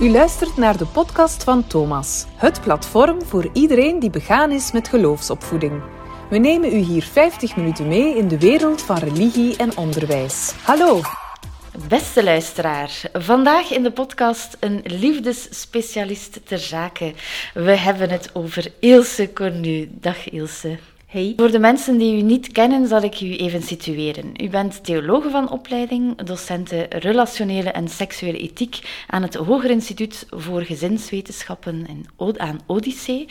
U 0.00 0.10
luistert 0.10 0.56
naar 0.56 0.76
de 0.76 0.86
podcast 0.86 1.44
van 1.44 1.66
Thomas, 1.66 2.24
het 2.36 2.60
platform 2.60 3.22
voor 3.22 3.50
iedereen 3.52 3.98
die 3.98 4.10
begaan 4.10 4.50
is 4.50 4.72
met 4.72 4.88
geloofsopvoeding. 4.88 5.82
We 6.30 6.38
nemen 6.38 6.72
u 6.72 6.76
hier 6.76 7.02
50 7.02 7.56
minuten 7.56 7.88
mee 7.88 8.16
in 8.16 8.28
de 8.28 8.38
wereld 8.38 8.82
van 8.82 8.96
religie 8.96 9.56
en 9.56 9.76
onderwijs. 9.76 10.52
Hallo! 10.62 11.00
Beste 11.88 12.24
luisteraar, 12.24 13.00
vandaag 13.12 13.70
in 13.70 13.82
de 13.82 13.90
podcast 13.90 14.56
een 14.60 14.80
liefdesspecialist 14.84 16.46
ter 16.46 16.58
zake. 16.58 17.14
We 17.54 17.76
hebben 17.76 18.10
het 18.10 18.30
over 18.32 18.72
Ilse 18.80 19.32
Cornu. 19.32 19.88
Dag 19.92 20.30
Ilse. 20.30 20.78
Hey. 21.14 21.32
Voor 21.36 21.50
de 21.50 21.58
mensen 21.58 21.98
die 21.98 22.16
u 22.16 22.22
niet 22.22 22.52
kennen, 22.52 22.88
zal 22.88 23.02
ik 23.02 23.20
u 23.20 23.36
even 23.36 23.62
situeren. 23.62 24.32
U 24.42 24.48
bent 24.48 24.84
theologe 24.84 25.30
van 25.30 25.50
opleiding, 25.50 26.22
docenten 26.22 26.88
relationele 26.90 27.70
en 27.70 27.88
seksuele 27.88 28.38
ethiek 28.38 29.04
aan 29.06 29.22
het 29.22 29.34
Hoger 29.34 29.70
Instituut 29.70 30.26
voor 30.30 30.62
Gezinswetenschappen 30.62 31.86
aan 32.36 32.60
Odyssee 32.66 33.26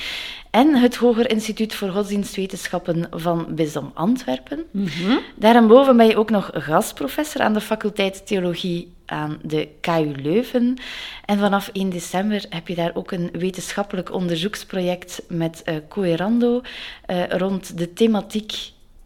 en 0.53 0.75
het 0.75 0.95
Hoger 0.95 1.29
Instituut 1.29 1.75
voor 1.75 1.89
Godsdienstwetenschappen 1.89 3.07
van 3.11 3.45
Bisdom 3.49 3.91
Antwerpen. 3.93 4.63
Mm 4.71 4.87
-hmm. 4.87 5.19
Daarboven 5.35 5.97
ben 5.97 6.07
je 6.07 6.17
ook 6.17 6.29
nog 6.29 6.49
gastprofessor 6.53 7.41
aan 7.41 7.53
de 7.53 7.61
faculteit 7.61 8.27
Theologie 8.27 8.93
aan 9.05 9.39
de 9.41 9.67
KU 9.81 10.11
Leuven. 10.21 10.77
En 11.25 11.39
vanaf 11.39 11.69
1 11.73 11.89
december 11.89 12.45
heb 12.49 12.67
je 12.67 12.75
daar 12.75 12.91
ook 12.93 13.11
een 13.11 13.29
wetenschappelijk 13.31 14.11
onderzoeksproject 14.11 15.21
met 15.27 15.61
uh, 15.65 15.75
Coerando 15.89 16.61
uh, 17.07 17.27
rond 17.27 17.77
de 17.77 17.93
thematiek 17.93 18.53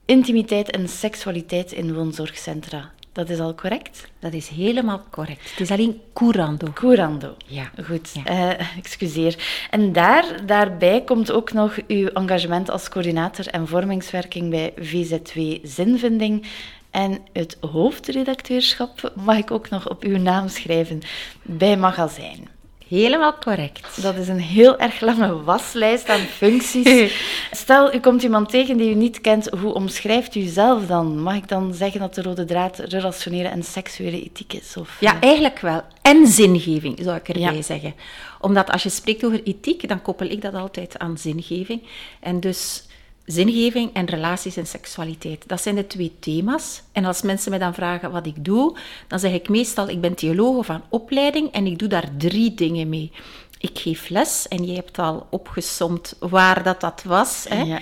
intimiteit 0.06 0.72
en 0.72 0.88
seksualiteit 0.88 1.72
in 1.72 1.94
woonzorgcentra. 1.94 2.92
Dat 3.18 3.30
is 3.30 3.40
al 3.40 3.56
correct? 3.56 4.08
Dat 4.20 4.34
is 4.34 4.48
helemaal 4.48 5.04
correct. 5.10 5.50
Het 5.50 5.60
is 5.60 5.72
alleen 5.72 6.02
Curando. 6.14 6.72
Curando. 6.74 7.36
Ja. 7.46 7.72
Goed, 7.84 8.22
ja. 8.24 8.32
Uh, 8.32 8.78
excuseer. 8.78 9.36
En 9.70 9.94
daar, 9.94 10.46
daarbij 10.46 11.04
komt 11.04 11.32
ook 11.32 11.54
nog 11.54 11.78
uw 11.88 12.08
engagement 12.08 12.70
als 12.70 12.90
coördinator 12.90 13.48
en 13.48 13.68
vormingswerking 13.68 14.50
bij 14.50 14.74
VZW 14.76 15.40
Zinvinding. 15.64 16.48
En 16.92 17.20
het 17.34 17.58
hoofdredacteurschap 17.72 19.12
mag 19.16 19.38
ik 19.38 19.52
ook 19.52 19.70
nog 19.70 19.90
op 19.90 20.04
uw 20.04 20.18
naam 20.18 20.48
schrijven 20.48 21.02
bij 21.42 21.78
Magazijn. 21.78 22.57
Helemaal 22.90 23.38
correct. 23.38 24.02
Dat 24.02 24.16
is 24.16 24.28
een 24.28 24.40
heel 24.40 24.78
erg 24.78 25.00
lange 25.00 25.44
waslijst 25.44 26.10
aan 26.10 26.20
functies. 26.20 27.14
Stel, 27.52 27.94
u 27.94 28.00
komt 28.00 28.24
iemand 28.24 28.50
tegen 28.50 28.78
die 28.78 28.90
u 28.90 28.94
niet 28.94 29.22
kent, 29.22 29.50
hoe 29.50 29.74
omschrijft 29.74 30.36
u 30.36 30.42
zelf 30.42 30.86
dan? 30.86 31.22
Mag 31.22 31.36
ik 31.36 31.48
dan 31.48 31.74
zeggen 31.74 32.00
dat 32.00 32.16
de 32.16 32.22
rode 32.22 32.46
draad 32.46 32.80
relationele 32.80 33.48
en 33.48 33.64
seksuele 33.64 34.24
ethiek 34.24 34.54
is? 34.54 34.78
Of, 34.78 34.98
ja, 35.00 35.20
eigenlijk 35.20 35.60
wel. 35.60 35.82
En 36.02 36.28
zingeving, 36.28 37.00
zou 37.02 37.18
ik 37.18 37.28
erbij 37.28 37.56
ja. 37.56 37.62
zeggen. 37.62 37.94
Omdat 38.40 38.72
als 38.72 38.84
je 38.84 38.90
spreekt 38.90 39.26
over 39.26 39.44
ethiek, 39.44 39.88
dan 39.88 40.02
koppel 40.02 40.28
ik 40.28 40.42
dat 40.42 40.54
altijd 40.54 41.00
aan 41.00 41.18
zingeving. 41.18 41.82
En 42.20 42.40
dus 42.40 42.84
zingeving 43.28 43.94
en 43.94 44.06
relaties 44.06 44.58
en 44.58 44.68
seksualiteit. 44.68 45.48
Dat 45.48 45.62
zijn 45.62 45.76
de 45.76 45.88
twee 45.88 46.16
thema's. 46.20 46.82
En 46.92 47.06
als 47.06 47.22
mensen 47.22 47.52
me 47.52 47.58
dan 47.58 47.74
vragen 47.74 48.12
wat 48.12 48.26
ik 48.26 48.46
doe, 48.46 48.78
dan 49.08 49.20
zeg 49.20 49.34
ik 49.34 49.50
meestal, 49.50 49.90
ik 49.90 50.02
ben 50.02 50.16
theoloog 50.16 50.66
van 50.66 50.84
opleiding 50.90 51.52
en 51.52 51.66
ik 51.66 51.80
doe 51.80 51.88
daar 51.88 52.10
drie 52.18 52.54
dingen 52.54 52.90
mee. 52.90 53.12
Ik 53.58 53.80
geef 53.80 54.10
les 54.10 54.48
en 54.48 54.66
je 54.66 54.76
hebt 54.76 55.00
al 55.00 55.28
opgesomd 55.30 56.16
waar 56.20 56.64
dat, 56.64 56.82
dat 56.82 57.04
was. 57.04 57.46
Hè. 57.50 57.62
Ja. 57.62 57.82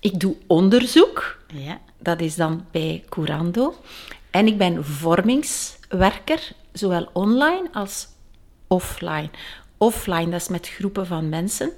Ik 0.00 0.20
doe 0.20 0.36
onderzoek. 0.46 1.38
Ja. 1.54 1.80
Dat 1.98 2.20
is 2.20 2.34
dan 2.34 2.64
bij 2.70 3.04
Curando. 3.08 3.74
En 4.30 4.46
ik 4.46 4.58
ben 4.58 4.84
vormingswerker, 4.84 6.52
zowel 6.72 7.08
online 7.12 7.68
als 7.72 8.06
offline. 8.66 9.30
Offline, 9.78 10.30
dat 10.30 10.40
is 10.40 10.48
met 10.48 10.68
groepen 10.68 11.06
van 11.06 11.28
mensen 11.28 11.72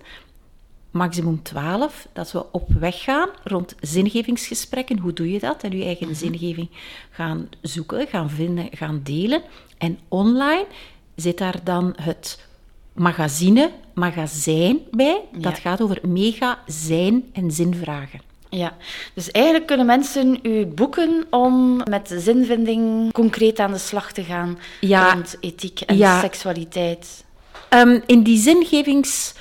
maximum 0.96 1.42
12, 1.42 2.08
dat 2.12 2.32
we 2.32 2.52
op 2.52 2.68
weg 2.78 3.02
gaan 3.02 3.28
rond 3.44 3.74
zingevingsgesprekken. 3.80 4.98
Hoe 4.98 5.12
doe 5.12 5.30
je 5.30 5.38
dat? 5.38 5.62
En 5.62 5.78
je 5.78 5.84
eigen 5.84 6.16
zingeving 6.16 6.68
gaan 7.10 7.48
zoeken, 7.60 8.06
gaan 8.06 8.30
vinden, 8.30 8.68
gaan 8.70 9.00
delen. 9.02 9.42
En 9.78 9.98
online 10.08 10.66
zit 11.14 11.38
daar 11.38 11.64
dan 11.64 11.92
het 12.00 12.46
magazine, 12.92 13.70
magazijn 13.94 14.78
bij. 14.90 15.20
Dat 15.38 15.58
gaat 15.58 15.82
over 15.82 15.98
mega 16.08 16.58
zijn 16.66 17.24
en 17.32 17.50
zinvragen. 17.50 18.20
Ja, 18.48 18.76
dus 19.14 19.30
eigenlijk 19.30 19.66
kunnen 19.66 19.86
mensen 19.86 20.38
u 20.42 20.66
boeken 20.66 21.26
om 21.30 21.76
met 21.76 22.14
zinvinding 22.18 23.12
concreet 23.12 23.58
aan 23.58 23.72
de 23.72 23.78
slag 23.78 24.12
te 24.12 24.22
gaan 24.22 24.58
ja, 24.80 25.12
rond 25.12 25.36
ethiek 25.40 25.80
en 25.80 25.96
ja. 25.96 26.20
seksualiteit. 26.20 27.24
Um, 27.70 28.02
in 28.06 28.22
die 28.22 28.38
zingevings 28.38 29.34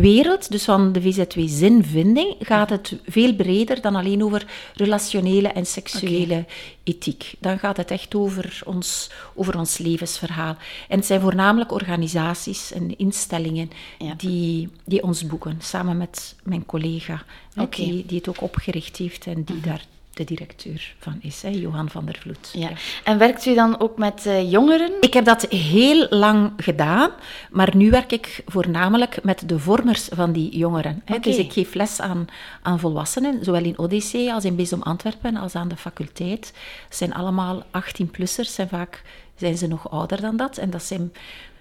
wereld, 0.00 0.50
dus 0.50 0.64
van 0.64 0.92
de 0.92 1.02
VZW 1.02 1.40
zinvinding, 1.46 2.34
gaat 2.38 2.70
het 2.70 2.96
veel 3.06 3.34
breder 3.34 3.80
dan 3.80 3.94
alleen 3.94 4.24
over 4.24 4.46
relationele 4.74 5.48
en 5.48 5.66
seksuele 5.66 6.34
okay. 6.34 6.46
ethiek. 6.84 7.34
Dan 7.38 7.58
gaat 7.58 7.76
het 7.76 7.90
echt 7.90 8.14
over 8.14 8.60
ons, 8.64 9.10
over 9.34 9.58
ons 9.58 9.78
levensverhaal. 9.78 10.56
En 10.88 10.96
het 10.96 11.06
zijn 11.06 11.20
voornamelijk 11.20 11.72
organisaties 11.72 12.72
en 12.72 12.98
instellingen 12.98 13.70
ja. 13.98 14.14
die, 14.16 14.68
die 14.84 15.02
ons 15.02 15.26
boeken, 15.26 15.58
samen 15.60 15.96
met 15.96 16.34
mijn 16.42 16.66
collega, 16.66 17.22
okay. 17.56 17.68
die, 17.68 18.06
die 18.06 18.18
het 18.18 18.28
ook 18.28 18.42
opgericht 18.42 18.96
heeft 18.96 19.26
en 19.26 19.42
die 19.44 19.60
daar 19.60 19.86
de 20.18 20.24
directeur 20.24 20.94
van 20.98 21.18
is, 21.20 21.42
hè, 21.42 21.48
Johan 21.48 21.90
van 21.90 22.04
der 22.04 22.18
Vloed. 22.20 22.50
Ja. 22.52 22.70
En 23.04 23.18
werkt 23.18 23.46
u 23.46 23.54
dan 23.54 23.80
ook 23.80 23.98
met 23.98 24.26
uh, 24.26 24.50
jongeren? 24.50 24.92
Ik 25.00 25.14
heb 25.14 25.24
dat 25.24 25.42
heel 25.42 26.06
lang 26.10 26.52
gedaan, 26.56 27.10
maar 27.50 27.76
nu 27.76 27.90
werk 27.90 28.12
ik 28.12 28.42
voornamelijk 28.46 29.22
met 29.22 29.48
de 29.48 29.58
vormers 29.58 30.08
van 30.12 30.32
die 30.32 30.56
jongeren. 30.56 31.02
Hè. 31.04 31.14
Okay. 31.14 31.32
Dus 31.32 31.36
ik 31.36 31.52
geef 31.52 31.74
les 31.74 32.00
aan, 32.00 32.26
aan 32.62 32.78
volwassenen, 32.78 33.44
zowel 33.44 33.64
in 33.64 33.78
Odyssee 33.78 34.32
als 34.32 34.44
in 34.44 34.56
Bisdom 34.56 34.82
Antwerpen, 34.82 35.36
als 35.36 35.54
aan 35.54 35.68
de 35.68 35.76
faculteit. 35.76 36.52
Het 36.88 36.96
zijn 36.96 37.14
allemaal 37.14 37.62
18-plussers 37.62 38.56
en 38.56 38.68
vaak 38.68 39.02
zijn 39.36 39.58
ze 39.58 39.66
nog 39.66 39.90
ouder 39.90 40.20
dan 40.20 40.36
dat. 40.36 40.56
En 40.56 40.70
dat 40.70 40.82
zijn 40.82 41.12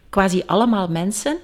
quasi 0.10 0.44
allemaal 0.46 0.88
mensen 0.88 1.38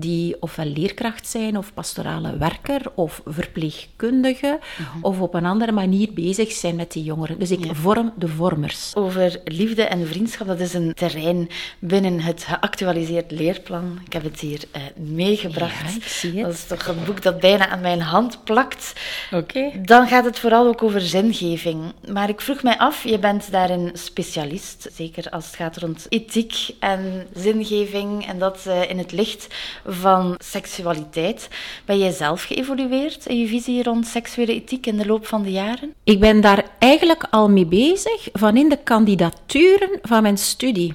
die 0.00 0.36
ofwel 0.40 0.66
leerkracht 0.66 1.26
zijn, 1.26 1.58
of 1.58 1.74
pastorale 1.74 2.36
werker, 2.36 2.80
of 2.94 3.20
verpleegkundige, 3.26 4.58
Mhm. 4.78 4.98
of 5.04 5.20
op 5.20 5.34
een 5.34 5.44
andere 5.46 5.72
manier 5.72 6.08
bezig 6.12 6.52
zijn 6.52 6.76
met 6.76 6.92
die 6.92 7.02
jongeren. 7.04 7.38
Dus 7.38 7.50
ik 7.50 7.64
Ja. 7.64 7.74
vorm 7.74 8.12
de 8.16 8.28
vormers. 8.28 8.90
Over 8.94 9.40
liefde 9.44 9.82
en 9.82 10.06
vriendschap, 10.06 10.46
dat 10.46 10.60
is 10.60 10.74
een 10.74 10.94
terrein 10.94 11.48
binnen 11.78 12.20
het 12.20 12.44
geactualiseerd 12.44 13.30
leerplan. 13.30 13.98
Ik 14.06 14.12
heb 14.12 14.22
het 14.22 14.40
hier 14.40 14.60
uh, 14.76 14.82
meegebracht. 14.96 15.90
Ja, 15.90 15.96
ik 15.96 16.04
zie 16.04 16.32
het. 16.36 16.44
Dat 16.44 16.52
is 16.54 16.64
toch 16.66 16.86
een 16.86 17.04
boek 17.04 17.22
dat 17.22 17.40
bijna 17.40 17.68
aan 17.68 17.80
mijn 17.80 18.00
hand 18.00 18.44
plakt. 18.44 18.92
Oké. 19.32 19.70
Dan 19.82 20.08
gaat 20.08 20.24
het 20.24 20.38
vooral 20.38 20.66
ook 20.66 20.82
over 20.82 21.00
zingeving. 21.00 21.80
Maar 22.08 22.28
ik 22.28 22.40
vroeg 22.40 22.62
mij 22.62 22.78
af, 22.78 23.04
je 23.04 23.18
bent 23.18 23.50
daarin 23.52 23.90
specialist, 23.94 24.88
zeker 24.92 25.30
als 25.30 25.46
het 25.46 25.54
gaat 25.56 25.76
rond 25.76 26.06
ethiek 26.08 26.54
en 26.78 27.26
zingeving 27.34 28.26
en 28.26 28.38
dat 28.38 28.64
uh, 28.66 28.90
in 28.90 28.98
het 28.98 29.12
licht 29.12 29.54
van 29.86 30.34
seksualiteit. 30.38 31.48
Ben 31.84 31.98
jij 31.98 32.12
zelf 32.12 32.42
geëvolueerd 32.42 33.26
in 33.26 33.38
je 33.38 33.46
visie 33.46 33.82
rond 33.82 34.06
seksuele 34.06 34.54
ethiek 34.54 34.86
in 34.86 34.96
de 34.96 35.06
loop 35.06 35.26
van 35.26 35.42
de 35.42 35.50
jaren? 35.50 35.94
Ik 36.04 36.20
ben 36.20 36.40
daar 36.40 36.64
eigenlijk 36.78 37.26
al 37.30 37.50
mee 37.50 37.66
bezig 37.66 38.28
van 38.32 38.56
in 38.56 38.68
de 38.68 38.78
kandidaturen 38.84 39.98
van 40.02 40.22
mijn 40.22 40.38
studie. 40.38 40.94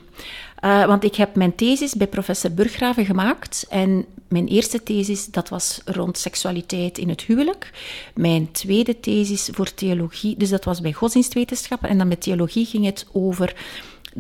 Uh, 0.66 0.86
want 0.86 1.04
ik 1.04 1.16
heb 1.16 1.36
mijn 1.36 1.56
thesis 1.56 1.94
bij 1.94 2.08
professor 2.08 2.52
Burggraven 2.52 3.06
gemaakt. 3.06 3.66
En 3.70 4.06
mijn 4.28 4.48
eerste 4.48 4.84
thesis, 4.84 5.26
dat 5.26 5.50
was 5.50 5.82
rond 5.86 6.18
seksualiteit 6.18 6.98
in 6.98 7.10
het 7.10 7.22
huwelijk. 7.22 7.72
Mijn 8.16 8.52
tweede 8.52 9.00
thesis 9.00 9.50
voor 9.52 9.74
theologie, 9.74 10.36
dus 10.38 10.50
dat 10.50 10.66
was 10.66 10.82
bij 10.82 10.94
godsdienstwetenschappen. 10.94 11.90
En 11.90 11.98
dan 11.98 12.08
met 12.08 12.22
theologie 12.22 12.66
ging 12.66 12.86
het 12.86 13.06
over 13.12 13.56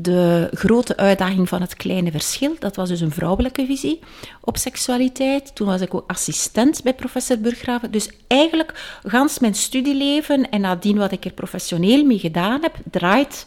de 0.01 0.49
grote 0.53 0.97
uitdaging 0.97 1.49
van 1.49 1.61
het 1.61 1.75
kleine 1.75 2.11
verschil. 2.11 2.55
Dat 2.59 2.75
was 2.75 2.89
dus 2.89 3.01
een 3.01 3.11
vrouwelijke 3.11 3.65
visie 3.65 3.99
op 4.41 4.57
seksualiteit. 4.57 5.55
Toen 5.55 5.67
was 5.67 5.81
ik 5.81 5.93
ook 5.93 6.03
assistent 6.07 6.83
bij 6.83 6.93
professor 6.93 7.39
Burggraven. 7.39 7.91
Dus 7.91 8.09
eigenlijk, 8.27 8.99
gans 9.03 9.39
mijn 9.39 9.55
studieleven 9.55 10.49
en 10.49 10.61
nadien 10.61 10.97
wat 10.97 11.11
ik 11.11 11.25
er 11.25 11.31
professioneel 11.31 12.05
mee 12.05 12.19
gedaan 12.19 12.61
heb, 12.61 12.75
draait 12.91 13.45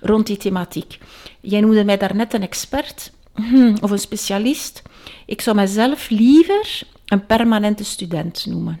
rond 0.00 0.26
die 0.26 0.36
thematiek. 0.36 0.98
Jij 1.40 1.60
noemde 1.60 1.84
mij 1.84 1.96
daarnet 1.96 2.34
een 2.34 2.42
expert 2.42 3.12
of 3.82 3.90
een 3.90 3.98
specialist. 3.98 4.82
Ik 5.26 5.40
zou 5.40 5.56
mezelf 5.56 6.08
liever 6.08 6.82
een 7.06 7.26
permanente 7.26 7.84
student 7.84 8.46
noemen. 8.46 8.80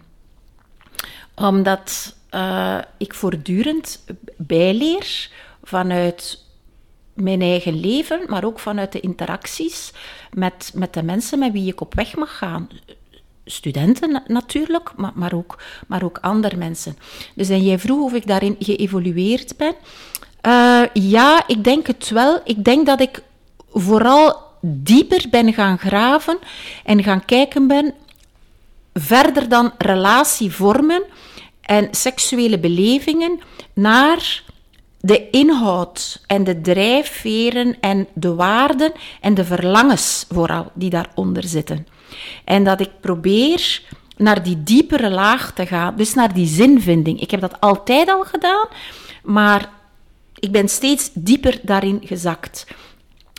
Omdat 1.34 2.14
uh, 2.30 2.78
ik 2.98 3.14
voortdurend 3.14 4.04
bijleer 4.36 5.30
vanuit 5.62 6.43
mijn 7.14 7.40
eigen 7.40 7.80
leven, 7.80 8.20
maar 8.26 8.44
ook 8.44 8.58
vanuit 8.58 8.92
de 8.92 9.00
interacties 9.00 9.92
met, 10.32 10.70
met 10.74 10.94
de 10.94 11.02
mensen 11.02 11.38
met 11.38 11.52
wie 11.52 11.72
ik 11.72 11.80
op 11.80 11.94
weg 11.94 12.16
mag 12.16 12.36
gaan. 12.36 12.68
Studenten 13.44 14.22
natuurlijk, 14.26 14.92
maar, 14.96 15.12
maar, 15.14 15.34
ook, 15.34 15.62
maar 15.86 16.02
ook 16.02 16.18
andere 16.20 16.56
mensen. 16.56 16.96
Dus 17.34 17.48
en 17.48 17.62
jij 17.62 17.78
vroeg 17.78 18.04
of 18.04 18.12
ik 18.12 18.26
daarin 18.26 18.56
geëvolueerd 18.58 19.56
ben. 19.56 19.74
Uh, 20.46 20.82
ja, 20.92 21.44
ik 21.46 21.64
denk 21.64 21.86
het 21.86 22.08
wel. 22.08 22.40
Ik 22.44 22.64
denk 22.64 22.86
dat 22.86 23.00
ik 23.00 23.22
vooral 23.72 24.42
dieper 24.60 25.24
ben 25.30 25.52
gaan 25.52 25.78
graven 25.78 26.38
en 26.84 27.02
gaan 27.02 27.24
kijken 27.24 27.66
ben, 27.66 27.94
verder 28.94 29.48
dan 29.48 29.72
relatievormen 29.78 31.02
en 31.60 31.88
seksuele 31.90 32.58
belevingen, 32.58 33.40
naar 33.72 34.42
de 35.04 35.30
inhoud 35.30 36.22
en 36.26 36.44
de 36.44 36.60
drijfveren 36.60 37.76
en 37.80 38.08
de 38.14 38.34
waarden 38.34 38.92
en 39.20 39.34
de 39.34 39.44
verlangens 39.44 40.26
vooral 40.28 40.70
die 40.74 40.90
daaronder 40.90 41.42
zitten. 41.42 41.86
En 42.44 42.64
dat 42.64 42.80
ik 42.80 42.90
probeer 43.00 43.82
naar 44.16 44.42
die 44.42 44.62
diepere 44.62 45.10
laag 45.10 45.52
te 45.52 45.66
gaan, 45.66 45.96
dus 45.96 46.14
naar 46.14 46.34
die 46.34 46.46
zinvinding. 46.46 47.20
Ik 47.20 47.30
heb 47.30 47.40
dat 47.40 47.60
altijd 47.60 48.08
al 48.08 48.22
gedaan, 48.22 48.68
maar 49.22 49.70
ik 50.38 50.52
ben 50.52 50.68
steeds 50.68 51.10
dieper 51.14 51.58
daarin 51.62 52.00
gezakt. 52.04 52.66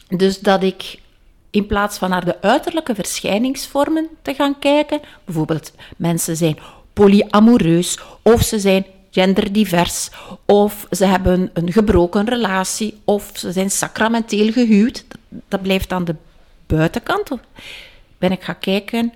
Dus 0.08 0.40
dat 0.40 0.64
ik 0.64 1.00
in 1.50 1.66
plaats 1.66 1.98
van 1.98 2.10
naar 2.10 2.26
de 2.26 2.42
uiterlijke 2.42 2.96
verschijningsvormen 2.96 4.08
te 4.22 4.34
gaan 4.34 4.60
kijken, 4.60 5.02
bijvoorbeeld 5.26 5.74
mensen 5.98 6.36
zijn 6.36 6.58
polyamoreus 6.94 8.00
of 8.22 8.42
ze 8.42 8.60
zijn 8.60 8.86
genderdivers 9.16 10.10
of 10.46 10.88
ze 10.92 11.06
hebben 11.06 11.50
een 11.54 11.72
gebroken 11.72 12.26
relatie 12.26 13.02
of 13.04 13.32
ze 13.34 13.52
zijn 13.52 13.72
sacramenteel 13.72 14.52
gehuwd. 14.52 15.06
Dat 15.48 15.62
blijft 15.62 15.92
aan 15.92 16.06
de 16.06 16.16
buitenkant. 16.66 17.30
Ben 18.18 18.32
ik 18.32 18.44
gaan 18.44 18.60
kijken, 18.60 19.14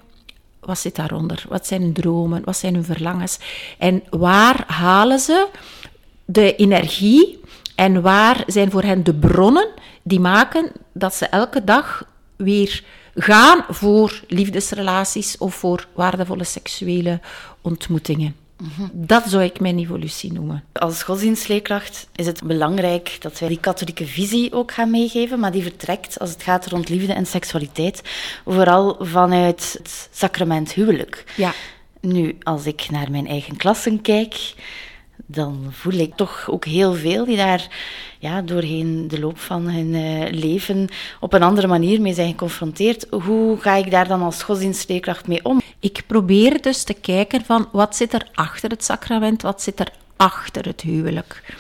wat 0.60 0.80
zit 0.80 0.96
daaronder? 0.96 1.46
Wat 1.50 1.68
zijn 1.68 1.82
hun 1.82 1.94
dromen? 1.94 2.44
Wat 2.44 2.58
zijn 2.58 2.74
hun 2.74 2.84
verlangens? 2.84 3.40
En 3.78 4.04
waar 4.10 4.64
halen 4.68 5.20
ze 5.20 5.48
de 6.26 6.56
energie 6.56 7.40
en 7.76 8.02
waar 8.02 8.44
zijn 8.48 8.72
voor 8.72 8.84
hen 8.84 9.04
de 9.04 9.14
bronnen 9.14 9.68
die 10.04 10.20
maken 10.20 10.72
dat 10.94 11.16
ze 11.16 11.26
elke 11.26 11.64
dag 11.64 12.08
weer 12.36 12.84
gaan 13.16 13.66
voor 13.70 14.22
liefdesrelaties 14.28 15.38
of 15.38 15.56
voor 15.56 15.88
waardevolle 15.94 16.44
seksuele 16.44 17.20
ontmoetingen? 17.62 18.36
Dat 18.92 19.24
zou 19.28 19.44
ik 19.44 19.60
mijn 19.60 19.80
evolutie 19.80 20.34
noemen. 20.34 20.64
Als 20.74 21.04
godsdienstleerkracht 21.04 22.08
is 22.16 22.26
het 22.26 22.44
belangrijk 22.44 23.18
dat 23.20 23.40
wij 23.40 23.50
die 23.50 23.60
katholieke 23.60 24.06
visie 24.06 24.54
ook 24.54 24.72
gaan 24.72 24.92
meegeven, 24.92 25.40
maar 25.40 25.52
die 25.52 25.64
vertrekt 25.64 26.20
als 26.20 26.30
het 26.30 26.44
gaat 26.44 26.68
rond 26.68 26.90
liefde 26.90 27.14
en 27.14 27.26
seksualiteit, 27.26 28.02
vooral 28.46 28.98
vanuit 29.00 29.76
het 29.78 30.10
sacrament 30.12 30.74
huwelijk. 30.74 31.24
Ja. 31.36 31.54
Nu, 32.02 32.38
als 32.44 32.66
ik 32.66 32.90
naar 32.90 33.12
mijn 33.12 33.28
eigen 33.28 33.58
klassen 33.58 34.02
kijk, 34.02 34.54
dan 35.26 35.68
voel 35.72 35.94
ik 35.94 36.16
toch 36.16 36.50
ook 36.50 36.66
heel 36.66 36.94
veel 36.94 37.26
die 37.26 37.38
daar 37.38 37.68
ja, 38.20 38.42
doorheen 38.42 39.08
de 39.08 39.20
loop 39.20 39.40
van 39.40 39.70
hun 39.70 39.94
uh, 39.94 40.32
leven 40.32 40.88
op 41.20 41.34
een 41.34 41.44
andere 41.44 41.68
manier 41.68 42.02
mee 42.02 42.14
zijn 42.14 42.30
geconfronteerd. 42.30 43.08
Hoe 43.10 43.58
ga 43.58 43.76
ik 43.76 43.92
daar 43.92 44.08
dan 44.08 44.22
als 44.22 44.44
godsdienstleerkracht 44.44 45.28
mee 45.28 45.46
om? 45.46 45.62
Ik 45.80 46.04
probeer 46.08 46.62
dus 46.62 46.84
te 46.84 46.94
kijken 46.94 47.46
van 47.46 47.70
wat 47.72 47.96
zit 47.96 48.14
er 48.14 48.28
achter 48.34 48.70
het 48.70 48.84
sacrament, 48.84 49.42
wat 49.42 49.62
zit 49.62 49.80
er 49.80 49.92
achter 50.16 50.66
het 50.66 50.82
huwelijk. 50.82 51.56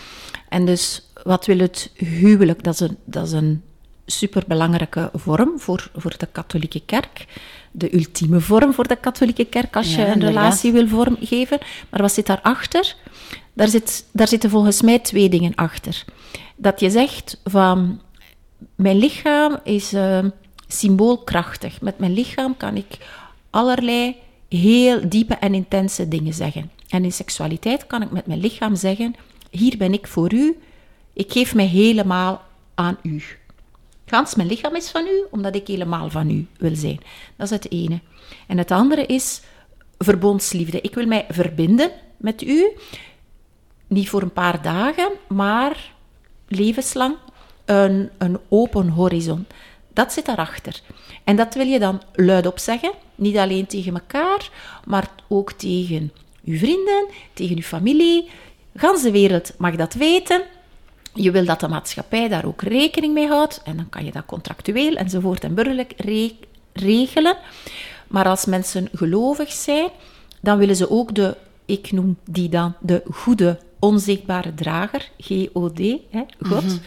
En 0.49 0.65
dus 0.65 1.11
wat 1.23 1.45
wil 1.45 1.59
het 1.59 1.91
huwelijk? 1.95 2.63
Dat 2.63 2.73
is 2.73 2.79
een, 2.79 2.97
dat 3.05 3.25
is 3.25 3.31
een 3.31 3.63
superbelangrijke 4.05 5.09
vorm 5.13 5.59
voor, 5.59 5.89
voor 5.95 6.13
de 6.17 6.27
katholieke 6.31 6.81
kerk. 6.85 7.25
De 7.71 7.95
ultieme 7.95 8.39
vorm 8.39 8.73
voor 8.73 8.87
de 8.87 8.95
katholieke 8.95 9.45
kerk 9.45 9.75
als 9.75 9.95
je 9.95 10.05
een 10.05 10.19
relatie 10.19 10.71
wil 10.71 10.87
vormgeven. 10.87 11.59
Maar 11.89 12.01
wat 12.01 12.11
zit 12.11 12.25
daarachter? 12.25 12.95
Daar, 13.59 13.67
zit, 13.67 14.05
zitten 14.13 14.49
volgens 14.49 14.81
mij 14.81 14.99
twee 14.99 15.29
dingen 15.29 15.55
achter. 15.55 16.05
Dat 16.55 16.79
je 16.79 16.89
zegt 16.89 17.41
van 17.43 18.01
mijn 18.75 18.97
lichaam 18.97 19.59
is 19.63 19.93
uh, 19.93 20.25
symboolkrachtig. 20.67 21.81
Met 21.81 21.99
mijn 21.99 22.13
lichaam 22.13 22.57
kan 22.57 22.75
ik 22.75 22.97
allerlei 23.49 24.15
heel 24.49 25.09
diepe 25.09 25.33
en 25.33 25.53
intense 25.53 26.07
dingen 26.07 26.33
zeggen. 26.33 26.71
En 26.87 27.03
in 27.03 27.11
seksualiteit 27.11 27.87
kan 27.87 28.01
ik 28.01 28.11
met 28.11 28.25
mijn 28.25 28.39
lichaam 28.39 28.75
zeggen: 28.75 29.15
hier 29.49 29.77
ben 29.77 29.93
ik 29.93 30.07
voor 30.07 30.33
u. 30.33 30.57
Ik 31.13 31.31
geef 31.31 31.55
mij 31.55 31.67
helemaal 31.67 32.41
aan 32.75 32.97
u. 33.01 33.23
Gans 34.05 34.35
mijn 34.35 34.47
lichaam 34.47 34.75
is 34.75 34.89
van 34.89 35.05
u, 35.05 35.23
omdat 35.31 35.55
ik 35.55 35.67
helemaal 35.67 36.09
van 36.09 36.29
u 36.29 36.47
wil 36.57 36.75
zijn. 36.75 36.99
Dat 37.35 37.45
is 37.45 37.53
het 37.53 37.71
ene. 37.71 37.99
En 38.47 38.57
het 38.57 38.71
andere 38.71 39.05
is 39.05 39.41
verbondsliefde. 39.97 40.81
Ik 40.81 40.95
wil 40.95 41.05
mij 41.05 41.25
verbinden 41.29 41.91
met 42.17 42.41
u 42.41 42.71
niet 43.89 44.09
voor 44.09 44.21
een 44.21 44.33
paar 44.33 44.61
dagen, 44.61 45.11
maar 45.27 45.91
levenslang 46.47 47.15
een, 47.65 48.09
een 48.17 48.37
open 48.47 48.89
horizon. 48.89 49.45
Dat 49.93 50.13
zit 50.13 50.25
daarachter. 50.25 50.81
En 51.23 51.35
dat 51.35 51.53
wil 51.53 51.65
je 51.65 51.79
dan 51.79 52.01
luidop 52.13 52.59
zeggen. 52.59 52.91
Niet 53.15 53.37
alleen 53.37 53.65
tegen 53.65 53.93
elkaar, 53.93 54.49
maar 54.85 55.09
ook 55.27 55.51
tegen 55.51 56.11
uw 56.45 56.57
vrienden, 56.57 57.05
tegen 57.33 57.55
uw 57.55 57.61
familie. 57.61 58.29
Gans 58.75 59.01
de 59.01 59.11
wereld 59.11 59.53
mag 59.57 59.75
dat 59.75 59.93
weten. 59.93 60.41
Je 61.13 61.31
wil 61.31 61.45
dat 61.45 61.59
de 61.59 61.67
maatschappij 61.67 62.27
daar 62.27 62.45
ook 62.45 62.61
rekening 62.61 63.13
mee 63.13 63.27
houdt. 63.27 63.61
En 63.63 63.77
dan 63.77 63.89
kan 63.89 64.05
je 64.05 64.11
dat 64.11 64.25
contractueel 64.25 64.95
enzovoort 64.95 65.43
en 65.43 65.53
burgerlijk 65.53 65.93
regelen. 66.73 67.37
Maar 68.07 68.25
als 68.25 68.45
mensen 68.45 68.89
gelovig 68.93 69.51
zijn, 69.51 69.89
dan 70.41 70.57
willen 70.57 70.75
ze 70.75 70.89
ook 70.89 71.15
de, 71.15 71.35
ik 71.65 71.91
noem 71.91 72.17
die 72.25 72.49
dan 72.49 72.73
de 72.79 73.03
goede 73.11 73.59
onzichtbare 73.79 74.53
drager, 74.53 75.09
GOD, 75.17 75.79
hè, 76.09 76.23
God, 76.41 76.63
mhm. 76.63 76.77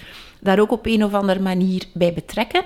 daar 0.40 0.58
ook 0.58 0.70
op 0.70 0.86
een 0.86 1.04
of 1.04 1.14
andere 1.14 1.40
manier 1.40 1.84
bij 1.94 2.12
betrekken. 2.12 2.64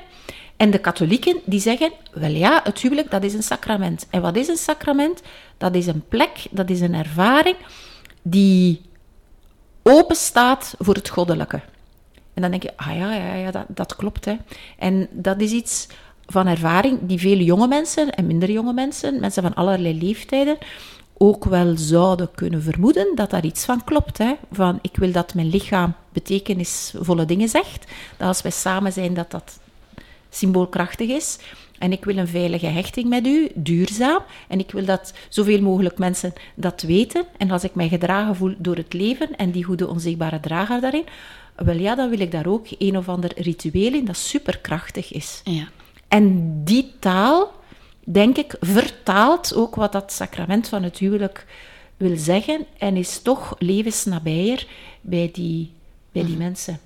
En 0.56 0.70
de 0.70 0.78
katholieken 0.78 1.40
die 1.44 1.60
zeggen, 1.60 1.92
wel 2.12 2.30
ja, 2.30 2.60
het 2.64 2.78
huwelijk 2.78 3.10
dat 3.10 3.24
is 3.24 3.34
een 3.34 3.42
sacrament. 3.42 4.06
En 4.10 4.20
wat 4.20 4.36
is 4.36 4.48
een 4.48 4.56
sacrament? 4.56 5.22
Dat 5.58 5.74
is 5.74 5.86
een 5.86 6.04
plek, 6.08 6.46
dat 6.50 6.70
is 6.70 6.80
een 6.80 6.94
ervaring 6.94 7.56
die 8.22 8.80
open 9.82 10.16
staat 10.16 10.74
voor 10.78 10.94
het 10.94 11.08
goddelijke. 11.08 11.60
En 12.34 12.42
dan 12.42 12.50
denk 12.50 12.62
je, 12.62 12.76
ah 12.76 12.96
ja, 12.96 13.14
ja, 13.14 13.34
ja 13.34 13.50
dat, 13.50 13.64
dat 13.68 13.96
klopt. 13.96 14.24
Hè. 14.24 14.36
En 14.78 15.08
dat 15.10 15.40
is 15.40 15.50
iets 15.50 15.86
van 16.26 16.46
ervaring 16.46 16.98
die 17.02 17.18
veel 17.18 17.36
jonge 17.36 17.68
mensen 17.68 18.10
en 18.10 18.26
minder 18.26 18.50
jonge 18.50 18.72
mensen, 18.72 19.20
mensen 19.20 19.42
van 19.42 19.54
allerlei 19.54 19.98
leeftijden, 19.98 20.58
ook 21.18 21.44
wel 21.44 21.76
zouden 21.76 22.30
kunnen 22.34 22.62
vermoeden 22.62 23.12
dat 23.14 23.30
daar 23.30 23.44
iets 23.44 23.64
van 23.64 23.84
klopt. 23.84 24.18
Hè? 24.18 24.32
Van 24.52 24.78
ik 24.82 24.96
wil 24.96 25.12
dat 25.12 25.34
mijn 25.34 25.48
lichaam 25.48 25.94
betekenisvolle 26.12 27.24
dingen 27.24 27.48
zegt. 27.48 27.86
Dat 28.16 28.28
als 28.28 28.42
wij 28.42 28.50
samen 28.50 28.92
zijn, 28.92 29.14
dat 29.14 29.30
dat 29.30 29.58
symboolkrachtig 30.30 31.08
is. 31.08 31.38
En 31.78 31.92
ik 31.92 32.04
wil 32.04 32.16
een 32.16 32.28
veilige 32.28 32.66
hechting 32.66 33.08
met 33.08 33.26
u, 33.26 33.48
duurzaam. 33.54 34.22
En 34.48 34.58
ik 34.58 34.70
wil 34.70 34.84
dat 34.84 35.12
zoveel 35.28 35.60
mogelijk 35.60 35.98
mensen 35.98 36.32
dat 36.54 36.82
weten. 36.82 37.24
En 37.36 37.50
als 37.50 37.64
ik 37.64 37.74
mij 37.74 37.88
gedragen 37.88 38.36
voel 38.36 38.54
door 38.58 38.76
het 38.76 38.92
leven 38.92 39.36
en 39.36 39.50
die 39.50 39.64
goede 39.64 39.88
onzichtbare 39.88 40.40
drager 40.40 40.80
daarin, 40.80 41.04
wel 41.56 41.76
ja, 41.76 41.94
dan 41.94 42.10
wil 42.10 42.20
ik 42.20 42.30
daar 42.30 42.46
ook 42.46 42.66
een 42.78 42.96
of 42.96 43.08
ander 43.08 43.32
ritueel 43.36 43.92
in 43.92 44.04
dat 44.04 44.16
superkrachtig 44.16 45.12
is. 45.12 45.40
Ja. 45.44 45.68
En 46.08 46.54
die 46.64 46.92
taal 46.98 47.52
denk 48.08 48.36
ik, 48.36 48.56
vertaalt 48.60 49.54
ook 49.54 49.74
wat 49.74 49.92
dat 49.92 50.12
sacrament 50.12 50.68
van 50.68 50.82
het 50.82 50.98
huwelijk 50.98 51.46
wil 51.96 52.16
zeggen 52.16 52.66
en 52.78 52.96
is 52.96 53.18
toch 53.22 53.54
levensnabijer 53.58 54.66
bij 55.00 55.30
die, 55.32 55.72
bij 56.12 56.22
die 56.22 56.34
mhm. 56.34 56.42
mensen. 56.42 56.80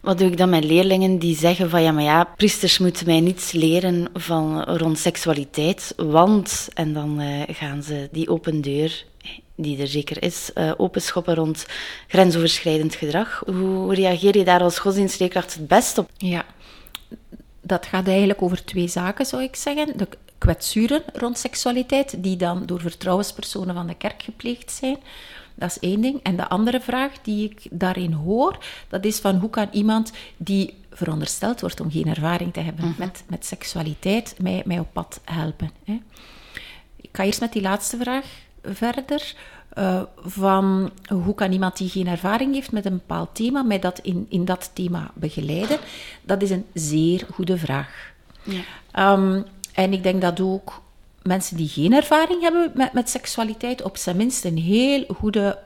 Wat 0.00 0.18
doe 0.18 0.30
ik 0.30 0.36
dan 0.36 0.48
met 0.48 0.64
leerlingen 0.64 1.18
die 1.18 1.36
zeggen 1.36 1.70
van 1.70 1.82
ja, 1.82 1.92
maar 1.92 2.02
ja, 2.02 2.24
priesters 2.24 2.78
moeten 2.78 3.06
mij 3.06 3.20
niets 3.20 3.52
leren 3.52 4.08
van 4.14 4.62
rond 4.62 4.98
seksualiteit, 4.98 5.92
want 5.96 6.68
en 6.74 6.92
dan 6.92 7.20
uh, 7.20 7.42
gaan 7.46 7.82
ze 7.82 8.08
die 8.12 8.28
open 8.28 8.60
deur, 8.60 9.04
die 9.54 9.80
er 9.80 9.86
zeker 9.86 10.22
is, 10.22 10.50
uh, 10.54 10.72
openschoppen 10.76 11.34
rond 11.34 11.66
grensoverschrijdend 12.08 12.94
gedrag. 12.94 13.42
Hoe 13.46 13.94
reageer 13.94 14.36
je 14.36 14.44
daar 14.44 14.60
als 14.60 14.78
godsdienstleerkracht 14.78 15.54
het 15.54 15.68
best 15.68 15.98
op? 15.98 16.10
Ja, 16.16 16.44
dat 17.60 17.86
gaat 17.86 18.08
eigenlijk 18.08 18.42
over 18.42 18.64
twee 18.64 18.88
zaken, 18.88 19.26
zou 19.26 19.42
ik 19.42 19.56
zeggen. 19.56 19.96
De 19.96 20.08
kwetsuren 20.38 21.02
rond 21.12 21.38
seksualiteit, 21.38 22.22
die 22.22 22.36
dan 22.36 22.66
door 22.66 22.80
vertrouwenspersonen 22.80 23.74
van 23.74 23.86
de 23.86 23.94
kerk 23.94 24.22
gepleegd 24.22 24.70
zijn. 24.72 24.96
Dat 25.54 25.70
is 25.70 25.78
één 25.78 26.00
ding. 26.00 26.22
En 26.22 26.36
de 26.36 26.48
andere 26.48 26.80
vraag 26.80 27.12
die 27.22 27.50
ik 27.50 27.66
daarin 27.70 28.12
hoor, 28.12 28.58
dat 28.88 29.04
is 29.04 29.18
van 29.18 29.36
hoe 29.36 29.50
kan 29.50 29.68
iemand 29.72 30.12
die 30.36 30.74
verondersteld 30.90 31.60
wordt 31.60 31.80
om 31.80 31.90
geen 31.90 32.06
ervaring 32.06 32.52
te 32.52 32.60
hebben 32.60 32.88
mhm. 32.88 32.98
met, 32.98 33.24
met 33.26 33.46
seksualiteit, 33.46 34.34
mij, 34.40 34.62
mij 34.64 34.78
op 34.78 34.92
pad 34.92 35.20
helpen. 35.24 35.70
Hè? 35.84 36.00
Ik 36.96 37.08
ga 37.12 37.24
eerst 37.24 37.40
met 37.40 37.52
die 37.52 37.62
laatste 37.62 37.96
vraag 37.96 38.24
verder. 38.62 39.34
Uh, 39.78 40.02
van 40.16 40.90
hoe 41.08 41.34
kan 41.34 41.52
iemand 41.52 41.76
die 41.76 41.88
geen 41.88 42.06
ervaring 42.06 42.54
heeft 42.54 42.72
met 42.72 42.84
een 42.84 42.96
bepaald 42.96 43.34
thema, 43.34 43.62
mij 43.62 43.78
dat 43.78 43.98
in, 43.98 44.26
in 44.28 44.44
dat 44.44 44.70
thema 44.72 45.10
begeleiden? 45.14 45.78
Dat 46.22 46.42
is 46.42 46.50
een 46.50 46.66
zeer 46.74 47.26
goede 47.32 47.58
vraag. 47.58 48.12
Ja. 48.42 48.60
Ehm, 48.92 49.42
en 49.78 49.92
ik 49.92 50.02
denk 50.02 50.20
dat 50.20 50.40
ook 50.40 50.82
mensen 51.22 51.56
die 51.56 51.68
geen 51.68 51.92
ervaring 51.92 52.42
hebben 52.42 52.70
met, 52.74 52.92
met 52.92 53.10
seksualiteit 53.10 53.82
op 53.82 53.96
zijn 53.96 54.16
minst 54.16 54.44
een 54.44 54.58
heel 54.58 55.04
goede 55.08 55.58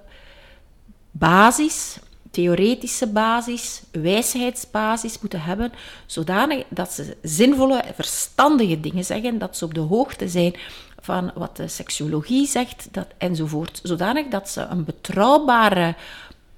basis 1.11 1.99
theoretische 2.31 3.07
basis, 3.07 3.83
wijsheidsbasis 3.91 5.21
moeten 5.21 5.43
hebben, 5.43 5.73
zodanig 6.07 6.65
dat 6.69 6.93
ze 6.93 7.17
zinvolle, 7.23 7.85
verstandige 7.95 8.81
dingen 8.81 9.05
zeggen, 9.05 9.39
dat 9.39 9.57
ze 9.57 9.65
op 9.65 9.75
de 9.75 9.81
hoogte 9.81 10.29
zijn 10.29 10.55
van 11.01 11.33
wat 11.35 11.57
de 11.57 11.69
seksuologie 11.69 12.47
zegt 12.47 12.89
dat, 12.91 13.07
enzovoort. 13.19 13.81
Zodanig 13.83 14.27
dat 14.27 14.49
ze 14.49 14.61
een 14.61 14.85
betrouwbare 14.85 15.95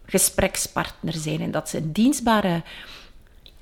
gesprekspartner 0.07 1.15
zijn 1.15 1.41
en 1.41 1.51
dat 1.51 1.69
ze 1.69 1.77
een 1.77 1.93
dienstbare 1.93 2.63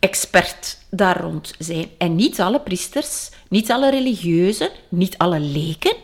expert 0.02 0.78
daar 0.90 1.21
rond 1.21 1.54
zijn. 1.59 1.87
En 1.99 2.14
niet 2.14 2.40
alle 2.40 2.61
priesters, 2.61 3.30
niet 3.49 3.71
alle 3.71 3.90
religieuzen, 3.90 4.71
niet 4.88 5.18
alle 5.18 5.40
leken 5.40 5.97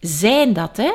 zijn 0.00 0.52
dat. 0.52 0.76
Hè? 0.76 0.92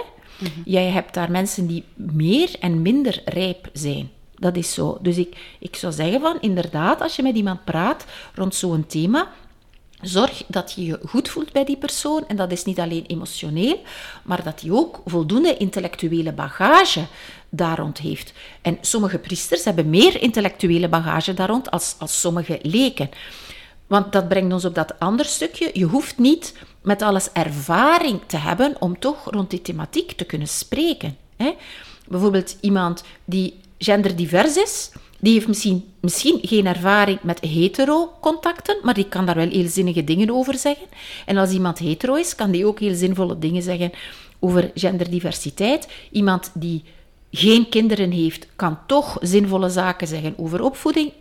Jij 0.65 0.85
hebt 0.85 1.13
daar 1.13 1.31
mensen 1.31 1.67
die 1.67 1.83
meer 1.95 2.55
en 2.59 2.81
minder 2.81 3.21
rijp 3.25 3.69
zijn. 3.73 4.09
Dat 4.35 4.55
is 4.55 4.73
zo. 4.73 4.97
Dus 5.01 5.17
ik, 5.17 5.55
ik 5.59 5.75
zou 5.75 5.93
zeggen 5.93 6.21
van, 6.21 6.37
inderdaad, 6.41 7.01
als 7.01 7.15
je 7.15 7.23
met 7.23 7.35
iemand 7.35 7.63
praat 7.63 8.05
rond 8.35 8.55
zo'n 8.55 8.85
thema, 8.85 9.31
Zorg 10.01 10.43
dat 10.47 10.71
je 10.71 10.85
je 10.85 10.99
goed 11.07 11.29
voelt 11.29 11.51
bij 11.51 11.65
die 11.65 11.77
persoon. 11.77 12.27
En 12.27 12.35
dat 12.35 12.51
is 12.51 12.63
niet 12.63 12.79
alleen 12.79 13.05
emotioneel, 13.07 13.81
maar 14.23 14.43
dat 14.43 14.61
hij 14.61 14.71
ook 14.71 15.01
voldoende 15.05 15.57
intellectuele 15.57 16.31
bagage 16.33 17.05
daar 17.49 17.77
rond 17.77 17.97
heeft. 17.97 18.33
En 18.61 18.77
sommige 18.81 19.17
priesters 19.17 19.63
hebben 19.63 19.89
meer 19.89 20.21
intellectuele 20.21 20.89
bagage 20.89 21.33
daar 21.33 21.49
rond 21.49 21.71
als, 21.71 21.95
als 21.99 22.19
sommige 22.19 22.59
leken. 22.61 23.09
Want 23.87 24.11
dat 24.11 24.27
brengt 24.27 24.53
ons 24.53 24.65
op 24.65 24.75
dat 24.75 24.99
andere 24.99 25.29
stukje. 25.29 25.69
Je 25.73 25.85
hoeft 25.85 26.17
niet 26.17 26.53
met 26.81 27.01
alles 27.01 27.31
ervaring 27.31 28.19
te 28.27 28.37
hebben 28.37 28.75
om 28.79 28.99
toch 28.99 29.25
rond 29.25 29.49
die 29.49 29.61
thematiek 29.61 30.11
te 30.11 30.23
kunnen 30.23 30.47
spreken. 30.47 31.17
Hè? 31.35 31.55
Bijvoorbeeld 32.07 32.57
iemand 32.61 33.03
die 33.25 33.59
genderdivers 33.77 34.57
is, 34.57 34.91
die 35.21 35.33
heeft 35.33 35.47
misschien, 35.47 35.85
misschien 35.99 36.39
geen 36.41 36.65
ervaring 36.65 37.19
met 37.21 37.39
hetero-contacten, 37.39 38.77
maar 38.81 38.93
die 38.93 39.07
kan 39.09 39.25
daar 39.25 39.35
wel 39.35 39.49
heel 39.49 39.67
zinnige 39.67 40.03
dingen 40.03 40.29
over 40.31 40.57
zeggen. 40.57 40.87
En 41.25 41.37
als 41.37 41.51
iemand 41.51 41.79
hetero 41.79 42.15
is, 42.15 42.35
kan 42.35 42.51
die 42.51 42.65
ook 42.65 42.79
heel 42.79 42.95
zinvolle 42.95 43.39
dingen 43.39 43.61
zeggen 43.61 43.91
over 44.39 44.71
genderdiversiteit. 44.75 45.87
Iemand 46.11 46.51
die 46.53 46.83
geen 47.31 47.69
kinderen 47.69 48.11
heeft, 48.11 48.47
kan 48.55 48.79
toch 48.87 49.17
zinvolle 49.21 49.69
zaken 49.69 50.07
zeggen 50.07 50.33
over 50.37 50.61
opvoeding. 50.61 51.11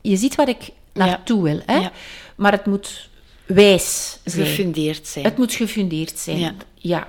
Je 0.00 0.16
ziet 0.16 0.34
wat 0.34 0.48
ik 0.48 0.70
naartoe 0.92 1.42
wil. 1.42 1.60
Hè? 1.66 1.76
Ja. 1.76 1.92
Maar 2.36 2.52
het 2.52 2.66
moet 2.66 3.08
wijs 3.46 4.18
zijn. 4.24 4.46
Gefundeerd 4.46 5.06
zijn. 5.06 5.24
Het 5.24 5.36
moet 5.36 5.52
gefundeerd 5.52 6.18
zijn. 6.18 6.38
Ja. 6.38 6.54
ja. 6.74 7.08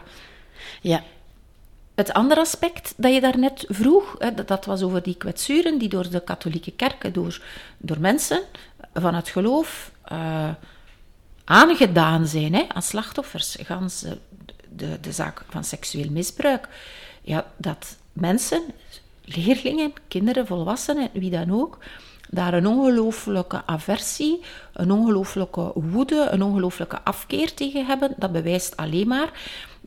ja. 0.82 1.04
Het 2.00 2.14
andere 2.14 2.42
aspect 2.42 2.94
dat 2.98 3.14
je 3.14 3.22
daarnet 3.22 3.66
vroeg, 3.68 4.18
dat 4.46 4.66
was 4.66 4.82
over 4.82 5.04
die 5.04 5.16
kwetsuren 5.16 5.78
die 5.78 5.90
door 5.90 6.10
de 6.10 6.20
katholieke 6.20 6.72
kerk, 6.72 7.14
door, 7.14 7.42
door 7.78 8.00
mensen 8.00 8.42
van 8.94 9.16
het 9.16 9.30
geloof, 9.30 9.92
uh, 10.12 10.50
aangedaan 11.46 12.28
zijn 12.28 12.54
hè, 12.54 12.66
aan 12.68 12.82
slachtoffers. 12.82 13.58
Gans 13.62 14.06
de, 14.70 15.00
de 15.02 15.12
zaak 15.12 15.46
van 15.50 15.64
seksueel 15.64 16.10
misbruik. 16.10 16.68
Ja, 17.22 17.46
dat 17.58 17.98
mensen, 18.14 18.62
leerlingen, 19.24 19.94
kinderen, 20.08 20.48
volwassenen, 20.48 21.10
wie 21.14 21.30
dan 21.30 21.52
ook, 21.52 21.78
daar 22.30 22.54
een 22.54 22.68
ongelooflijke 22.68 23.66
aversie, 23.66 24.42
een 24.74 24.92
ongelooflijke 24.92 25.72
woede, 25.76 26.28
een 26.32 26.44
ongelooflijke 26.44 27.02
afkeer 27.04 27.54
tegen 27.54 27.86
hebben, 27.86 28.14
dat 28.18 28.32
bewijst 28.32 28.78
alleen 28.78 29.08
maar 29.08 29.32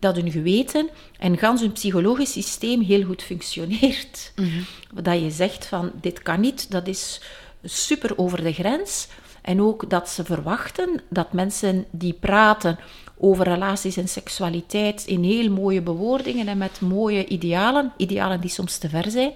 dat 0.02 0.16
hun 0.16 0.30
geweten 0.30 0.88
en 1.18 1.38
gans 1.38 1.61
hun 1.61 1.73
psychologisch 1.73 2.32
systeem 2.32 2.80
heel 2.80 3.04
goed 3.04 3.23
functioneert. 3.23 4.32
Mm 4.37 4.64
Dat 5.02 5.21
je 5.21 5.30
zegt 5.30 5.66
van 5.66 5.92
dit 6.00 6.23
kan 6.23 6.40
niet, 6.40 6.71
dat 6.71 6.87
is 6.87 7.21
super 7.64 8.18
over 8.18 8.42
de 8.42 8.52
grens. 8.52 9.09
En 9.42 9.61
ook 9.61 9.90
dat 9.90 10.09
ze 10.09 10.25
verwachten 10.25 11.00
dat 11.09 11.32
mensen 11.32 11.85
die 11.90 12.12
praten 12.12 12.78
over 13.18 13.44
relaties 13.44 13.97
en 13.97 14.09
seksualiteit 14.09 15.04
in 15.06 15.23
heel 15.23 15.50
mooie 15.50 15.82
bewoordingen 15.82 16.49
en 16.49 16.59
met 16.59 16.80
mooie 16.80 17.26
idealen, 17.26 17.92
idealen 17.97 18.40
die 18.40 18.50
soms 18.50 18.78
te 18.78 18.88
ver 18.88 19.11
zijn, 19.11 19.32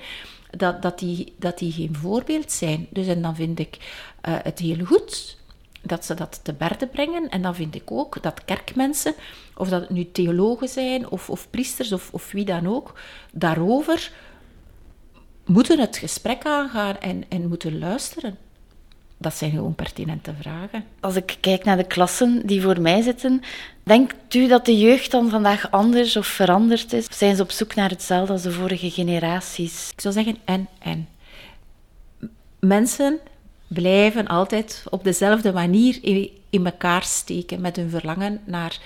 dat, 0.50 0.82
dat, 0.82 0.98
die, 0.98 1.34
dat 1.38 1.58
die 1.58 1.72
geen 1.72 1.94
voorbeeld 1.94 2.52
zijn. 2.52 2.86
Dus 2.90 3.06
en 3.06 3.22
dan 3.22 3.36
vind 3.36 3.58
ik 3.58 3.76
uh, 4.28 4.34
het 4.42 4.58
heel 4.58 4.84
goed 4.84 5.36
dat 5.86 6.04
ze 6.04 6.14
dat 6.14 6.40
te 6.42 6.52
berde 6.52 6.86
brengen. 6.86 7.28
En 7.28 7.42
dan 7.42 7.54
vind 7.54 7.74
ik 7.74 7.90
ook 7.90 8.22
dat 8.22 8.44
kerkmensen, 8.44 9.14
of 9.56 9.68
dat 9.68 9.80
het 9.80 9.90
nu 9.90 10.10
theologen 10.12 10.68
zijn, 10.68 11.08
of, 11.08 11.30
of 11.30 11.50
priesters, 11.50 11.92
of, 11.92 12.08
of 12.12 12.32
wie 12.32 12.44
dan 12.44 12.66
ook, 12.66 12.94
daarover 13.32 14.12
moeten 15.46 15.78
het 15.78 15.96
gesprek 15.96 16.44
aangaan 16.44 16.98
en, 16.98 17.24
en 17.28 17.48
moeten 17.48 17.78
luisteren. 17.78 18.38
Dat 19.18 19.34
zijn 19.34 19.50
gewoon 19.50 19.74
pertinente 19.74 20.34
vragen. 20.40 20.84
Als 21.00 21.16
ik 21.16 21.36
kijk 21.40 21.64
naar 21.64 21.76
de 21.76 21.86
klassen 21.86 22.46
die 22.46 22.62
voor 22.62 22.80
mij 22.80 23.02
zitten, 23.02 23.42
denkt 23.82 24.34
u 24.34 24.46
dat 24.46 24.64
de 24.64 24.78
jeugd 24.78 25.10
dan 25.10 25.30
vandaag 25.30 25.70
anders 25.70 26.16
of 26.16 26.26
veranderd 26.26 26.92
is? 26.92 27.08
Of 27.08 27.14
zijn 27.14 27.36
ze 27.36 27.42
op 27.42 27.50
zoek 27.50 27.74
naar 27.74 27.90
hetzelfde 27.90 28.32
als 28.32 28.42
de 28.42 28.52
vorige 28.52 28.90
generaties? 28.90 29.90
Ik 29.92 30.00
zou 30.00 30.14
zeggen 30.14 30.36
en, 30.44 30.68
en. 30.78 31.08
Mensen 32.60 33.18
blijven 33.66 34.26
altijd 34.26 34.84
op 34.90 35.04
dezelfde 35.04 35.52
manier 35.52 35.98
in 36.50 36.66
elkaar 36.66 37.02
steken 37.02 37.60
met 37.60 37.76
hun 37.76 37.90
verlangen 37.90 38.40
naar 38.44 38.80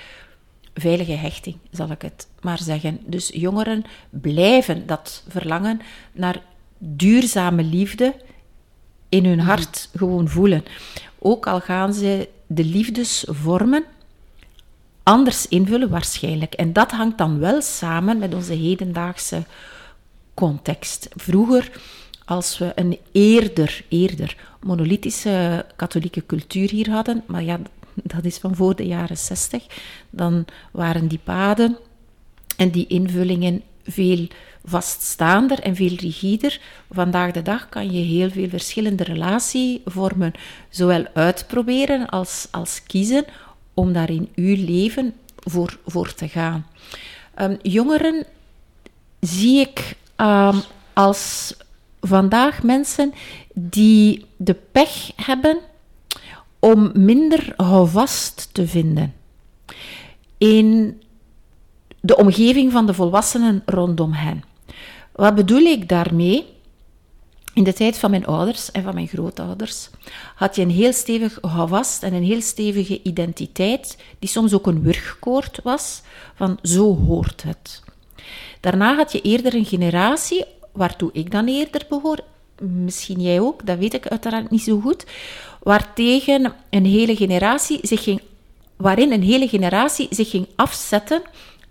veilige 0.75 1.13
hechting, 1.13 1.57
zal 1.71 1.91
ik 1.91 2.03
het 2.03 2.27
maar 2.41 2.59
zeggen. 2.59 3.01
Dus 3.05 3.31
jongeren 3.35 3.85
blijven 4.11 4.87
dat 4.87 5.23
verlangen 5.29 5.81
naar 6.13 6.43
duurzame 6.79 7.63
liefde 7.63 8.15
in 9.09 9.25
hun 9.25 9.41
hart 9.41 9.89
gewoon 9.97 10.29
voelen. 10.29 10.65
Ook 11.19 11.47
al 11.47 11.61
gaan 11.61 11.95
ze 11.95 12.29
de 12.47 12.65
liefdesvormen 12.65 13.85
anders 15.03 15.49
invullen 15.49 15.91
waarschijnlijk. 15.91 16.55
En 16.55 16.73
dat 16.73 16.91
hangt 16.91 17.19
dan 17.19 17.39
wel 17.39 17.63
samen 17.63 18.19
met 18.19 18.35
onze 18.35 18.53
hedendaagse 18.53 19.45
context. 20.35 21.09
Vroeger, 21.17 21.71
als 22.31 22.59
we 22.59 22.73
een 22.75 22.99
eerder, 23.13 23.85
eerder 23.89 24.37
monolithische 24.61 25.67
katholieke 25.77 26.27
cultuur 26.27 26.71
hier 26.71 26.91
hadden, 26.91 27.23
maar 27.27 27.43
ja, 27.43 27.59
dat 27.95 28.25
is 28.25 28.39
van 28.39 28.55
voor 28.55 28.77
de 28.77 28.87
jaren 28.87 29.17
zestig, 29.17 29.67
dan 30.11 30.45
waren 30.73 31.09
die 31.09 31.21
paden 31.25 31.77
en 32.57 32.71
die 32.71 32.87
invullingen 32.87 33.63
veel 33.85 34.29
vaststaander 34.65 35.59
en 35.59 35.77
veel 35.77 35.95
rigider. 35.97 36.61
Vandaag 36.91 37.33
de 37.33 37.43
dag 37.43 37.69
kan 37.69 37.91
je 37.91 38.05
heel 38.05 38.31
veel 38.31 38.49
verschillende 38.49 39.05
relatievormen 39.05 40.33
zowel 40.69 41.07
uitproberen 41.15 42.09
als, 42.09 42.49
als 42.51 42.83
kiezen 42.87 43.25
om 43.75 43.93
daar 43.93 44.11
in 44.11 44.29
uw 44.35 44.65
leven 44.65 45.15
voor, 45.37 45.79
voor 45.87 46.15
te 46.15 46.29
gaan. 46.29 46.67
Um, 47.41 47.59
jongeren 47.63 48.27
zie 49.21 49.61
ik 49.61 49.97
um, 50.17 50.61
als 50.93 51.55
vandaag 52.01 52.63
mensen 52.63 53.13
die 53.55 54.25
de 54.37 54.57
pech 54.73 55.11
hebben 55.17 55.59
om 56.59 56.91
minder 56.95 57.53
houvast 57.57 58.49
te 58.53 58.67
vinden 58.67 59.15
in 60.39 61.01
de 62.01 62.17
omgeving 62.17 62.73
van 62.73 62.87
de 62.87 62.95
volwassenen 62.95 63.63
rondom 63.67 64.13
hen. 64.13 64.45
Wat 65.13 65.35
bedoel 65.35 65.61
ik 65.61 65.89
daarmee? 65.89 66.47
In 67.55 67.65
de 67.65 67.73
tijd 67.73 67.99
van 67.99 68.11
mijn 68.11 68.27
ouders 68.27 68.71
en 68.71 68.83
van 68.83 68.95
mijn 68.95 69.09
grootouders 69.09 69.91
had 70.35 70.57
je 70.57 70.63
een 70.63 70.71
heel 70.71 70.93
stevig 70.93 71.39
houvast 71.41 72.03
en 72.03 72.15
een 72.15 72.23
heel 72.23 72.41
stevige 72.41 73.03
identiteit, 73.03 73.99
die 74.19 74.29
soms 74.29 74.55
ook 74.55 74.67
een 74.67 74.83
wurgkoord 74.83 75.61
was, 75.63 76.03
van 76.35 76.59
zo 76.63 76.97
hoort 76.97 77.43
het. 77.43 77.83
Daarna 78.61 78.95
had 78.97 79.13
je 79.13 79.21
eerder 79.21 79.55
een 79.55 79.65
generatie, 79.65 80.45
waartoe 80.73 81.11
ik 81.13 81.31
dan 81.31 81.47
eerder 81.47 81.87
behoor, 81.89 82.19
misschien 82.61 83.21
jij 83.21 83.41
ook, 83.41 83.67
dat 83.67 83.79
weet 83.79 83.95
ik 83.95 84.07
uiteraard 84.07 84.51
niet 84.51 84.63
zo 84.63 84.81
goed, 84.81 85.05
waartegen 85.63 86.53
een 86.71 86.87
hele 86.87 87.17
generatie 87.17 87.79
zich 87.83 88.03
ging, 88.03 88.21
waarin 88.77 89.13
een 89.13 89.23
hele 89.23 89.49
generatie 89.49 90.07
zich 90.11 90.31
ging 90.31 90.47
afzetten 90.57 91.23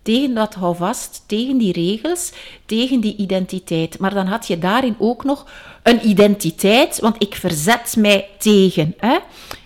tegen 0.02 0.34
dat 0.34 0.54
houvast, 0.54 1.24
tegen 1.26 1.58
die 1.58 1.74
regels, 1.74 2.32
tegen 2.66 3.00
die 3.00 3.16
identiteit. 3.16 4.00
Maar 4.00 4.14
dan 4.14 4.28
had 4.28 4.48
je 4.48 4.60
daarin 4.60 4.96
ook 4.98 5.24
nog 5.24 5.46
een 5.84 6.08
identiteit, 6.08 7.00
want 7.00 7.16
ik 7.24 7.36
verzet 7.36 7.96
mij 7.98 8.28
tegen. 8.38 8.94
Hè? 8.98 9.18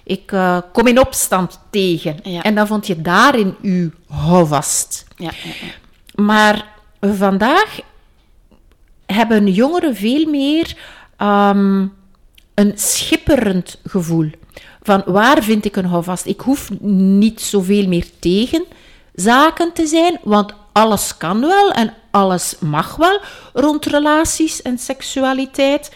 Ik 0.03 0.31
uh, 0.31 0.57
kom 0.73 0.87
in 0.87 0.99
opstand 0.99 1.59
tegen. 1.69 2.23
En 2.23 2.55
dan 2.55 2.67
vond 2.67 2.87
je 2.87 3.01
daarin 3.01 3.55
uw 3.61 3.91
houvast. 4.07 5.05
Ja, 5.17 5.31
maar 6.15 6.65
vandaag 6.99 7.79
hebben 9.13 9.47
jongeren 9.47 9.95
veel 9.95 10.25
meer 10.25 10.75
um, 11.17 11.93
een 12.53 12.71
schipperend 12.75 13.79
gevoel. 13.85 14.29
Van 14.81 15.03
waar 15.05 15.43
vind 15.43 15.65
ik 15.65 15.75
een 15.75 15.85
houvast? 15.85 16.25
Ik 16.25 16.39
hoef 16.39 16.69
niet 16.81 17.41
zoveel 17.41 17.87
meer 17.87 18.05
tegen 18.19 18.65
zaken 19.15 19.73
te 19.73 19.85
zijn, 19.85 20.19
want 20.23 20.53
alles 20.71 21.17
kan 21.17 21.39
wel 21.41 21.71
en 21.71 21.93
alles 22.11 22.55
mag 22.59 22.95
wel 22.95 23.19
rond 23.53 23.85
relaties 23.85 24.61
en 24.61 24.77
seksualiteit. 24.77 25.91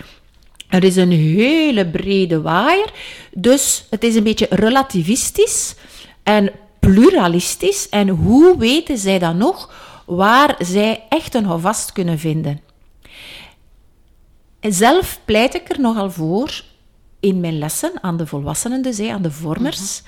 Er 0.70 0.84
is 0.84 0.96
een 0.96 1.12
hele 1.12 1.88
brede 1.88 2.42
waaier, 2.42 2.92
dus 3.32 3.86
het 3.90 4.04
is 4.04 4.16
een 4.16 4.24
beetje 4.24 4.48
relativistisch 4.50 5.76
en 6.24 6.52
pluralistisch. 6.80 7.90
En 7.90 8.10
hoe 8.10 8.58
weten 8.58 8.98
zij 8.98 9.20
dan 9.20 9.38
nog 9.38 9.74
waar 10.06 10.56
zij 10.60 11.04
echt 11.10 11.36
een 11.36 11.46
houvast 11.46 11.92
kunnen 11.92 12.20
vinden? 12.20 12.67
Zelf 14.60 15.20
pleit 15.26 15.56
ik 15.56 15.70
er 15.70 15.80
nogal 15.80 16.12
voor 16.12 16.64
in 17.20 17.40
mijn 17.40 17.58
lessen 17.58 17.92
aan 18.02 18.18
de 18.18 18.28
volwassenen, 18.28 18.82
dus 18.82 19.00
aan 19.00 19.22
de 19.22 19.32
vormers, 19.32 20.02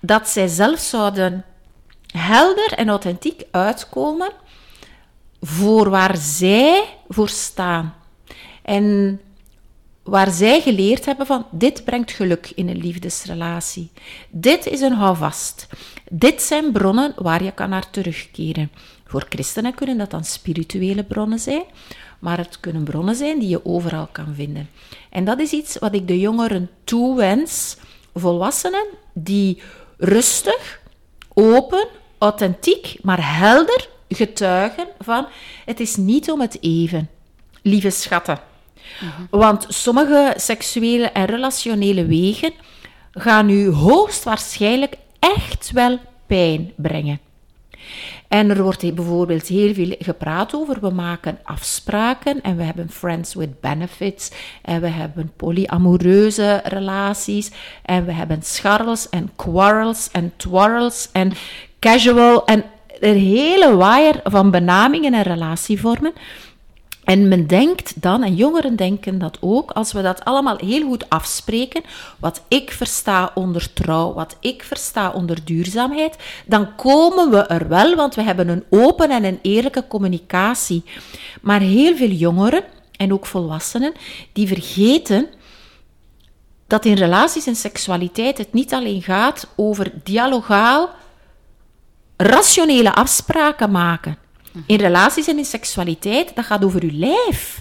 dat 0.00 0.28
zij 0.28 0.48
zelf 0.48 0.78
zouden 0.78 1.44
helder 2.06 2.72
en 2.72 2.88
authentiek 2.88 3.42
uitkomen 3.50 4.32
voor 5.40 5.90
waar 5.90 6.16
zij 6.16 6.84
voor 7.08 7.28
staan. 7.28 7.94
En 8.62 9.20
waar 10.02 10.30
zij 10.30 10.60
geleerd 10.60 11.04
hebben 11.04 11.26
van 11.26 11.46
dit 11.50 11.84
brengt 11.84 12.10
geluk 12.10 12.52
in 12.54 12.68
een 12.68 12.78
liefdesrelatie. 12.78 13.90
Dit 14.30 14.66
is 14.66 14.80
een 14.80 14.92
houvast. 14.92 15.66
Dit 16.10 16.42
zijn 16.42 16.72
bronnen 16.72 17.12
waar 17.16 17.44
je 17.44 17.52
kan 17.52 17.68
naar 17.68 17.90
terugkeren. 17.90 18.70
Voor 19.06 19.26
christenen 19.28 19.74
kunnen 19.74 19.98
dat 19.98 20.10
dan 20.10 20.24
spirituele 20.24 21.04
bronnen 21.04 21.38
zijn, 21.38 21.62
maar 22.20 22.38
het 22.38 22.60
kunnen 22.60 22.84
bronnen 22.84 23.14
zijn 23.14 23.38
die 23.38 23.48
je 23.48 23.64
overal 23.64 24.08
kan 24.12 24.34
vinden. 24.34 24.68
En 25.10 25.24
dat 25.24 25.40
is 25.40 25.52
iets 25.52 25.78
wat 25.78 25.94
ik 25.94 26.08
de 26.08 26.20
jongeren 26.20 26.70
toewens, 26.84 27.76
volwassenen 28.14 28.86
die 29.12 29.62
rustig, 29.98 30.80
open, 31.34 31.88
authentiek, 32.18 32.96
maar 33.02 33.38
helder 33.38 33.88
getuigen 34.08 34.86
van 34.98 35.26
het 35.64 35.80
is 35.80 35.96
niet 35.96 36.30
om 36.30 36.40
het 36.40 36.58
even. 36.60 37.08
Lieve 37.62 37.90
schatten. 37.90 38.38
Want 39.30 39.66
sommige 39.68 40.34
seksuele 40.36 41.06
en 41.06 41.24
relationele 41.24 42.06
wegen 42.06 42.52
gaan 43.12 43.50
u 43.50 43.70
hoogstwaarschijnlijk 43.70 44.94
echt 45.18 45.70
wel 45.70 45.98
pijn 46.26 46.72
brengen. 46.76 47.20
En 48.30 48.50
er 48.50 48.62
wordt 48.62 48.94
bijvoorbeeld 48.94 49.46
heel 49.46 49.74
veel 49.74 49.94
gepraat 49.98 50.54
over. 50.54 50.80
We 50.80 50.90
maken 50.90 51.38
afspraken 51.42 52.40
en 52.40 52.56
we 52.56 52.62
hebben 52.62 52.90
friends 52.90 53.34
with 53.34 53.60
benefits 53.60 54.30
en 54.62 54.80
we 54.80 54.86
hebben 54.86 55.32
polyamoreuze 55.36 56.60
relaties 56.64 57.50
en 57.82 58.04
we 58.04 58.12
hebben 58.12 58.42
scharrels 58.42 59.08
en 59.08 59.30
quarrels 59.36 60.10
en 60.10 60.32
twarrels 60.36 61.08
en 61.12 61.32
casual 61.78 62.46
en 62.46 62.64
een 63.00 63.18
hele 63.18 63.76
waaier 63.76 64.20
van 64.24 64.50
benamingen 64.50 65.14
en 65.14 65.22
relatievormen. 65.22 66.12
En 67.10 67.28
men 67.28 67.46
denkt 67.46 68.02
dan, 68.02 68.22
en 68.22 68.34
jongeren 68.34 68.76
denken 68.76 69.18
dat 69.18 69.38
ook, 69.40 69.70
als 69.70 69.92
we 69.92 70.02
dat 70.02 70.24
allemaal 70.24 70.56
heel 70.56 70.86
goed 70.86 71.08
afspreken, 71.08 71.82
wat 72.18 72.42
ik 72.48 72.70
versta 72.70 73.30
onder 73.34 73.72
trouw, 73.72 74.12
wat 74.12 74.36
ik 74.40 74.62
versta 74.62 75.10
onder 75.10 75.44
duurzaamheid, 75.44 76.16
dan 76.46 76.74
komen 76.74 77.30
we 77.30 77.38
er 77.38 77.68
wel, 77.68 77.94
want 77.94 78.14
we 78.14 78.22
hebben 78.22 78.48
een 78.48 78.64
open 78.68 79.10
en 79.10 79.24
een 79.24 79.38
eerlijke 79.42 79.86
communicatie. 79.86 80.84
Maar 81.40 81.60
heel 81.60 81.96
veel 81.96 82.10
jongeren, 82.10 82.64
en 82.96 83.12
ook 83.12 83.26
volwassenen, 83.26 83.92
die 84.32 84.46
vergeten 84.46 85.26
dat 86.66 86.84
in 86.84 86.94
relaties 86.94 87.46
en 87.46 87.56
seksualiteit 87.56 88.38
het 88.38 88.52
niet 88.52 88.72
alleen 88.74 89.02
gaat 89.02 89.48
over 89.56 89.92
dialogaal, 90.02 90.88
rationele 92.16 92.94
afspraken 92.94 93.70
maken. 93.70 94.16
In 94.66 94.78
relaties 94.78 95.28
en 95.28 95.38
in 95.38 95.44
seksualiteit, 95.44 96.32
dat 96.34 96.44
gaat 96.44 96.64
over 96.64 96.82
uw 96.82 96.98
lijf. 96.98 97.60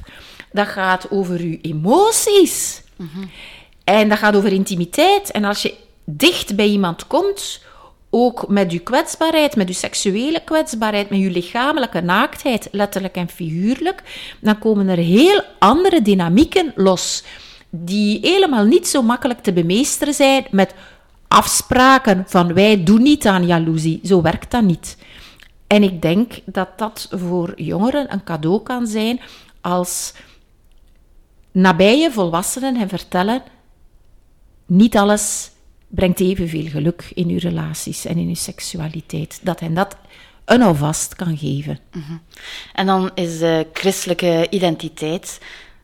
Dat 0.52 0.68
gaat 0.68 1.12
over 1.12 1.40
uw 1.40 1.58
emoties. 1.62 2.82
En 3.84 4.10
dat 4.10 4.18
gaat 4.18 4.36
over 4.36 4.52
intimiteit. 4.52 5.32
En 5.32 5.44
als 5.44 5.62
je 5.62 5.74
dicht 6.04 6.56
bij 6.56 6.68
iemand 6.68 7.08
komt, 7.08 7.62
ook 8.10 8.48
met 8.48 8.72
uw 8.72 8.80
kwetsbaarheid, 8.84 9.56
met 9.56 9.68
uw 9.68 9.74
seksuele 9.74 10.42
kwetsbaarheid, 10.44 11.10
met 11.10 11.20
uw 11.20 11.30
lichamelijke 11.30 12.02
naaktheid, 12.02 12.68
letterlijk 12.72 13.16
en 13.16 13.30
figuurlijk, 13.30 14.04
dan 14.42 14.60
komen 14.60 14.88
er 14.88 14.98
heel 14.98 15.44
andere 15.60 16.02
dynamieken 16.02 16.72
los, 16.76 17.24
die 17.70 18.20
helemaal 18.22 18.66
niet 18.66 18.88
zo 18.88 19.02
makkelijk 19.02 19.40
te 19.40 19.54
bemeesteren 19.54 20.14
zijn 20.14 20.46
met 20.52 20.74
afspraken 21.28 22.24
van 22.28 22.54
wij 22.54 22.84
doen 22.84 23.02
niet 23.02 23.26
aan 23.28 23.46
jaloezie. 23.46 24.00
Zo 24.04 24.22
werkt 24.22 24.52
dat 24.52 24.64
niet. 24.64 24.98
En 25.70 25.84
ik 25.84 26.02
denk 26.02 26.34
dat 26.46 26.78
dat 26.78 27.08
voor 27.12 27.62
jongeren 27.62 28.14
een 28.14 28.24
cadeau 28.24 28.64
kan 28.64 28.88
zijn 28.88 29.20
als 29.62 30.14
nabije 31.52 32.12
volwassenen 32.12 32.76
hen 32.76 32.90
vertellen: 32.90 33.44
niet 34.66 34.98
alles 34.98 35.52
brengt 35.88 36.20
evenveel 36.20 36.68
geluk 36.68 37.12
in 37.14 37.30
uw 37.30 37.38
relaties 37.40 38.06
en 38.06 38.18
in 38.18 38.28
uw 38.28 38.36
seksualiteit. 38.36 39.40
Dat 39.44 39.60
hen 39.60 39.74
dat 39.74 39.96
een 40.46 40.62
alvast 40.62 41.16
kan 41.16 41.38
geven. 41.38 41.80
Mhm. 41.92 42.18
En 42.74 42.86
dan 42.86 43.12
is 43.14 43.40
de 43.40 43.68
christelijke 43.74 44.48
identiteit 44.50 45.40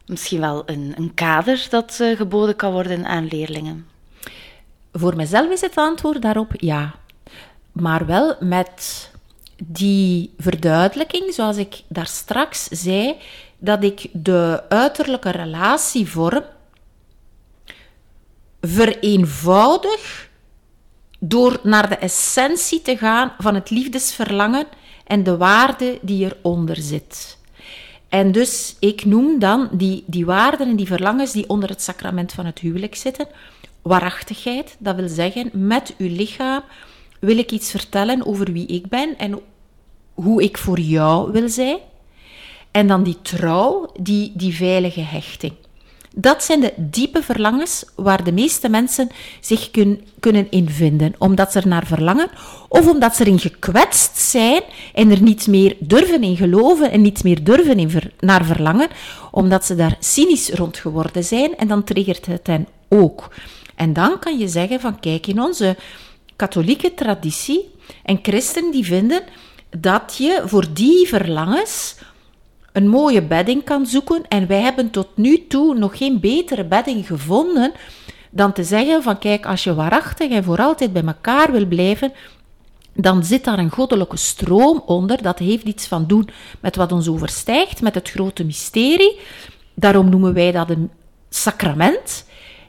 misschien 0.06 0.40
wel 0.40 0.64
een, 0.66 0.94
een 0.98 1.14
kader 1.14 1.68
dat 1.70 1.98
uh, 2.02 2.18
geboden 2.18 2.56
kan 2.56 2.72
worden 2.72 3.06
aan 3.06 3.28
leerlingen. 3.28 3.88
Voor 4.94 5.16
mezelf 5.16 5.52
is 5.52 5.62
het 5.62 5.76
antwoord 5.76 6.22
daarop 6.22 6.52
ja. 6.58 6.96
Maar 7.72 8.06
wel 8.06 8.36
met 8.40 9.14
die 9.68 10.34
verduidelijking, 10.38 11.34
zoals 11.34 11.58
ik 11.58 11.82
daar 11.88 12.08
straks 12.08 12.64
zei, 12.64 13.16
dat 13.58 13.84
ik 13.84 14.08
de 14.14 14.64
uiterlijke 14.70 15.30
relatievorm 15.30 16.44
vereenvoudig 18.62 20.30
door 21.20 21.60
naar 21.64 21.90
de 21.90 21.96
essentie 21.96 22.82
te 22.82 22.98
gaan 22.98 23.34
van 23.38 23.56
het 23.56 23.70
liefdesverlangen 23.70 24.68
en 25.06 25.24
de 25.24 25.38
waarde 25.38 26.00
die 26.02 26.26
eronder 26.26 26.76
zit. 26.76 27.38
En 28.10 28.32
dus, 28.32 28.76
ik 28.80 29.06
noem 29.06 29.40
dan 29.40 29.70
die, 29.72 30.04
die 30.08 30.26
waarden 30.26 30.68
en 30.68 30.76
die 30.76 30.88
verlangens 30.88 31.32
die 31.32 31.50
onder 31.50 31.70
het 31.70 31.82
sacrament 31.82 32.34
van 32.34 32.46
het 32.46 32.60
huwelijk 32.60 32.96
zitten. 32.96 33.28
Waarachtigheid, 33.82 34.76
dat 34.80 34.96
wil 34.96 35.08
zeggen, 35.08 35.50
met 35.54 35.94
uw 35.98 36.10
lichaam 36.10 36.64
wil 37.20 37.38
ik 37.38 37.52
iets 37.52 37.72
vertellen 37.72 38.26
over 38.26 38.52
wie 38.52 38.68
ik 38.68 38.88
ben 38.88 39.18
en 39.18 39.40
hoe 40.16 40.44
ik 40.44 40.58
voor 40.58 40.80
jou 40.80 41.32
wil 41.32 41.50
zijn. 41.50 41.78
En 42.72 42.88
dan 42.88 43.04
die 43.04 43.18
trouw, 43.22 43.92
die, 44.00 44.32
die 44.36 44.56
veilige 44.56 45.02
hechting. 45.02 45.54
Dat 46.18 46.44
zijn 46.44 46.60
de 46.60 46.74
diepe 46.78 47.24
verlangens 47.24 47.86
waar 47.96 48.24
de 48.24 48.32
meeste 48.32 48.70
mensen 48.70 49.10
zich 49.40 49.72
kun, 49.72 50.08
kunnen 50.20 50.52
invinden, 50.52 51.14
omdat 51.18 51.52
ze 51.52 51.60
er 51.60 51.68
naar 51.68 51.86
verlangen 51.86 52.30
of 52.68 52.88
omdat 52.88 53.16
ze 53.16 53.26
erin 53.26 53.40
gekwetst 53.40 54.18
zijn 54.18 54.62
en 54.94 55.12
er 55.12 55.22
niet 55.22 55.48
meer 55.48 55.76
durven 55.80 56.24
in 56.24 56.38
geloven 56.38 56.92
en 56.92 57.02
niet 57.02 57.24
meer 57.24 57.44
durven 57.44 57.80
in 57.80 57.92
naar 58.20 58.46
verlangen, 58.46 58.90
omdat 59.32 59.66
ze 59.66 59.76
daar 59.76 59.98
cynisch 60.00 60.50
rond 60.50 60.78
geworden 60.78 61.24
zijn 61.24 61.58
en 61.58 61.68
dan 61.68 61.84
triggert 61.84 62.26
het 62.26 62.48
hen 62.48 62.68
ook. 62.90 63.36
En 63.76 63.94
dan 63.94 64.20
kan 64.20 64.38
je 64.38 64.48
zeggen 64.48 64.80
van 64.80 65.00
kijk, 65.00 65.28
in 65.28 65.42
onze 65.42 65.78
katholieke 66.36 66.94
traditie 66.94 67.70
en 68.04 68.20
christen 68.22 68.72
die 68.72 68.86
vinden 68.86 69.22
dat 69.78 70.16
je 70.18 70.42
voor 70.46 70.66
die 70.74 71.08
verlangens 71.08 71.96
een 72.72 72.88
mooie 72.88 73.22
bedding 73.22 73.64
kan 73.64 73.86
zoeken. 73.86 74.28
En 74.28 74.48
wij 74.48 74.62
hebben 74.62 74.90
tot 74.90 75.08
nu 75.16 75.48
toe 75.48 75.76
nog 75.76 75.98
geen 75.98 76.20
betere 76.20 76.66
bedding 76.66 77.08
gevonden 77.08 77.74
dan 78.30 78.54
te 78.54 78.64
zeggen 78.64 79.04
van 79.04 79.20
kijk, 79.20 79.46
als 79.46 79.64
je 79.64 79.74
waarachtig 79.74 80.32
en 80.32 80.44
voor 80.44 80.58
altijd 80.58 80.94
bij 80.94 81.04
elkaar 81.04 81.52
wil 81.52 81.66
blijven, 81.66 82.14
dan 82.94 83.24
zit 83.24 83.44
daar 83.44 83.60
een 83.60 83.72
goddelijke 83.72 84.18
stroom 84.18 84.84
onder. 84.86 85.22
Dat 85.22 85.40
heeft 85.40 85.66
iets 85.66 85.88
van 85.88 86.08
doen 86.08 86.30
met 86.60 86.76
wat 86.76 86.92
ons 86.92 87.08
overstijgt, 87.08 87.82
met 87.82 87.96
het 87.96 88.10
grote 88.10 88.44
mysterie. 88.44 89.20
Daarom 89.74 90.10
noemen 90.10 90.34
wij 90.34 90.52
dat 90.52 90.70
een 90.70 90.92
sacrament. 91.30 92.26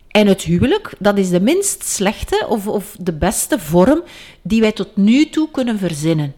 En 0.09 0.27
het 0.27 0.43
huwelijk, 0.43 0.95
dat 0.99 1.19
is 1.19 1.31
de 1.31 1.41
minst 1.41 1.85
slechte 1.85 2.47
of, 2.49 2.67
of 2.67 2.97
de 3.01 3.13
beste 3.13 3.59
vorm 3.59 4.03
die 4.43 4.61
wij 4.61 4.73
tot 4.73 4.97
nu 4.97 5.29
toe 5.29 5.51
kunnen 5.51 5.79
verzinnen. 5.79 6.35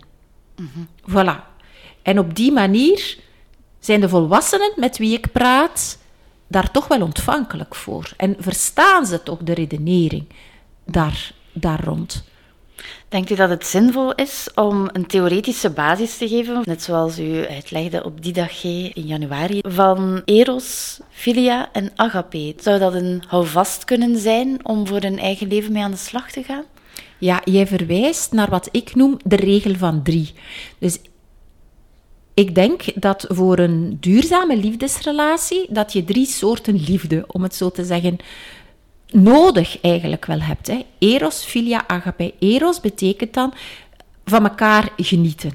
Voilà. 1.11 1.37
En 2.03 2.19
op 2.19 2.35
die 2.35 2.53
manier 2.53 3.17
zijn 3.79 4.01
de 4.01 4.09
volwassenen 4.09 4.73
met 4.77 4.99
wie 4.99 5.17
ik 5.17 5.33
praat 5.33 5.99
daar 6.47 6.71
toch 6.71 6.89
wel 6.89 7.03
ontvankelijk 7.03 7.75
voor. 7.75 8.13
En 8.17 8.37
verstaan 8.39 9.07
ze 9.07 9.23
toch 9.23 9.39
de 9.43 9.55
redenering 9.55 10.25
daar, 10.85 11.33
daar 11.53 11.85
rond. 11.85 12.25
Denkt 13.09 13.31
u 13.31 13.35
dat 13.35 13.49
het 13.49 13.67
zinvol 13.67 14.15
is 14.15 14.49
om 14.55 14.89
een 14.93 15.07
theoretische 15.07 15.71
basis 15.71 16.17
te 16.17 16.29
geven, 16.29 16.63
net 16.65 16.83
zoals 16.83 17.19
u 17.19 17.47
uitlegde 17.47 18.05
op 18.05 18.23
die 18.23 18.33
dag 18.33 18.61
G 18.61 18.65
in 18.65 19.07
januari, 19.07 19.61
van 19.69 20.23
Eros, 20.25 21.01
Filia 21.11 21.73
en 21.73 21.93
Agape? 21.97 22.55
Zou 22.61 22.79
dat 22.79 22.95
een 22.95 23.23
houvast 23.27 23.85
kunnen 23.85 24.19
zijn 24.19 24.67
om 24.67 24.87
voor 24.87 25.03
een 25.03 25.19
eigen 25.19 25.49
leven 25.49 25.73
mee 25.73 25.83
aan 25.83 25.91
de 25.91 25.97
slag 25.97 26.31
te 26.31 26.43
gaan? 26.43 26.65
Ja, 27.19 27.41
jij 27.45 27.67
verwijst 27.67 28.33
naar 28.33 28.51
wat 28.51 28.69
ik 28.73 28.95
noem 28.95 29.17
de 29.25 29.37
regel 29.37 29.75
van 29.75 30.03
drie. 30.03 30.33
Dus 30.79 30.99
ik 32.35 32.55
denk 32.55 32.83
dat 32.95 33.25
voor 33.29 33.59
een 33.59 33.97
duurzame 34.01 34.57
liefdesrelatie, 34.57 35.67
dat 35.71 35.93
je 35.93 36.05
drie 36.05 36.27
soorten 36.27 36.75
liefde, 36.75 37.25
om 37.27 37.43
het 37.43 37.55
zo 37.55 37.71
te 37.71 37.85
zeggen, 37.85 38.17
nodig 39.11 39.81
eigenlijk 39.81 40.27
wel 40.27 40.41
hebt. 40.41 40.67
Hè. 40.67 40.85
Eros, 40.99 41.45
filia, 41.45 41.89
agape. 41.89 42.35
Eros 42.39 42.81
betekent 42.81 43.35
dan 43.35 43.53
van 44.25 44.49
elkaar 44.49 44.93
genieten. 44.97 45.53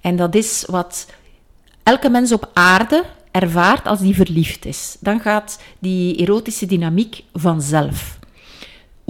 En 0.00 0.16
dat 0.16 0.34
is 0.34 0.64
wat 0.66 1.06
elke 1.82 2.10
mens 2.10 2.32
op 2.32 2.50
aarde 2.52 3.04
ervaart 3.30 3.86
als 3.86 4.00
die 4.00 4.14
verliefd 4.14 4.64
is. 4.64 4.96
Dan 5.00 5.20
gaat 5.20 5.60
die 5.78 6.16
erotische 6.16 6.66
dynamiek 6.66 7.22
vanzelf. 7.32 8.17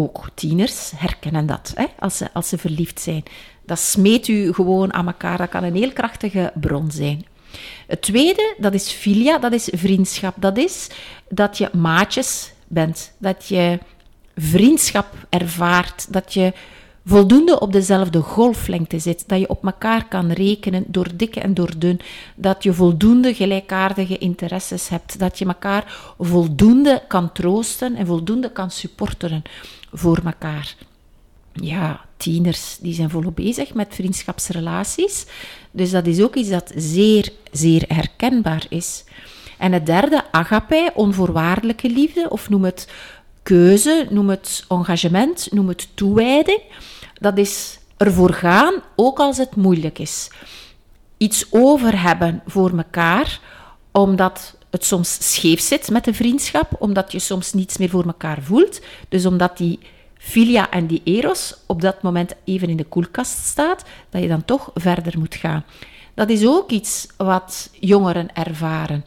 Ook 0.01 0.29
tieners 0.35 0.93
herkennen 0.97 1.47
dat 1.47 1.73
hè, 1.75 1.85
als, 1.99 2.17
ze, 2.17 2.33
als 2.33 2.49
ze 2.49 2.59
verliefd 2.59 3.01
zijn. 3.01 3.23
Dat 3.67 3.79
smeet 3.79 4.29
u 4.29 4.53
gewoon 4.53 4.93
aan 4.93 5.07
elkaar. 5.07 5.39
Dat 5.39 5.49
kan 5.49 5.65
een 5.65 5.75
heel 5.75 5.93
krachtige 5.93 6.53
bron 6.55 6.91
zijn. 6.91 7.27
Het 7.87 8.03
tweede, 8.03 8.55
dat 8.59 8.75
is 8.75 8.91
filia, 8.91 9.39
dat 9.39 9.53
is 9.53 9.69
vriendschap. 9.73 10.35
Dat 10.39 10.57
is 10.57 10.89
dat 11.29 11.59
je 11.59 11.71
maatjes 11.73 12.53
bent. 12.67 13.13
Dat 13.19 13.49
je 13.49 13.79
vriendschap 14.37 15.07
ervaart. 15.29 16.13
Dat 16.13 16.35
je 16.35 16.53
voldoende 17.05 17.61
op 17.61 17.73
dezelfde 17.73 18.21
golflengte 18.21 18.99
zit, 18.99 19.25
dat 19.29 19.41
je 19.41 19.49
op 19.49 19.65
elkaar 19.65 20.09
kan 20.09 20.31
rekenen 20.31 20.85
door 20.87 21.09
dik 21.15 21.37
en 21.37 21.55
door 21.55 21.79
dun, 21.79 22.01
dat 22.37 22.63
je 22.63 22.73
voldoende 22.73 23.35
gelijkaardige 23.35 24.19
interesses 24.19 24.89
hebt, 24.89 25.19
dat 25.19 25.39
je 25.39 25.45
elkaar 25.45 26.15
voldoende 26.19 27.03
kan 27.09 27.33
troosten 27.33 27.97
en 27.97 28.07
voldoende 28.07 28.53
kan 28.53 28.71
supporteren 28.71 29.43
voor 29.93 30.21
elkaar. 30.25 30.75
Ja, 31.53 32.05
tieners 32.17 32.79
die 32.81 32.95
zijn 32.95 33.11
volop 33.11 33.37
bezig 33.37 33.75
met 33.75 33.95
vriendschapsrelaties, 33.95 35.27
dus 35.71 35.91
dat 35.91 36.07
is 36.07 36.23
ook 36.23 36.35
iets 36.35 36.49
dat 36.49 36.73
zeer, 36.77 37.33
zeer 37.53 37.85
herkenbaar 37.89 38.67
is. 38.69 39.05
En 39.59 39.73
het 39.73 39.87
derde, 39.87 40.23
agape, 40.31 40.93
onvoorwaardelijke 40.95 41.89
liefde, 41.91 42.31
of 42.31 42.49
noem 42.49 42.65
het 42.65 42.89
keuze, 43.43 44.07
noem 44.11 44.29
het 44.29 44.65
engagement, 44.69 45.49
noem 45.53 45.69
het 45.69 45.89
toewijding 45.95 46.61
dat 47.21 47.39
is 47.39 47.79
ervoor 47.97 48.33
gaan, 48.33 48.75
ook 48.97 49.19
als 49.19 49.39
het 49.39 49.57
moeilijk 49.57 49.99
is. 49.99 50.31
Iets 51.17 51.47
over 51.51 52.03
hebben 52.03 52.43
voor 52.47 52.77
elkaar, 52.77 53.41
omdat 53.93 54.57
het 54.71 54.85
soms 54.85 55.17
scheef 55.21 55.61
zit 55.61 55.91
met 55.91 56.05
de 56.05 56.15
vriendschap, 56.15 56.71
omdat 56.79 57.13
je 57.13 57.19
soms 57.19 57.53
niets 57.53 57.77
meer 57.77 57.89
voor 57.89 58.05
elkaar 58.05 58.43
voelt. 58.43 58.81
Dus 59.09 59.27
omdat 59.27 59.57
die 59.57 59.79
filia 60.19 60.71
en 60.71 60.87
die 60.87 61.01
eros 61.05 61.55
op 61.67 61.81
dat 61.81 62.03
moment 62.03 62.35
even 62.45 62.69
in 62.69 62.77
de 62.77 62.85
koelkast 62.85 63.45
staat, 63.45 63.85
dat 64.11 64.23
je 64.23 64.29
dan 64.29 64.45
toch 64.45 64.71
verder 64.75 65.19
moet 65.19 65.35
gaan. 65.35 65.65
Dat 66.15 66.31
is 66.31 66.47
ook 66.47 66.71
iets 66.71 67.07
wat 67.17 67.71
jongeren 67.81 68.35
ervaren. 68.35 69.05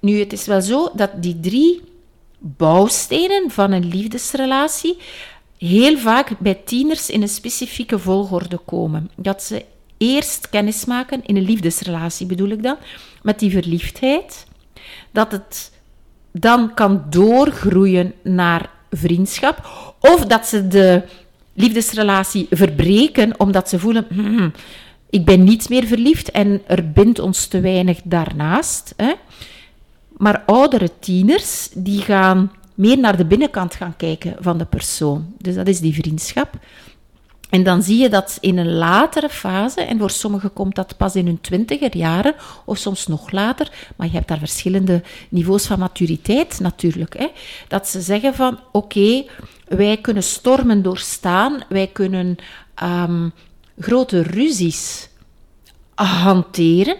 Nu, 0.00 0.18
het 0.18 0.32
is 0.32 0.46
wel 0.46 0.60
zo 0.60 0.90
dat 0.94 1.10
die 1.22 1.40
drie 1.40 1.82
bouwstenen 2.38 3.50
van 3.50 3.72
een 3.72 3.88
liefdesrelatie, 3.88 4.98
heel 5.58 5.98
vaak 5.98 6.38
bij 6.38 6.54
tieners 6.54 7.10
in 7.10 7.22
een 7.22 7.28
specifieke 7.28 7.98
volgorde 7.98 8.58
komen. 8.58 9.10
Dat 9.16 9.42
ze 9.42 9.64
eerst 9.96 10.48
kennis 10.48 10.84
maken 10.84 11.24
in 11.24 11.36
een 11.36 11.44
liefdesrelatie, 11.44 12.26
bedoel 12.26 12.48
ik 12.48 12.62
dan, 12.62 12.76
met 13.22 13.38
die 13.38 13.50
verliefdheid. 13.50 14.46
Dat 15.18 15.32
het 15.32 15.72
dan 16.32 16.74
kan 16.74 17.04
doorgroeien 17.10 18.12
naar 18.22 18.70
vriendschap. 18.90 19.68
Of 20.00 20.24
dat 20.24 20.46
ze 20.46 20.68
de 20.68 21.02
liefdesrelatie 21.54 22.46
verbreken 22.50 23.40
omdat 23.40 23.68
ze 23.68 23.78
voelen. 23.78 24.06
Hmm, 24.08 24.52
ik 25.10 25.24
ben 25.24 25.44
niet 25.44 25.68
meer 25.68 25.86
verliefd 25.86 26.30
en 26.30 26.62
er 26.66 26.92
bindt 26.92 27.18
ons 27.18 27.46
te 27.46 27.60
weinig 27.60 28.00
daarnaast. 28.04 28.94
Hè. 28.96 29.12
Maar 30.16 30.42
oudere 30.46 30.90
tieners 30.98 31.68
die 31.74 32.00
gaan 32.00 32.52
meer 32.74 32.98
naar 32.98 33.16
de 33.16 33.26
binnenkant 33.26 33.74
gaan 33.74 33.96
kijken 33.96 34.36
van 34.40 34.58
de 34.58 34.64
persoon. 34.64 35.34
Dus 35.38 35.54
dat 35.54 35.68
is 35.68 35.80
die 35.80 35.94
vriendschap. 35.94 36.54
En 37.50 37.62
dan 37.62 37.82
zie 37.82 37.98
je 37.98 38.08
dat 38.08 38.38
in 38.40 38.58
een 38.58 38.74
latere 38.74 39.28
fase, 39.28 39.80
en 39.80 39.98
voor 39.98 40.10
sommigen 40.10 40.52
komt 40.52 40.74
dat 40.74 40.96
pas 40.96 41.16
in 41.16 41.26
hun 41.26 41.40
twintiger 41.40 41.96
jaren, 41.96 42.34
of 42.64 42.78
soms 42.78 43.06
nog 43.06 43.30
later, 43.30 43.70
maar 43.96 44.06
je 44.06 44.12
hebt 44.12 44.28
daar 44.28 44.38
verschillende 44.38 45.02
niveaus 45.28 45.66
van 45.66 45.78
maturiteit 45.78 46.60
natuurlijk, 46.60 47.18
hè, 47.18 47.26
dat 47.68 47.88
ze 47.88 48.00
zeggen 48.00 48.34
van 48.34 48.58
oké, 48.72 49.24
wij 49.68 49.96
kunnen 49.96 50.22
stormen 50.22 50.82
doorstaan, 50.82 51.62
wij 51.68 51.86
kunnen 51.86 52.36
um, 52.82 53.32
grote 53.78 54.22
ruzies 54.22 55.08
hanteren, 55.94 56.96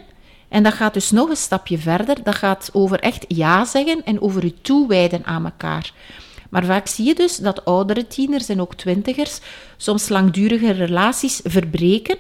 en 0.49 0.63
dat 0.63 0.73
gaat 0.73 0.95
dus 0.95 1.11
nog 1.11 1.29
een 1.29 1.37
stapje 1.37 1.79
verder. 1.79 2.23
Dat 2.23 2.35
gaat 2.35 2.71
over 2.73 3.01
echt 3.01 3.25
ja 3.29 3.65
zeggen 3.65 4.05
en 4.05 4.21
over 4.21 4.45
je 4.45 4.61
toewijden 4.61 5.25
aan 5.25 5.45
elkaar. 5.45 5.93
Maar 6.49 6.65
vaak 6.65 6.87
zie 6.87 7.07
je 7.07 7.15
dus 7.15 7.37
dat 7.37 7.65
oudere 7.65 8.07
tieners 8.07 8.49
en 8.49 8.61
ook 8.61 8.75
twintigers 8.75 9.41
soms 9.77 10.09
langdurige 10.09 10.71
relaties 10.71 11.41
verbreken, 11.45 12.19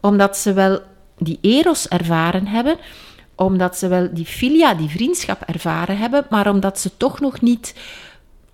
omdat 0.00 0.36
ze 0.36 0.52
wel 0.52 0.80
die 1.18 1.38
eros 1.40 1.88
ervaren 1.88 2.46
hebben, 2.46 2.76
omdat 3.34 3.78
ze 3.78 3.88
wel 3.88 4.08
die 4.12 4.24
filia, 4.24 4.74
die 4.74 4.88
vriendschap 4.88 5.42
ervaren 5.42 5.98
hebben, 5.98 6.26
maar 6.30 6.50
omdat 6.50 6.80
ze 6.80 6.90
toch 6.96 7.20
nog 7.20 7.40
niet 7.40 7.74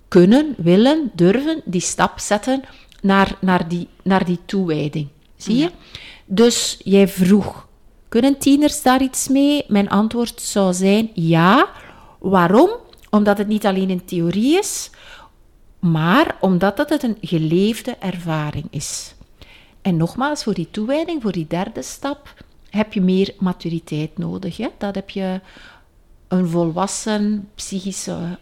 kunnen, 0.07 0.53
willen, 0.57 1.11
durven 1.13 1.61
die 1.65 1.81
stap 1.81 2.19
zetten 2.19 2.63
naar, 3.01 3.35
naar, 3.39 3.67
die, 3.67 3.87
naar 4.03 4.25
die 4.25 4.39
toewijding. 4.45 5.07
Zie 5.35 5.57
je? 5.57 5.71
Dus 6.25 6.79
jij 6.83 7.07
vroeg, 7.07 7.67
kunnen 8.09 8.37
tieners 8.37 8.81
daar 8.81 9.01
iets 9.01 9.27
mee? 9.27 9.63
Mijn 9.67 9.89
antwoord 9.89 10.41
zou 10.41 10.73
zijn 10.73 11.09
ja. 11.13 11.67
Waarom? 12.19 12.69
Omdat 13.13 13.37
het 13.37 13.47
niet 13.47 13.65
alleen 13.65 13.89
een 13.89 14.05
theorie 14.05 14.57
is, 14.57 14.89
maar 15.79 16.35
omdat 16.39 16.77
het 16.77 17.03
een 17.03 17.17
geleefde 17.21 17.95
ervaring 17.99 18.65
is. 18.69 19.15
En 19.81 19.97
nogmaals, 19.97 20.43
voor 20.43 20.53
die 20.53 20.67
toewijding, 20.71 21.21
voor 21.21 21.31
die 21.31 21.47
derde 21.47 21.81
stap, 21.81 22.33
heb 22.69 22.93
je 22.93 23.01
meer 23.01 23.33
maturiteit 23.39 24.17
nodig. 24.17 24.57
Hè? 24.57 24.67
Dat 24.77 24.95
heb 24.95 25.09
je 25.09 25.41
een 26.27 26.47
volwassen 26.47 27.49
psychische 27.55 28.37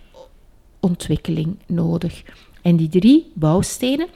ontwikkeling 0.79 1.57
nodig. 1.65 2.23
En 2.61 2.75
die 2.75 2.89
drie 2.89 3.31
bouwstenen, 3.33 4.07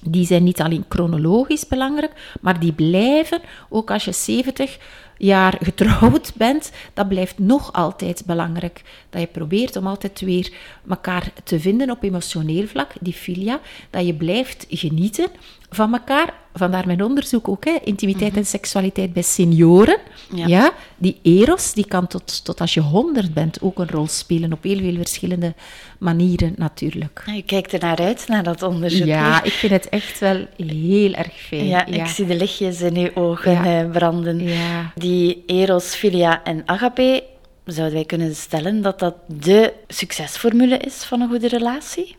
die 0.00 0.26
zijn 0.26 0.44
niet 0.44 0.60
alleen 0.60 0.84
chronologisch 0.88 1.66
belangrijk, 1.66 2.36
maar 2.40 2.60
die 2.60 2.72
blijven, 2.72 3.40
ook 3.68 3.90
als 3.90 4.04
je 4.04 4.12
70 4.12 4.78
jaar 5.18 5.56
getrouwd 5.62 6.32
bent, 6.34 6.72
dat 6.94 7.08
blijft 7.08 7.38
nog 7.38 7.72
altijd 7.72 8.22
belangrijk. 8.26 8.82
Dat 9.10 9.20
je 9.20 9.26
probeert 9.26 9.76
om 9.76 9.86
altijd 9.86 10.20
weer 10.20 10.52
elkaar 10.88 11.30
te 11.44 11.60
vinden 11.60 11.90
op 11.90 12.02
emotioneel 12.02 12.66
vlak, 12.66 12.92
die 13.00 13.12
filia, 13.12 13.60
dat 13.90 14.06
je 14.06 14.14
blijft 14.14 14.66
genieten 14.68 15.28
van 15.70 15.92
elkaar. 15.92 16.34
Vandaar 16.54 16.86
mijn 16.86 17.02
onderzoek 17.02 17.48
ook, 17.48 17.64
hè, 17.64 17.76
intimiteit 17.84 18.36
en 18.36 18.46
seksualiteit 18.46 19.12
bij 19.12 19.22
senioren. 19.22 19.98
Ja. 20.34 20.72
die 20.96 21.18
eros, 21.22 21.72
die 21.72 21.86
kan 21.86 22.06
tot, 22.06 22.44
tot 22.44 22.60
als 22.60 22.74
je 22.74 22.80
honderd 22.80 23.34
bent 23.34 23.62
ook 23.62 23.78
een 23.78 23.88
rol 23.88 24.06
spelen, 24.06 24.52
op 24.52 24.62
heel 24.62 24.78
veel 24.78 24.96
verschillende 24.96 25.54
manieren 25.98 26.54
natuurlijk. 26.56 27.22
Je 27.34 27.42
kijkt 27.42 27.72
er 27.72 27.80
naar 27.80 27.98
uit, 27.98 28.28
naar 28.28 28.42
dat 28.42 28.62
onderzoek. 28.62 29.06
Ja, 29.06 29.42
ik 29.42 29.52
vind 29.52 29.72
het 29.72 29.88
echt 29.88 30.18
wel 30.18 30.46
heel 30.56 31.12
erg 31.12 31.32
fijn. 31.32 31.66
Ja, 31.66 31.86
ik 31.86 32.06
zie 32.06 32.26
de 32.26 32.36
lichtjes 32.36 32.80
in 32.80 32.96
uw 32.96 33.10
ogen 33.14 33.64
eh, 33.64 33.90
branden. 33.90 34.42
Die 34.94 35.42
eros, 35.46 35.94
filia 35.94 36.44
en 36.44 36.62
agape, 36.66 37.24
zouden 37.64 37.94
wij 37.94 38.04
kunnen 38.06 38.34
stellen 38.34 38.82
dat 38.82 38.98
dat 38.98 39.14
de 39.26 39.72
succesformule 39.88 40.76
is 40.76 41.04
van 41.04 41.20
een 41.20 41.28
goede 41.28 41.48
relatie? 41.48 42.16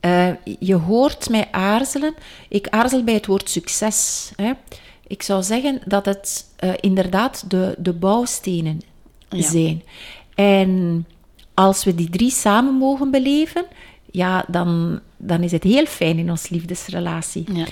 Uh, 0.00 0.28
je 0.58 0.74
hoort 0.74 1.28
mij 1.28 1.48
aarzelen. 1.50 2.14
Ik 2.48 2.68
aarzel 2.68 3.04
bij 3.04 3.14
het 3.14 3.26
woord 3.26 3.50
succes. 3.50 4.30
Hè. 4.36 4.52
Ik 5.06 5.22
zou 5.22 5.42
zeggen 5.42 5.80
dat 5.84 6.04
het 6.04 6.46
uh, 6.64 6.72
inderdaad 6.80 7.50
de, 7.50 7.74
de 7.78 7.92
bouwstenen 7.92 8.80
ja. 9.28 9.42
zijn. 9.42 9.82
En 10.34 11.06
als 11.54 11.84
we 11.84 11.94
die 11.94 12.10
drie 12.10 12.30
samen 12.30 12.74
mogen 12.74 13.10
beleven, 13.10 13.64
ja, 14.10 14.44
dan, 14.48 15.00
dan 15.16 15.42
is 15.42 15.52
het 15.52 15.62
heel 15.62 15.86
fijn 15.86 16.18
in 16.18 16.30
ons 16.30 16.48
liefdesrelatie. 16.48 17.44
Ja. 17.52 17.66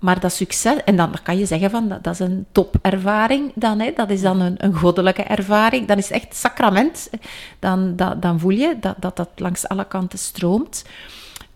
Maar 0.00 0.20
dat 0.20 0.32
succes, 0.32 0.84
en 0.84 0.96
dan 0.96 1.14
kan 1.22 1.38
je 1.38 1.46
zeggen 1.46 1.70
van 1.70 1.88
dat, 1.88 2.04
dat 2.04 2.12
is 2.12 2.18
een 2.18 2.46
topervaring 2.52 3.52
dan, 3.54 3.80
hè, 3.80 3.92
dat 3.94 4.10
is 4.10 4.20
dan 4.20 4.40
een, 4.40 4.64
een 4.64 4.74
goddelijke 4.74 5.22
ervaring, 5.22 5.86
dan 5.86 5.98
is 5.98 6.08
het 6.08 6.22
echt 6.22 6.36
sacrament. 6.36 7.10
Dan, 7.58 7.96
dat, 7.96 8.22
dan 8.22 8.40
voel 8.40 8.50
je 8.50 8.76
dat, 8.80 8.94
dat 8.98 9.16
dat 9.16 9.28
langs 9.36 9.68
alle 9.68 9.84
kanten 9.84 10.18
stroomt. 10.18 10.84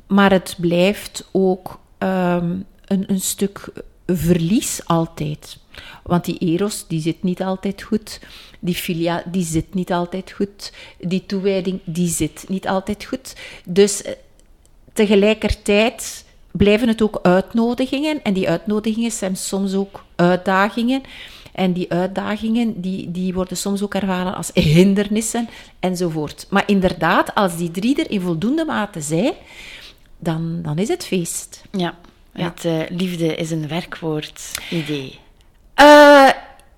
Maar 0.07 0.33
het 0.33 0.55
blijft 0.59 1.29
ook 1.33 1.79
um, 1.99 2.65
een, 2.85 3.05
een 3.07 3.21
stuk 3.21 3.73
verlies 4.07 4.81
altijd. 4.85 5.59
Want 6.03 6.25
die 6.25 6.39
eros, 6.39 6.85
die 6.89 7.01
zit 7.01 7.23
niet 7.23 7.43
altijd 7.43 7.83
goed. 7.83 8.21
Die 8.61 8.75
filia, 8.75 9.23
die 9.27 9.45
zit 9.45 9.75
niet 9.75 9.93
altijd 9.93 10.33
goed. 10.33 10.73
Die 10.99 11.27
toewijding, 11.27 11.81
die 11.85 12.09
zit 12.09 12.45
niet 12.49 12.69
altijd 12.69 13.05
goed. 13.05 13.37
Dus 13.65 14.03
eh, 14.03 14.13
tegelijkertijd 14.93 16.25
blijven 16.51 16.89
het 16.89 17.03
ook 17.03 17.19
uitnodigingen. 17.23 18.23
En 18.23 18.33
die 18.33 18.49
uitnodigingen 18.49 19.11
zijn 19.11 19.37
soms 19.37 19.75
ook 19.75 20.05
uitdagingen. 20.17 21.03
En 21.53 21.73
die 21.73 21.93
uitdagingen, 21.93 22.81
die, 22.81 23.11
die 23.11 23.35
worden 23.35 23.57
soms 23.57 23.83
ook 23.83 23.95
ervaren 23.95 24.35
als 24.35 24.51
hindernissen 24.55 25.49
enzovoort. 25.81 26.47
Maar 26.51 26.65
inderdaad, 26.67 27.35
als 27.35 27.57
die 27.57 27.71
drie 27.71 28.01
er 28.01 28.11
in 28.11 28.21
voldoende 28.21 28.65
mate 28.65 29.01
zijn, 29.01 29.33
dan, 30.27 30.63
dan 30.63 30.79
is 30.79 30.89
het 30.89 31.07
feest. 31.07 31.63
Ja, 31.71 31.95
het 32.33 32.65
uh, 32.65 32.83
liefde 32.89 33.35
is 33.35 33.51
een 33.51 33.69
werkwoord 33.69 34.51
idee. 34.71 35.19
Uh, 35.81 36.29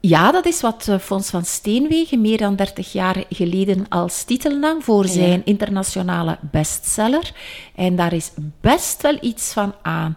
ja, 0.00 0.32
dat 0.32 0.46
is 0.46 0.60
wat 0.60 0.86
uh, 0.88 0.98
Fons 0.98 1.30
van 1.30 1.44
Steenwegen 1.44 2.20
meer 2.20 2.38
dan 2.38 2.56
30 2.56 2.92
jaar 2.92 3.24
geleden 3.30 3.88
als 3.88 4.24
titel 4.24 4.58
nam 4.58 4.82
voor 4.82 5.06
zijn 5.06 5.42
internationale 5.44 6.38
bestseller. 6.40 7.32
En 7.74 7.96
daar 7.96 8.12
is 8.12 8.30
best 8.60 9.02
wel 9.02 9.18
iets 9.20 9.52
van 9.52 9.74
aan. 9.82 10.16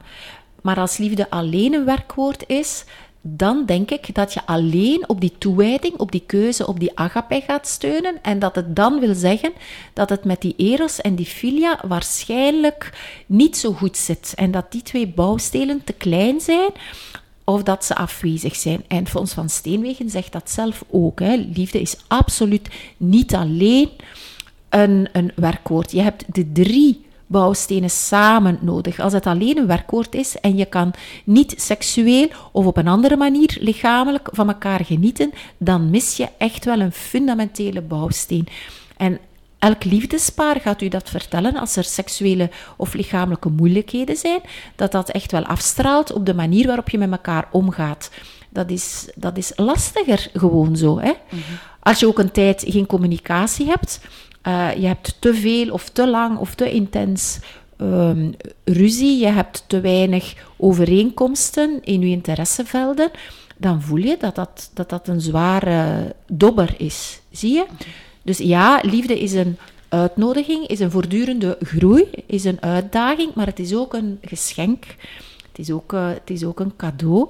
Maar 0.61 0.79
als 0.79 0.97
liefde 0.97 1.29
alleen 1.29 1.73
een 1.73 1.85
werkwoord 1.85 2.43
is, 2.47 2.83
dan 3.21 3.65
denk 3.65 3.91
ik 3.91 4.15
dat 4.15 4.33
je 4.33 4.45
alleen 4.45 5.09
op 5.09 5.21
die 5.21 5.33
toewijding, 5.37 5.93
op 5.97 6.11
die 6.11 6.23
keuze, 6.25 6.67
op 6.67 6.79
die 6.79 6.97
agape 6.97 7.41
gaat 7.47 7.67
steunen. 7.67 8.23
En 8.23 8.39
dat 8.39 8.55
het 8.55 8.75
dan 8.75 8.99
wil 8.99 9.15
zeggen 9.15 9.51
dat 9.93 10.09
het 10.09 10.23
met 10.23 10.41
die 10.41 10.53
eros 10.57 11.01
en 11.01 11.15
die 11.15 11.25
filia 11.25 11.79
waarschijnlijk 11.87 12.91
niet 13.25 13.57
zo 13.57 13.73
goed 13.73 13.97
zit. 13.97 14.33
En 14.35 14.51
dat 14.51 14.71
die 14.71 14.81
twee 14.81 15.07
bouwstenen 15.07 15.83
te 15.83 15.93
klein 15.93 16.41
zijn 16.41 16.71
of 17.43 17.63
dat 17.63 17.85
ze 17.85 17.95
afwezig 17.95 18.55
zijn. 18.55 18.83
En 18.87 19.07
Fons 19.07 19.33
van 19.33 19.49
Steenwegen 19.49 20.09
zegt 20.09 20.31
dat 20.31 20.49
zelf 20.49 20.83
ook. 20.89 21.19
Hè. 21.19 21.35
Liefde 21.35 21.81
is 21.81 21.95
absoluut 22.07 22.69
niet 22.97 23.35
alleen 23.35 23.89
een, 24.69 25.09
een 25.11 25.31
werkwoord. 25.35 25.91
Je 25.91 26.01
hebt 26.01 26.25
de 26.35 26.51
drie 26.51 27.05
bouwstenen 27.31 27.89
samen 27.89 28.57
nodig. 28.61 28.99
Als 28.99 29.13
het 29.13 29.25
alleen 29.25 29.57
een 29.57 29.67
werkwoord 29.67 30.15
is 30.15 30.39
en 30.39 30.57
je 30.57 30.65
kan 30.65 30.93
niet 31.23 31.53
seksueel 31.57 32.27
of 32.51 32.65
op 32.65 32.77
een 32.77 32.87
andere 32.87 33.17
manier 33.17 33.57
lichamelijk 33.59 34.29
van 34.31 34.47
elkaar 34.47 34.85
genieten, 34.85 35.31
dan 35.57 35.89
mis 35.89 36.17
je 36.17 36.27
echt 36.37 36.65
wel 36.65 36.79
een 36.79 36.91
fundamentele 36.91 37.81
bouwsteen. 37.81 38.47
En 38.97 39.19
elk 39.59 39.83
liefdespaar 39.83 40.59
gaat 40.59 40.81
u 40.81 40.87
dat 40.87 41.09
vertellen 41.09 41.55
als 41.55 41.75
er 41.75 41.83
seksuele 41.83 42.49
of 42.77 42.93
lichamelijke 42.93 43.49
moeilijkheden 43.49 44.15
zijn, 44.15 44.41
dat 44.75 44.91
dat 44.91 45.09
echt 45.09 45.31
wel 45.31 45.45
afstraalt 45.45 46.13
op 46.13 46.25
de 46.25 46.33
manier 46.33 46.67
waarop 46.67 46.89
je 46.89 46.97
met 46.97 47.11
elkaar 47.11 47.47
omgaat. 47.51 48.11
Dat 48.49 48.69
is, 48.69 49.09
dat 49.15 49.37
is 49.37 49.51
lastiger 49.55 50.29
gewoon 50.33 50.75
zo. 50.75 50.99
Hè? 50.99 51.11
Mhm. 51.29 51.41
Als 51.79 51.99
je 51.99 52.07
ook 52.07 52.19
een 52.19 52.31
tijd 52.31 52.63
geen 52.67 52.85
communicatie 52.85 53.67
hebt, 53.67 53.99
uh, 54.47 54.75
je 54.75 54.87
hebt 54.87 55.17
te 55.19 55.33
veel 55.33 55.71
of 55.73 55.89
te 55.89 56.09
lang 56.09 56.37
of 56.37 56.55
te 56.55 56.71
intens 56.71 57.39
um, 57.81 58.33
ruzie, 58.63 59.19
je 59.19 59.27
hebt 59.27 59.63
te 59.67 59.79
weinig 59.79 60.33
overeenkomsten 60.57 61.83
in 61.83 62.01
je 62.01 62.07
interessevelden, 62.07 63.11
dan 63.57 63.81
voel 63.81 63.97
je 63.97 64.17
dat 64.19 64.35
dat, 64.35 64.71
dat, 64.73 65.07
een 65.07 65.21
zware 65.21 66.13
dobber 66.27 66.73
is. 66.77 67.21
Zie 67.31 67.53
je? 67.53 67.65
Dus 68.21 68.37
ja, 68.37 68.79
liefde 68.81 69.19
is 69.19 69.33
een 69.33 69.57
uitnodiging, 69.89 70.67
is 70.67 70.79
een 70.79 70.91
voortdurende 70.91 71.57
groei, 71.61 72.09
is 72.25 72.43
een 72.43 72.61
uitdaging, 72.61 73.33
maar 73.33 73.45
het 73.45 73.59
is 73.59 73.75
ook 73.75 73.93
een 73.93 74.19
geschenk. 74.21 74.85
Het 75.47 75.59
is 75.59 75.71
ook, 75.71 75.93
uh, 75.93 76.07
het 76.07 76.29
is 76.29 76.43
ook 76.43 76.59
een 76.59 76.75
cadeau. 76.75 77.29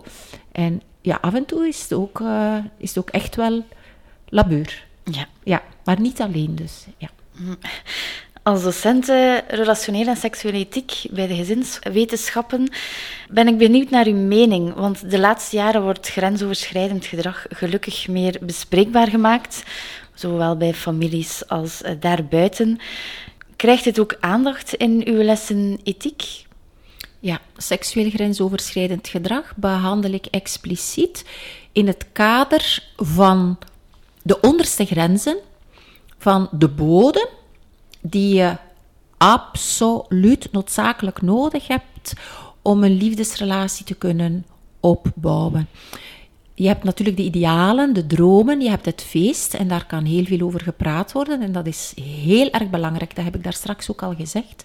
En 0.52 0.82
ja, 1.02 1.18
af 1.22 1.34
en 1.34 1.46
toe 1.46 1.68
is 1.68 1.82
het 1.82 1.94
ook, 1.94 2.20
uh, 2.20 2.58
is 2.78 2.90
het 2.90 2.98
ook 2.98 3.10
echt 3.10 3.36
wel 3.36 3.64
labeur. 4.30 4.86
Ja. 5.12 5.28
ja, 5.44 5.62
maar 5.84 6.00
niet 6.00 6.22
alleen 6.22 6.56
dus. 6.56 6.86
Ja. 6.98 7.10
Als 8.44 8.64
docente 8.64 9.44
relationele 9.48 10.10
en 10.10 10.18
seksuele 10.18 10.58
ethiek 10.58 11.04
bij 11.12 11.28
de 11.28 11.36
gezinswetenschappen 11.36 12.70
ben 13.30 13.48
ik 13.48 13.58
benieuwd 13.58 13.90
naar 13.90 14.06
uw 14.06 14.16
mening, 14.16 14.74
want 14.74 15.12
de 15.12 15.20
laatste 15.20 15.56
jaren 15.56 15.82
wordt 15.82 16.08
grensoverschrijdend 16.08 17.06
gedrag 17.06 17.46
gelukkig 17.50 18.08
meer 18.08 18.38
bespreekbaar 18.42 19.08
gemaakt, 19.08 19.64
zowel 20.14 20.58
bij 20.58 20.74
families 20.74 21.48
als 21.48 21.82
eh, 21.82 21.94
daarbuiten. 22.00 22.80
Krijgt 23.56 23.86
het 23.86 24.00
ook 24.00 24.18
aandacht 24.20 24.74
in 24.74 25.02
uw 25.06 25.22
lessen 25.22 25.80
ethiek? 25.84 26.46
Ja, 27.20 27.40
seksueel 27.58 28.10
grensoverschrijdend 28.10 29.08
gedrag 29.08 29.54
behandel 29.56 30.12
ik 30.12 30.26
expliciet 30.26 31.26
in 31.72 31.88
het 31.88 32.06
kader 32.12 32.84
van 32.96 33.58
de 34.24 34.40
onderste 34.40 34.86
grenzen 34.86 35.38
van 36.18 36.50
de 36.52 36.68
bodem 36.68 37.28
die 38.02 38.36
je 38.36 38.58
absoluut 39.18 40.52
noodzakelijk 40.52 41.22
nodig 41.22 41.68
hebt 41.68 42.14
om 42.62 42.84
een 42.84 42.98
liefdesrelatie 42.98 43.86
te 43.86 43.96
kunnen 43.96 44.46
opbouwen. 44.80 45.68
Je 46.54 46.68
hebt 46.68 46.84
natuurlijk 46.84 47.18
de 47.18 47.24
idealen, 47.24 47.94
de 47.94 48.08
dromen, 48.08 48.62
je 48.62 48.70
hebt 48.70 48.86
het 48.86 49.02
feest 49.02 49.54
en 49.54 49.68
daar 49.68 49.86
kan 49.86 50.06
heel 50.06 50.26
veel 50.26 50.42
over 50.42 50.62
gepraat 50.62 51.12
worden 51.12 51.42
en 51.42 51.52
dat 51.52 51.68
is 51.68 51.94
heel 52.02 52.50
erg 52.50 52.70
belangrijk, 52.70 53.16
dat 53.16 53.26
heb 53.26 53.36
ik 53.36 53.44
daar 53.44 53.54
straks 53.54 53.92
ook 53.92 54.04
al 54.04 54.16
gezegd. 54.16 54.64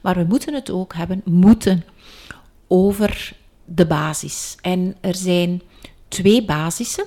Maar 0.00 0.14
we 0.14 0.24
moeten 0.28 0.54
het 0.54 0.70
ook 0.70 0.94
hebben, 0.94 1.22
moeten, 1.24 1.84
over 2.68 3.36
de 3.64 3.86
basis. 3.86 4.56
En 4.60 4.96
er 5.00 5.14
zijn 5.14 5.62
twee 6.08 6.44
basissen 6.44 7.04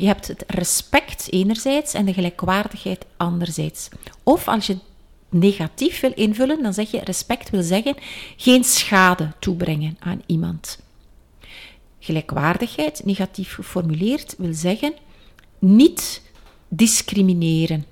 je 0.00 0.06
hebt 0.06 0.28
het 0.28 0.44
respect 0.46 1.32
enerzijds 1.32 1.94
en 1.94 2.04
de 2.04 2.12
gelijkwaardigheid 2.12 3.06
anderzijds. 3.16 3.88
Of 4.22 4.48
als 4.48 4.66
je 4.66 4.78
negatief 5.28 6.00
wil 6.00 6.12
invullen, 6.14 6.62
dan 6.62 6.74
zeg 6.74 6.90
je 6.90 7.00
respect 7.04 7.50
wil 7.50 7.62
zeggen 7.62 7.96
geen 8.36 8.64
schade 8.64 9.32
toebrengen 9.38 9.96
aan 9.98 10.22
iemand. 10.26 10.78
Gelijkwaardigheid, 11.98 13.04
negatief 13.04 13.54
geformuleerd, 13.54 14.34
wil 14.38 14.54
zeggen 14.54 14.94
niet 15.58 16.22
discrimineren. 16.68 17.86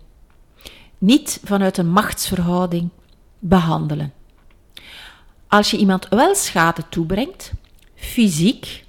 Niet 0.98 1.40
vanuit 1.44 1.78
een 1.78 1.90
machtsverhouding 1.90 2.88
behandelen. 3.38 4.12
Als 5.48 5.70
je 5.70 5.76
iemand 5.76 6.08
wel 6.08 6.34
schade 6.34 6.82
toebrengt, 6.88 7.52
fysiek, 7.94 8.84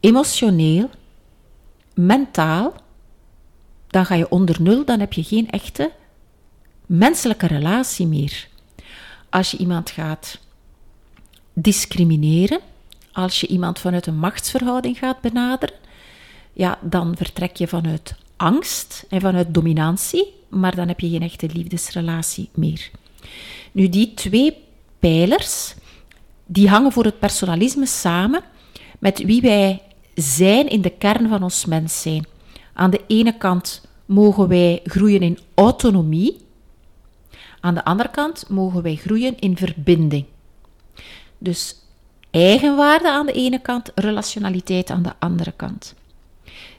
emotioneel, 0.00 0.90
mentaal, 1.94 2.74
dan 3.86 4.06
ga 4.06 4.14
je 4.14 4.28
onder 4.28 4.62
nul, 4.62 4.84
dan 4.84 5.00
heb 5.00 5.12
je 5.12 5.22
geen 5.22 5.50
echte 5.50 5.90
menselijke 6.86 7.46
relatie 7.46 8.06
meer. 8.06 8.48
Als 9.30 9.50
je 9.50 9.56
iemand 9.56 9.90
gaat 9.90 10.38
discrimineren, 11.52 12.60
als 13.12 13.40
je 13.40 13.46
iemand 13.46 13.78
vanuit 13.78 14.06
een 14.06 14.18
machtsverhouding 14.18 14.98
gaat 14.98 15.20
benaderen, 15.20 15.74
ja, 16.52 16.78
dan 16.80 17.16
vertrek 17.16 17.56
je 17.56 17.68
vanuit 17.68 18.14
angst 18.36 19.04
en 19.08 19.20
vanuit 19.20 19.54
dominantie, 19.54 20.34
maar 20.48 20.74
dan 20.74 20.88
heb 20.88 21.00
je 21.00 21.10
geen 21.10 21.22
echte 21.22 21.48
liefdesrelatie 21.52 22.48
meer. 22.54 22.90
Nu, 23.72 23.88
die 23.88 24.14
twee 24.14 24.56
pijlers, 24.98 25.74
die 26.46 26.68
hangen 26.68 26.92
voor 26.92 27.04
het 27.04 27.18
personalisme 27.18 27.86
samen 27.86 28.42
met 28.98 29.18
wie 29.18 29.40
wij 29.40 29.82
zijn 30.14 30.68
in 30.68 30.80
de 30.80 30.90
kern 30.90 31.28
van 31.28 31.42
ons 31.42 31.64
mens 31.64 32.02
zijn. 32.02 32.26
Aan 32.72 32.90
de 32.90 33.00
ene 33.06 33.36
kant 33.36 33.86
mogen 34.06 34.48
wij 34.48 34.80
groeien 34.84 35.20
in 35.20 35.38
autonomie, 35.54 36.36
aan 37.60 37.74
de 37.74 37.84
andere 37.84 38.10
kant 38.10 38.48
mogen 38.48 38.82
wij 38.82 38.94
groeien 38.94 39.38
in 39.38 39.56
verbinding. 39.56 40.24
Dus 41.38 41.76
eigenwaarde 42.30 43.10
aan 43.10 43.26
de 43.26 43.32
ene 43.32 43.60
kant, 43.60 43.92
relationaliteit 43.94 44.90
aan 44.90 45.02
de 45.02 45.12
andere 45.18 45.52
kant. 45.56 45.94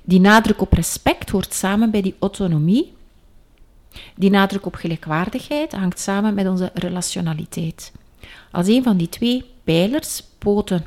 Die 0.04 0.20
nadruk 0.20 0.62
op 0.62 0.74
respect 0.74 1.30
hoort 1.30 1.54
samen 1.54 1.92
bij 1.92 2.02
die 2.02 2.16
autonomie. 2.20 2.94
Die 4.16 4.30
nadruk 4.30 4.66
op 4.66 4.76
gelijkwaardigheid 4.76 5.72
hangt 5.72 6.00
samen 6.00 6.34
met 6.34 6.48
onze 6.48 6.72
relationaliteit. 6.74 7.92
Als 8.52 8.68
een 8.68 8.84
van 8.84 8.98
die 8.98 9.10
twee 9.10 9.46
pijlers, 9.64 10.24
poten, 10.38 10.86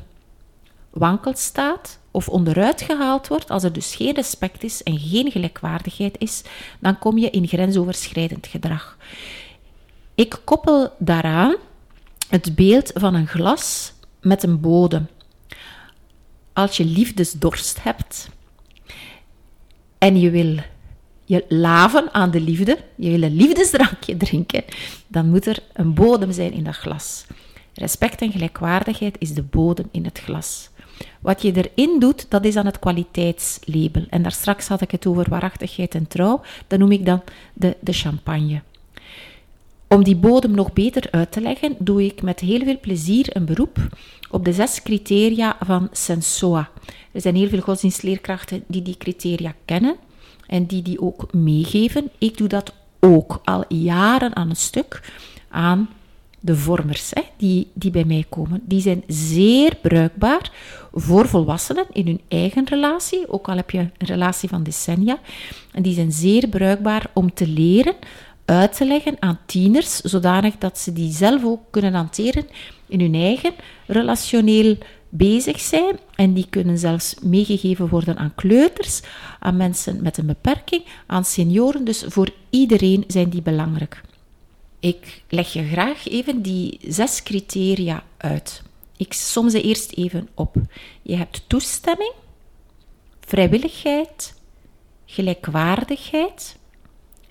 wankel 0.89 1.33
staat, 1.35 1.99
of 2.11 2.29
onderuit 2.29 2.81
gehaald 2.81 3.27
wordt, 3.27 3.49
als 3.49 3.63
er 3.63 3.73
dus 3.73 3.95
geen 3.95 4.13
respect 4.15 4.63
is 4.63 4.83
en 4.83 4.99
geen 4.99 5.31
gelijkwaardigheid 5.31 6.15
is, 6.17 6.43
dan 6.79 6.99
kom 6.99 7.17
je 7.17 7.29
in 7.29 7.47
grensoverschrijdend 7.47 8.47
gedrag. 8.47 8.97
Ik 10.15 10.39
koppel 10.43 10.93
daaraan 10.97 11.55
het 12.29 12.55
beeld 12.55 12.91
van 12.93 13.13
een 13.13 13.27
glas 13.27 13.93
met 14.21 14.43
een 14.43 14.59
bodem. 14.59 15.07
Als 16.53 16.77
je 16.77 16.85
liefdesdorst 16.85 17.83
hebt 17.83 18.29
en 19.97 20.19
je 20.19 20.29
wil 20.29 20.59
je 21.25 21.45
laven 21.47 22.13
aan 22.13 22.31
de 22.31 22.41
liefde, 22.41 22.77
je 22.95 23.09
wil 23.09 23.21
een 23.21 23.35
liefdesdrankje 23.35 24.17
drinken, 24.17 24.63
dan 25.07 25.29
moet 25.29 25.45
er 25.45 25.59
een 25.73 25.93
bodem 25.93 26.31
zijn 26.31 26.51
in 26.51 26.63
dat 26.63 26.75
glas. 26.75 27.25
Respect 27.73 28.21
en 28.21 28.31
gelijkwaardigheid 28.31 29.15
is 29.19 29.33
de 29.33 29.43
bodem 29.43 29.87
in 29.91 30.05
het 30.05 30.19
glas. 30.19 30.69
Wat 31.19 31.41
je 31.41 31.51
erin 31.51 31.99
doet, 31.99 32.25
dat 32.29 32.45
is 32.45 32.53
dan 32.53 32.65
het 32.65 32.79
kwaliteitslabel. 32.79 34.05
En 34.09 34.21
daar 34.21 34.31
straks 34.31 34.67
had 34.67 34.81
ik 34.81 34.91
het 34.91 35.05
over 35.05 35.29
waarachtigheid 35.29 35.95
en 35.95 36.07
trouw. 36.07 36.41
Dat 36.67 36.79
noem 36.79 36.91
ik 36.91 37.05
dan 37.05 37.21
de, 37.53 37.77
de 37.79 37.93
champagne. 37.93 38.61
Om 39.87 40.03
die 40.03 40.15
bodem 40.15 40.51
nog 40.51 40.73
beter 40.73 41.07
uit 41.11 41.31
te 41.31 41.41
leggen, 41.41 41.75
doe 41.79 42.05
ik 42.05 42.21
met 42.21 42.39
heel 42.39 42.63
veel 42.63 42.79
plezier 42.79 43.35
een 43.35 43.45
beroep 43.45 43.77
op 44.31 44.45
de 44.45 44.53
zes 44.53 44.83
criteria 44.83 45.57
van 45.59 45.87
Sensoa. 45.91 46.69
Er 47.11 47.21
zijn 47.21 47.35
heel 47.35 47.49
veel 47.49 47.61
godsdienstleerkrachten 47.61 48.63
die 48.67 48.81
die 48.81 48.97
criteria 48.97 49.53
kennen 49.65 49.95
en 50.47 50.65
die 50.65 50.81
die 50.81 51.01
ook 51.01 51.33
meegeven. 51.33 52.09
Ik 52.17 52.37
doe 52.37 52.47
dat 52.47 52.73
ook 52.99 53.41
al 53.43 53.65
jaren 53.67 54.35
aan 54.35 54.49
een 54.49 54.55
stuk 54.55 55.11
aan 55.49 55.89
de 56.39 56.55
vormers 56.55 57.11
hè, 57.13 57.21
die, 57.37 57.67
die 57.73 57.91
bij 57.91 58.05
mij 58.05 58.25
komen. 58.29 58.61
Die 58.65 58.81
zijn 58.81 59.03
zeer 59.07 59.75
bruikbaar 59.81 60.51
voor 60.93 61.27
volwassenen 61.27 61.85
in 61.91 62.05
hun 62.05 62.21
eigen 62.27 62.67
relatie, 62.67 63.29
ook 63.29 63.49
al 63.49 63.55
heb 63.55 63.71
je 63.71 63.79
een 63.79 63.91
relatie 63.97 64.49
van 64.49 64.63
decennia. 64.63 65.19
En 65.71 65.83
die 65.83 65.93
zijn 65.93 66.11
zeer 66.11 66.47
bruikbaar 66.47 67.09
om 67.13 67.33
te 67.33 67.47
leren 67.47 67.95
uit 68.45 68.75
te 68.75 68.85
leggen 68.85 69.15
aan 69.19 69.39
tieners, 69.45 69.95
zodanig 69.95 70.57
dat 70.57 70.77
ze 70.77 70.93
die 70.93 71.11
zelf 71.11 71.43
ook 71.45 71.61
kunnen 71.69 71.93
hanteren 71.93 72.47
in 72.87 72.99
hun 72.99 73.15
eigen 73.15 73.53
relationeel 73.87 74.77
bezig 75.09 75.59
zijn. 75.59 75.99
En 76.15 76.33
die 76.33 76.47
kunnen 76.49 76.77
zelfs 76.77 77.15
meegegeven 77.21 77.89
worden 77.89 78.17
aan 78.17 78.35
kleuters, 78.35 79.01
aan 79.39 79.57
mensen 79.57 80.01
met 80.01 80.17
een 80.17 80.25
beperking, 80.25 80.83
aan 81.07 81.25
senioren. 81.25 81.83
Dus 81.83 82.03
voor 82.07 82.29
iedereen 82.49 83.03
zijn 83.07 83.29
die 83.29 83.41
belangrijk. 83.41 84.01
Ik 84.79 85.23
leg 85.29 85.53
je 85.53 85.63
graag 85.63 86.07
even 86.07 86.41
die 86.41 86.79
zes 86.87 87.23
criteria 87.23 88.03
uit. 88.17 88.61
Ik 88.97 89.13
som 89.13 89.49
ze 89.49 89.61
eerst 89.61 89.91
even 89.91 90.29
op. 90.33 90.55
Je 91.01 91.15
hebt 91.15 91.43
toestemming, 91.47 92.13
vrijwilligheid, 93.19 94.33
gelijkwaardigheid. 95.05 96.57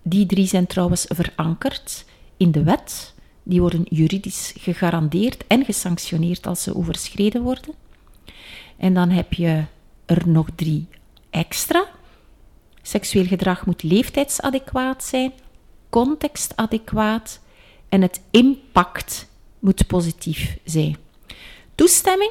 Die 0.02 0.26
drie 0.26 0.46
zijn 0.46 0.66
trouwens 0.66 1.06
verankerd 1.08 2.04
in 2.36 2.50
de 2.50 2.62
wet. 2.62 3.14
Die 3.42 3.60
worden 3.60 3.86
juridisch 3.88 4.54
gegarandeerd 4.58 5.46
en 5.46 5.64
gesanctioneerd 5.64 6.46
als 6.46 6.62
ze 6.62 6.76
overschreden 6.76 7.42
worden. 7.42 7.74
En 8.76 8.94
dan 8.94 9.10
heb 9.10 9.32
je 9.32 9.64
er 10.06 10.28
nog 10.28 10.48
drie 10.54 10.86
extra. 11.30 11.86
Seksueel 12.82 13.26
gedrag 13.26 13.66
moet 13.66 13.82
leeftijdsadequaat 13.82 15.04
zijn, 15.04 15.32
contextadequaat 15.90 17.40
en 17.88 18.02
het 18.02 18.20
impact 18.30 19.26
moet 19.58 19.86
positief 19.86 20.56
zijn. 20.64 20.96
Toestemming 21.74 22.30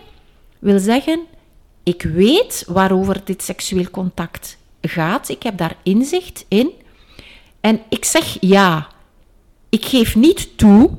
wil 0.60 0.80
zeggen, 0.80 1.20
ik 1.84 2.02
weet 2.02 2.64
waarover 2.68 3.22
dit 3.24 3.44
seksueel 3.44 3.90
contact 3.90 4.58
gaat, 4.82 5.30
ik 5.30 5.44
heb 5.44 5.58
daar 5.58 5.78
inzicht 5.84 6.46
in 6.48 6.72
en 7.60 7.82
ik 7.90 8.06
zeg 8.06 8.38
ja. 8.40 8.88
Ik 9.70 9.86
geef 9.86 10.16
niet 10.16 10.58
toe. 10.58 10.90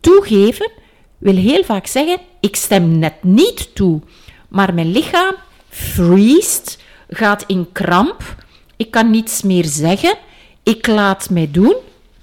Toegeven 0.00 0.70
wil 1.18 1.36
heel 1.36 1.64
vaak 1.64 1.86
zeggen, 1.86 2.20
ik 2.40 2.56
stem 2.56 2.98
net 2.98 3.22
niet 3.22 3.74
toe, 3.74 4.00
maar 4.48 4.74
mijn 4.74 4.90
lichaam 4.90 5.34
freest, 5.68 6.78
gaat 7.08 7.44
in 7.46 7.72
kramp, 7.72 8.44
ik 8.76 8.90
kan 8.90 9.10
niets 9.10 9.42
meer 9.42 9.64
zeggen, 9.64 10.18
ik 10.62 10.86
laat 10.86 11.30
mij 11.30 11.50
doen, 11.50 11.74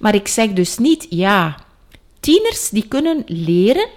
maar 0.03 0.15
ik 0.15 0.27
zeg 0.27 0.53
dus 0.53 0.77
niet 0.77 1.07
ja. 1.09 1.55
Tieners 2.19 2.69
die 2.69 2.87
kunnen 2.87 3.23
leren, 3.25 3.87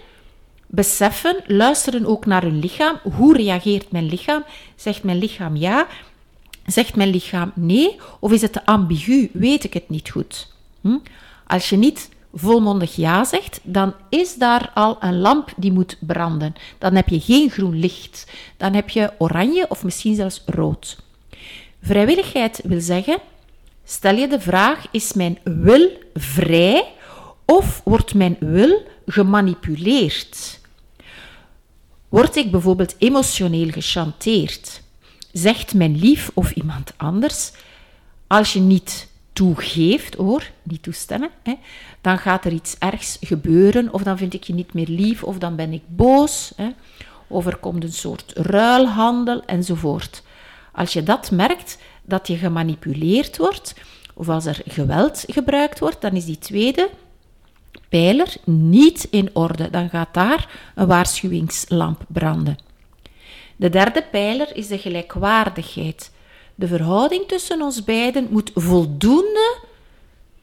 beseffen, 0.66 1.42
luisteren 1.46 2.06
ook 2.06 2.26
naar 2.26 2.42
hun 2.42 2.58
lichaam. 2.58 2.98
Hoe 3.02 3.36
reageert 3.36 3.90
mijn 3.90 4.08
lichaam? 4.08 4.44
Zegt 4.76 5.02
mijn 5.02 5.18
lichaam 5.18 5.56
ja? 5.56 5.86
Zegt 6.66 6.96
mijn 6.96 7.10
lichaam 7.10 7.52
nee? 7.54 7.96
Of 8.20 8.32
is 8.32 8.42
het 8.42 8.64
ambigu? 8.64 9.30
Weet 9.32 9.64
ik 9.64 9.72
het 9.74 9.88
niet 9.88 10.10
goed? 10.10 10.52
Hm? 10.80 10.98
Als 11.46 11.68
je 11.68 11.76
niet 11.76 12.08
volmondig 12.34 12.96
ja 12.96 13.24
zegt, 13.24 13.60
dan 13.62 13.94
is 14.08 14.34
daar 14.34 14.70
al 14.74 14.96
een 15.00 15.18
lamp 15.18 15.52
die 15.56 15.72
moet 15.72 15.96
branden. 16.00 16.54
Dan 16.78 16.94
heb 16.94 17.08
je 17.08 17.20
geen 17.20 17.50
groen 17.50 17.78
licht. 17.78 18.26
Dan 18.56 18.74
heb 18.74 18.88
je 18.88 19.12
oranje 19.18 19.66
of 19.68 19.84
misschien 19.84 20.14
zelfs 20.14 20.42
rood. 20.46 20.96
Vrijwilligheid 21.82 22.60
wil 22.64 22.80
zeggen, 22.80 23.18
stel 23.88 24.16
je 24.16 24.28
de 24.28 24.40
vraag, 24.40 24.86
is 24.90 25.12
mijn 25.12 25.38
wil 25.44 25.90
vrij 26.14 26.92
of 27.44 27.80
wordt 27.84 28.14
mijn 28.14 28.36
wil 28.40 28.82
gemanipuleerd? 29.06 30.60
Word 32.08 32.36
ik 32.36 32.50
bijvoorbeeld 32.50 32.94
emotioneel 32.98 33.70
gechanteerd? 33.70 34.82
Zegt 35.32 35.74
mijn 35.74 35.98
lief 35.98 36.30
of 36.34 36.50
iemand 36.50 36.92
anders, 36.96 37.52
als 38.26 38.52
je 38.52 38.60
niet 38.60 39.08
toegeeft, 39.32 40.14
hoor, 40.14 40.50
niet 40.62 40.82
toestemmen, 40.82 41.30
hè, 41.42 41.54
dan 42.00 42.18
gaat 42.18 42.44
er 42.44 42.52
iets 42.52 42.76
ergs 42.78 43.16
gebeuren, 43.20 43.92
of 43.92 44.02
dan 44.02 44.18
vind 44.18 44.34
ik 44.34 44.44
je 44.44 44.54
niet 44.54 44.74
meer 44.74 44.88
lief, 44.88 45.22
of 45.22 45.38
dan 45.38 45.56
ben 45.56 45.72
ik 45.72 45.82
boos, 45.86 46.52
hè, 46.56 46.68
of 47.26 47.46
er 47.46 47.56
komt 47.56 47.82
een 47.82 47.92
soort 47.92 48.32
ruilhandel 48.34 49.44
enzovoort. 49.44 50.22
Als 50.72 50.92
je 50.92 51.02
dat 51.02 51.30
merkt, 51.30 51.78
dat 52.06 52.26
je 52.28 52.36
gemanipuleerd 52.36 53.36
wordt, 53.36 53.74
of 54.14 54.28
als 54.28 54.46
er 54.46 54.60
geweld 54.66 55.24
gebruikt 55.26 55.78
wordt, 55.78 56.00
dan 56.00 56.12
is 56.12 56.24
die 56.24 56.38
tweede 56.38 56.90
pijler 57.88 58.34
niet 58.44 59.08
in 59.10 59.30
orde. 59.32 59.70
Dan 59.70 59.88
gaat 59.88 60.14
daar 60.14 60.72
een 60.74 60.86
waarschuwingslamp 60.86 62.04
branden. 62.08 62.58
De 63.56 63.68
derde 63.68 64.04
pijler 64.10 64.56
is 64.56 64.68
de 64.68 64.78
gelijkwaardigheid. 64.78 66.10
De 66.54 66.66
verhouding 66.66 67.26
tussen 67.26 67.62
ons 67.62 67.84
beiden 67.84 68.26
moet 68.30 68.50
voldoende 68.54 69.58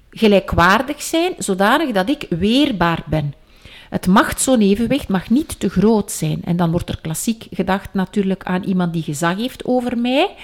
gelijkwaardig 0.09 1.01
zijn, 1.01 1.33
zodanig 1.37 1.91
dat 1.91 2.09
ik 2.09 2.25
weerbaar 2.29 3.03
ben. 3.05 3.33
Het 3.89 4.07
machtzo'n-evenwicht 4.07 5.07
mag 5.07 5.29
niet 5.29 5.59
te 5.59 5.69
groot 5.69 6.11
zijn. 6.11 6.41
En 6.43 6.55
dan 6.55 6.71
wordt 6.71 6.89
er 6.89 7.01
klassiek 7.01 7.47
gedacht 7.51 7.93
natuurlijk 7.93 8.43
aan 8.43 8.63
iemand 8.63 8.93
die 8.93 9.03
gezag 9.03 9.35
heeft 9.37 9.65
over 9.65 9.97
mij 9.97 10.35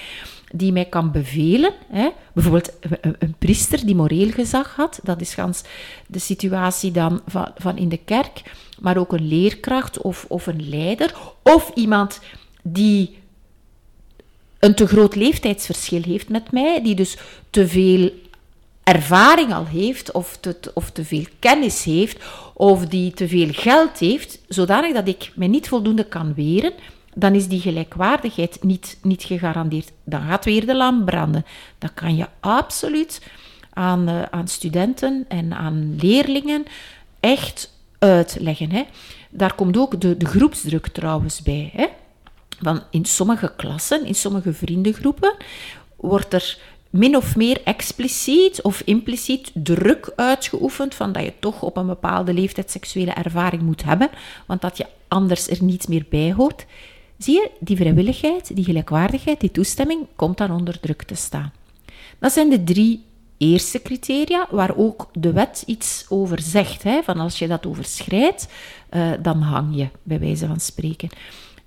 die 0.51 0.71
mij 0.71 0.85
kan 0.85 1.11
bevelen. 1.11 1.73
Hè. 1.89 2.09
Bijvoorbeeld 2.33 2.71
een, 3.01 3.35
priester 3.39 3.85
die 3.85 3.95
moreel 3.95 4.29
gezag 4.29 4.75
had, 4.75 4.99
dat 5.03 5.21
is 5.21 5.33
gans 5.33 5.61
de 6.07 6.19
situatie 6.19 6.91
dan 6.91 7.21
van, 7.27 7.51
van 7.57 7.77
in 7.77 7.89
de 7.89 7.99
kerk, 8.05 8.41
maar 8.79 8.97
ook 8.97 9.13
een 9.13 9.27
leerkracht 9.27 10.01
of, 10.01 10.25
of 10.27 10.47
een 10.47 10.69
leider, 10.69 11.13
of 11.43 11.71
iemand 11.75 12.19
die 12.63 13.17
een 14.59 14.75
te 14.75 14.87
groot 14.87 15.15
leeftijdsverschil 15.15 16.01
heeft 16.01 16.29
met 16.29 16.51
mij, 16.51 16.83
die 16.83 16.95
dus 16.95 17.17
te 17.49 17.67
veel 17.67 18.11
ervaring 18.83 19.53
al 19.53 19.65
heeft, 19.65 20.11
of 20.11 20.37
te, 20.39 20.55
of 20.73 20.91
te 20.91 21.05
veel 21.05 21.25
kennis 21.39 21.83
heeft, 21.83 22.23
of 22.53 22.85
die 22.85 23.11
te 23.11 23.27
veel 23.27 23.49
geld 23.51 23.97
heeft, 23.97 24.39
zodanig 24.47 24.93
dat 24.93 25.07
ik 25.07 25.31
mij 25.35 25.47
niet 25.47 25.67
voldoende 25.67 26.03
kan 26.03 26.33
weren, 26.33 26.73
dan 27.15 27.35
is 27.35 27.47
die 27.47 27.59
gelijkwaardigheid 27.59 28.63
niet, 28.63 28.97
niet 29.01 29.23
gegarandeerd. 29.23 29.91
Dan 30.03 30.21
gaat 30.21 30.45
weer 30.45 30.65
de 30.65 30.75
lamp 30.75 31.05
branden. 31.05 31.45
Dat 31.77 31.93
kan 31.93 32.15
je 32.15 32.27
absoluut 32.39 33.21
aan, 33.73 34.09
uh, 34.09 34.21
aan 34.23 34.47
studenten 34.47 35.25
en 35.27 35.53
aan 35.53 35.95
leerlingen 36.01 36.65
echt 37.19 37.73
uitleggen. 37.99 38.71
Hè. 38.71 38.83
Daar 39.29 39.55
komt 39.55 39.77
ook 39.77 40.01
de, 40.01 40.17
de 40.17 40.25
groepsdruk 40.25 40.87
trouwens 40.87 41.41
bij. 41.41 41.71
Hè. 41.73 41.87
Want 42.59 42.83
in 42.91 43.05
sommige 43.05 43.53
klassen, 43.55 44.05
in 44.05 44.15
sommige 44.15 44.53
vriendengroepen, 44.53 45.35
wordt 45.95 46.33
er 46.33 46.57
min 46.89 47.15
of 47.15 47.35
meer 47.35 47.61
expliciet 47.63 48.61
of 48.61 48.81
impliciet 48.85 49.51
druk 49.53 50.11
uitgeoefend 50.15 50.95
van 50.95 51.11
dat 51.11 51.23
je 51.23 51.33
toch 51.39 51.61
op 51.61 51.77
een 51.77 51.87
bepaalde 51.87 52.33
leeftijd 52.33 52.71
seksuele 52.71 53.11
ervaring 53.11 53.61
moet 53.61 53.83
hebben, 53.83 54.09
want 54.45 54.61
dat 54.61 54.77
je 54.77 54.85
anders 55.07 55.49
er 55.49 55.63
niets 55.63 55.87
meer 55.87 56.05
bij 56.09 56.33
hoort. 56.33 56.65
Zie 57.19 57.33
je, 57.33 57.51
die 57.59 57.77
vrijwilligheid, 57.77 58.55
die 58.55 58.63
gelijkwaardigheid, 58.63 59.39
die 59.39 59.51
toestemming 59.51 60.07
komt 60.15 60.37
dan 60.37 60.51
onder 60.51 60.79
druk 60.79 61.03
te 61.03 61.15
staan. 61.15 61.51
Dat 62.19 62.31
zijn 62.31 62.49
de 62.49 62.63
drie 62.63 63.05
eerste 63.37 63.81
criteria 63.81 64.47
waar 64.51 64.77
ook 64.77 65.09
de 65.13 65.31
wet 65.31 65.63
iets 65.65 66.05
over 66.09 66.41
zegt. 66.41 66.83
Hè, 66.83 67.03
van 67.03 67.19
als 67.19 67.39
je 67.39 67.47
dat 67.47 67.65
overschrijdt, 67.65 68.47
uh, 68.93 69.11
dan 69.21 69.41
hang 69.41 69.75
je, 69.75 69.87
bij 70.03 70.19
wijze 70.19 70.47
van 70.47 70.59
spreken. 70.59 71.09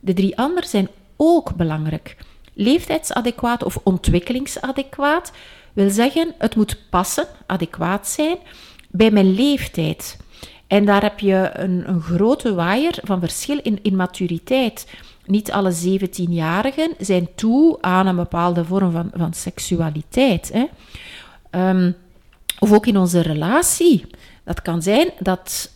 De 0.00 0.12
drie 0.12 0.36
andere 0.38 0.66
zijn 0.66 0.88
ook 1.16 1.54
belangrijk. 1.54 2.16
Leeftijdsadequaat 2.54 3.62
of 3.62 3.78
ontwikkelingsadequaat 3.82 5.32
wil 5.72 5.90
zeggen, 5.90 6.34
het 6.38 6.56
moet 6.56 6.78
passen, 6.90 7.26
adequaat 7.46 8.08
zijn, 8.08 8.36
bij 8.90 9.10
mijn 9.10 9.34
leeftijd. 9.34 10.16
En 10.66 10.84
daar 10.84 11.02
heb 11.02 11.18
je 11.18 11.50
een, 11.52 11.88
een 11.88 12.00
grote 12.00 12.54
waaier 12.54 12.98
van 13.02 13.20
verschil 13.20 13.58
in, 13.62 13.78
in 13.82 13.96
maturiteit. 13.96 14.86
Niet 15.26 15.52
alle 15.52 15.72
17-jarigen 15.72 16.96
zijn 16.98 17.28
toe 17.34 17.78
aan 17.80 18.06
een 18.06 18.16
bepaalde 18.16 18.64
vorm 18.64 18.92
van, 18.92 19.10
van 19.14 19.34
seksualiteit. 19.34 20.52
Hè. 20.52 20.64
Um, 21.68 21.96
of 22.58 22.72
ook 22.72 22.86
in 22.86 22.96
onze 22.96 23.20
relatie. 23.20 24.06
Dat 24.44 24.62
kan 24.62 24.82
zijn 24.82 25.10
dat, 25.18 25.70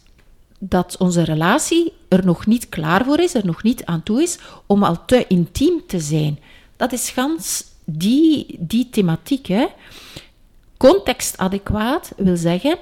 dat 0.59 0.97
onze 0.99 1.23
relatie 1.23 1.93
er 2.09 2.25
nog 2.25 2.47
niet 2.47 2.69
klaar 2.69 3.05
voor 3.05 3.19
is, 3.19 3.35
er 3.35 3.47
nog 3.47 3.63
niet 3.63 3.85
aan 3.85 4.03
toe 4.03 4.23
is 4.23 4.39
om 4.67 4.83
al 4.83 5.05
te 5.05 5.27
intiem 5.27 5.83
te 5.87 6.01
zijn. 6.01 6.39
Dat 6.77 6.93
is 6.93 7.11
gans 7.11 7.65
die, 7.85 8.57
die 8.59 8.89
thematiek. 8.91 9.47
Hè. 9.47 9.67
Contextadequaat 10.77 12.13
wil 12.17 12.37
zeggen 12.37 12.79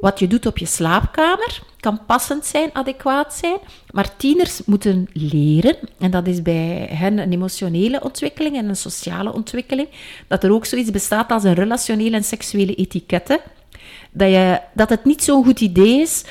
Wat 0.00 0.18
je 0.18 0.26
doet 0.26 0.46
op 0.46 0.58
je 0.58 0.66
slaapkamer 0.66 1.62
kan 1.80 2.04
passend 2.06 2.46
zijn, 2.46 2.70
adequaat 2.72 3.34
zijn, 3.34 3.56
maar 3.90 4.16
tieners 4.16 4.60
moeten 4.66 5.08
leren, 5.12 5.76
en 5.98 6.10
dat 6.10 6.26
is 6.26 6.42
bij 6.42 6.88
hen 6.90 7.18
een 7.18 7.32
emotionele 7.32 8.02
ontwikkeling 8.02 8.56
en 8.56 8.68
een 8.68 8.76
sociale 8.76 9.32
ontwikkeling, 9.32 9.88
dat 10.28 10.44
er 10.44 10.52
ook 10.52 10.64
zoiets 10.64 10.90
bestaat 10.90 11.30
als 11.30 11.44
een 11.44 11.54
relationele 11.54 12.16
en 12.16 12.24
seksuele 12.24 12.74
etiketten. 12.74 13.40
Dat, 14.12 14.30
je, 14.30 14.60
dat 14.74 14.88
het 14.88 15.04
niet 15.04 15.24
zo'n 15.24 15.44
goed 15.44 15.60
idee 15.60 16.00
is 16.00 16.24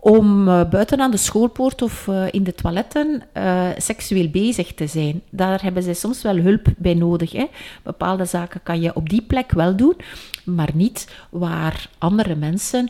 om 0.00 0.48
uh, 0.48 0.68
buiten 0.68 1.00
aan 1.00 1.10
de 1.10 1.16
schoolpoort 1.16 1.82
of 1.82 2.06
uh, 2.06 2.24
in 2.30 2.44
de 2.44 2.54
toiletten 2.54 3.22
uh, 3.36 3.68
seksueel 3.76 4.28
bezig 4.28 4.74
te 4.74 4.86
zijn. 4.86 5.22
Daar 5.30 5.62
hebben 5.62 5.82
zij 5.82 5.94
soms 5.94 6.22
wel 6.22 6.36
hulp 6.36 6.66
bij 6.76 6.94
nodig. 6.94 7.32
Hè. 7.32 7.46
Bepaalde 7.82 8.24
zaken 8.24 8.60
kan 8.62 8.80
je 8.80 8.94
op 8.94 9.08
die 9.08 9.22
plek 9.22 9.52
wel 9.52 9.76
doen, 9.76 9.96
maar 10.44 10.70
niet 10.74 11.08
waar 11.30 11.88
andere 11.98 12.34
mensen 12.34 12.88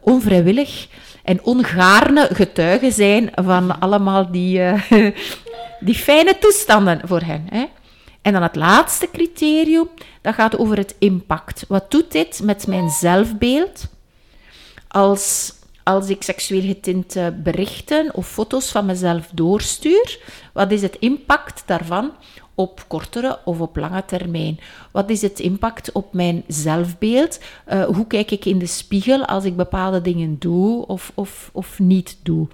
onvrijwillig 0.00 0.88
en 1.24 1.44
ongaarne 1.44 2.28
getuigen 2.32 2.92
zijn 2.92 3.30
van 3.34 3.80
allemaal 3.80 4.30
die, 4.30 4.60
die 5.80 5.94
fijne 5.94 6.38
toestanden 6.40 7.00
voor 7.04 7.20
hen. 7.20 7.46
Hè. 7.48 7.64
En 8.22 8.32
dan 8.32 8.42
het 8.42 8.56
laatste 8.56 9.08
criterium, 9.12 9.88
dat 10.20 10.34
gaat 10.34 10.58
over 10.58 10.76
het 10.76 10.94
impact. 10.98 11.64
Wat 11.68 11.90
doet 11.90 12.12
dit 12.12 12.40
met 12.42 12.66
mijn 12.66 12.88
zelfbeeld 12.88 13.88
als 14.88 15.52
als 15.82 16.08
ik 16.08 16.22
seksueel 16.22 16.62
getinte 16.62 17.34
berichten 17.42 18.14
of 18.14 18.28
foto's 18.28 18.70
van 18.70 18.86
mezelf 18.86 19.30
doorstuur, 19.34 20.18
wat 20.52 20.70
is 20.70 20.82
het 20.82 20.96
impact 20.98 21.62
daarvan 21.66 22.12
op 22.54 22.84
kortere 22.88 23.38
of 23.44 23.60
op 23.60 23.76
lange 23.76 24.04
termijn? 24.04 24.60
Wat 24.90 25.10
is 25.10 25.22
het 25.22 25.40
impact 25.40 25.92
op 25.92 26.12
mijn 26.12 26.44
zelfbeeld? 26.46 27.40
Uh, 27.72 27.84
hoe 27.84 28.06
kijk 28.06 28.30
ik 28.30 28.44
in 28.44 28.58
de 28.58 28.66
spiegel 28.66 29.24
als 29.24 29.44
ik 29.44 29.56
bepaalde 29.56 30.02
dingen 30.02 30.38
doe 30.38 30.86
of, 30.86 31.12
of, 31.14 31.50
of 31.52 31.78
niet 31.78 32.18
doe? 32.22 32.48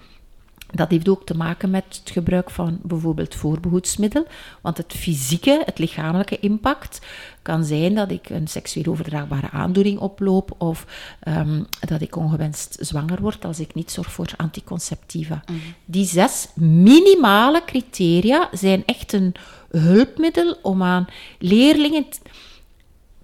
Dat 0.75 0.91
heeft 0.91 1.09
ook 1.09 1.27
te 1.27 1.37
maken 1.37 1.71
met 1.71 1.85
het 1.89 2.11
gebruik 2.11 2.51
van 2.51 2.79
bijvoorbeeld 2.83 3.35
voorbehoedsmiddel. 3.35 4.27
Want 4.61 4.77
het 4.77 4.93
fysieke, 4.93 5.63
het 5.65 5.79
lichamelijke 5.79 6.39
impact 6.39 7.01
kan 7.43 7.65
zijn 7.65 7.95
dat 7.95 8.11
ik 8.11 8.31
een 8.31 8.49
seksueel 8.49 8.87
overdraagbare 8.87 9.51
aandoening 9.51 9.99
oploop 9.99 10.55
of 10.59 10.87
um, 11.29 11.67
dat 11.81 12.01
ik 12.01 12.17
ongewenst 12.17 12.77
zwanger 12.81 13.21
word 13.21 13.45
als 13.45 13.61
ik 13.61 13.75
niet 13.75 13.91
zorg 13.91 14.13
voor 14.13 14.31
anticonceptiva. 14.37 15.43
Mhm. 15.47 15.59
Die 15.85 16.05
zes 16.05 16.49
minimale 16.55 17.63
criteria 17.67 18.49
zijn 18.53 18.83
echt 18.87 19.13
een 19.13 19.35
hulpmiddel 19.71 20.59
om 20.63 20.83
aan 20.83 21.07
leerlingen 21.39 22.07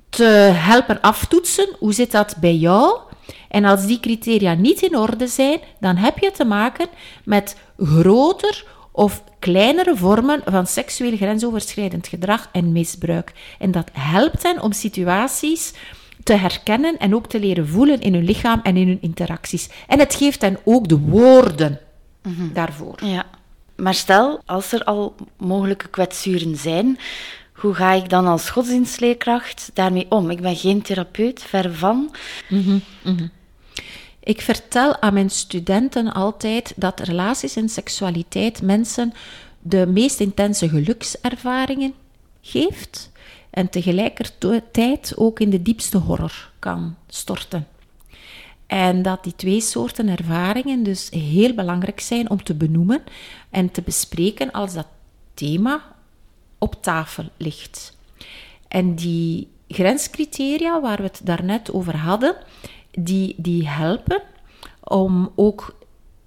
te 0.09 0.25
helpen 0.55 1.01
aftoetsen. 1.01 1.77
Hoe 1.79 1.93
zit 1.93 2.11
dat 2.11 2.37
bij 2.41 2.57
jou? 2.57 2.99
En 3.49 3.65
als 3.65 3.87
die 3.87 4.01
criteria 4.01 4.55
niet 4.55 4.83
in 4.83 4.97
orde 4.97 5.27
zijn, 5.27 5.61
dan 5.81 5.97
heb 5.97 6.19
je 6.19 6.31
te 6.31 6.45
maken 6.45 6.89
met 7.25 7.57
groter 7.79 8.65
of 8.93 9.23
kleinere 9.39 9.97
vormen 9.97 10.43
van 10.45 10.67
seksueel 10.67 11.17
grensoverschrijdend 11.17 12.07
gedrag 12.09 12.49
en 12.53 12.73
misbruik. 12.73 13.33
En 13.59 13.71
dat 13.71 13.91
helpt 13.93 14.43
hen 14.43 14.63
om 14.63 14.73
situaties 14.73 15.73
te 16.23 16.33
herkennen 16.33 16.99
en 16.99 17.15
ook 17.15 17.27
te 17.27 17.41
leren 17.41 17.69
voelen 17.69 18.01
in 18.01 18.15
hun 18.15 18.25
lichaam 18.25 18.61
en 18.63 18.77
in 18.77 18.87
hun 18.87 19.03
interacties. 19.03 19.69
En 19.87 19.99
het 19.99 20.15
geeft 20.15 20.41
hen 20.41 20.59
ook 20.65 20.89
de 20.89 20.99
woorden 20.99 21.81
mhm. 22.23 22.53
daarvoor. 22.53 23.05
Ja. 23.05 23.25
Maar 23.77 23.95
stel, 23.95 24.41
als 24.47 24.73
er 24.73 24.85
al 24.85 25.15
mogelijke 25.37 25.89
kwetsuren 25.89 26.57
zijn, 26.57 26.99
hoe 27.65 27.75
ga 27.75 27.93
ik 27.93 28.09
dan 28.09 28.27
als 28.27 28.51
godsdienstleerkracht 28.51 29.71
daarmee 29.75 30.07
om? 30.09 30.31
Ik 30.31 30.41
ben 30.41 30.57
geen 30.57 30.83
therapeut, 30.83 31.43
ver 31.43 31.75
van. 31.75 32.15
Mm 32.49 32.83
ik 34.27 34.41
vertel 34.41 35.01
aan 35.01 35.15
mijn 35.15 35.31
studenten 35.31 36.13
altijd 36.13 36.73
dat 36.77 37.01
relaties 37.01 37.57
en 37.57 37.69
seksualiteit 37.69 38.63
mensen 38.63 39.13
de 39.63 39.87
meest 39.87 40.21
intense 40.21 40.69
gelukservaringen 40.69 41.95
geeft 42.41 43.11
en 43.51 43.69
tegelijkertijd 43.69 45.13
ook 45.17 45.41
in 45.41 45.51
de 45.51 45.63
diepste 45.63 45.99
horror 45.99 46.51
kan 46.59 46.97
storten. 47.09 47.67
En 48.67 49.03
dat 49.03 49.25
die 49.25 49.37
twee 49.37 49.61
soorten 49.61 50.09
ervaringen 50.09 50.83
dus 50.83 51.11
heel 51.11 51.55
belangrijk 51.55 52.01
zijn 52.01 52.31
om 52.31 52.43
te 52.43 52.55
benoemen 52.55 53.03
en 53.51 53.71
te 53.71 53.83
bespreken 53.83 54.51
als 54.51 54.75
dat 54.75 54.87
thema 55.35 55.94
op 56.65 56.83
tafel 56.83 57.25
ligt. 57.37 57.97
En 58.69 58.95
die 58.95 59.49
grenscriteria 59.69 60.81
waar 60.81 60.97
we 60.97 61.03
het 61.03 61.21
daarnet 61.25 61.73
over 61.73 61.97
hadden, 61.97 62.37
die, 62.91 63.35
die 63.37 63.69
helpen 63.69 64.23
om 64.81 65.33
ook 65.35 65.77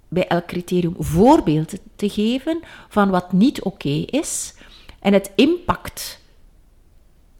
bij 0.08 0.26
elk 0.26 0.46
criterium 0.46 0.94
voorbeelden 0.98 1.78
te 1.96 2.08
geven 2.08 2.60
van 2.88 3.10
wat 3.10 3.32
niet 3.32 3.62
oké 3.62 4.04
is 4.06 4.54
en 5.00 5.12
het 5.12 5.30
impact 5.34 6.20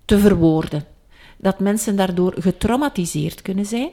te 0.05 0.19
verwoorden. 0.19 0.85
Dat 1.37 1.59
mensen 1.59 1.97
daardoor 1.97 2.35
getraumatiseerd 2.39 3.43
kunnen 3.43 3.67
zijn. 3.67 3.91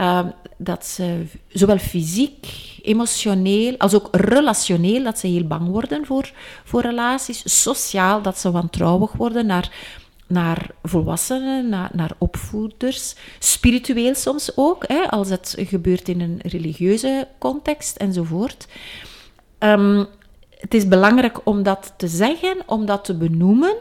Uh, 0.00 0.20
dat 0.56 0.86
ze 0.86 1.24
zowel 1.48 1.78
fysiek, 1.78 2.46
emotioneel 2.82 3.78
als 3.78 3.94
ook 3.94 4.08
relationeel, 4.12 5.02
dat 5.02 5.18
ze 5.18 5.26
heel 5.26 5.46
bang 5.46 5.68
worden 5.68 6.06
voor, 6.06 6.32
voor 6.64 6.82
relaties. 6.82 7.62
Sociaal, 7.62 8.22
dat 8.22 8.38
ze 8.38 8.50
wantrouwig 8.50 9.12
worden 9.12 9.46
naar 9.46 9.70
naar 10.26 10.70
volwassenen, 10.82 11.68
naar, 11.68 11.90
naar 11.92 12.10
opvoeders, 12.18 13.14
spiritueel 13.38 14.14
soms 14.14 14.56
ook, 14.56 14.84
hè, 14.86 15.10
als 15.10 15.28
het 15.28 15.54
gebeurt 15.58 16.08
in 16.08 16.20
een 16.20 16.40
religieuze 16.42 17.28
context 17.38 17.96
enzovoort. 17.96 18.66
Um, 19.58 20.06
het 20.58 20.74
is 20.74 20.88
belangrijk 20.88 21.40
om 21.44 21.62
dat 21.62 21.94
te 21.96 22.08
zeggen, 22.08 22.56
om 22.66 22.86
dat 22.86 23.04
te 23.04 23.16
benoemen 23.16 23.76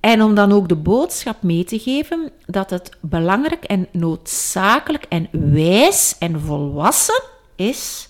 en 0.00 0.22
om 0.22 0.34
dan 0.34 0.52
ook 0.52 0.68
de 0.68 0.76
boodschap 0.76 1.42
mee 1.42 1.64
te 1.64 1.78
geven 1.78 2.30
dat 2.46 2.70
het 2.70 2.96
belangrijk 3.00 3.64
en 3.64 3.88
noodzakelijk 3.92 5.04
en 5.08 5.28
wijs 5.52 6.16
en 6.18 6.40
volwassen 6.40 7.22
is 7.56 8.08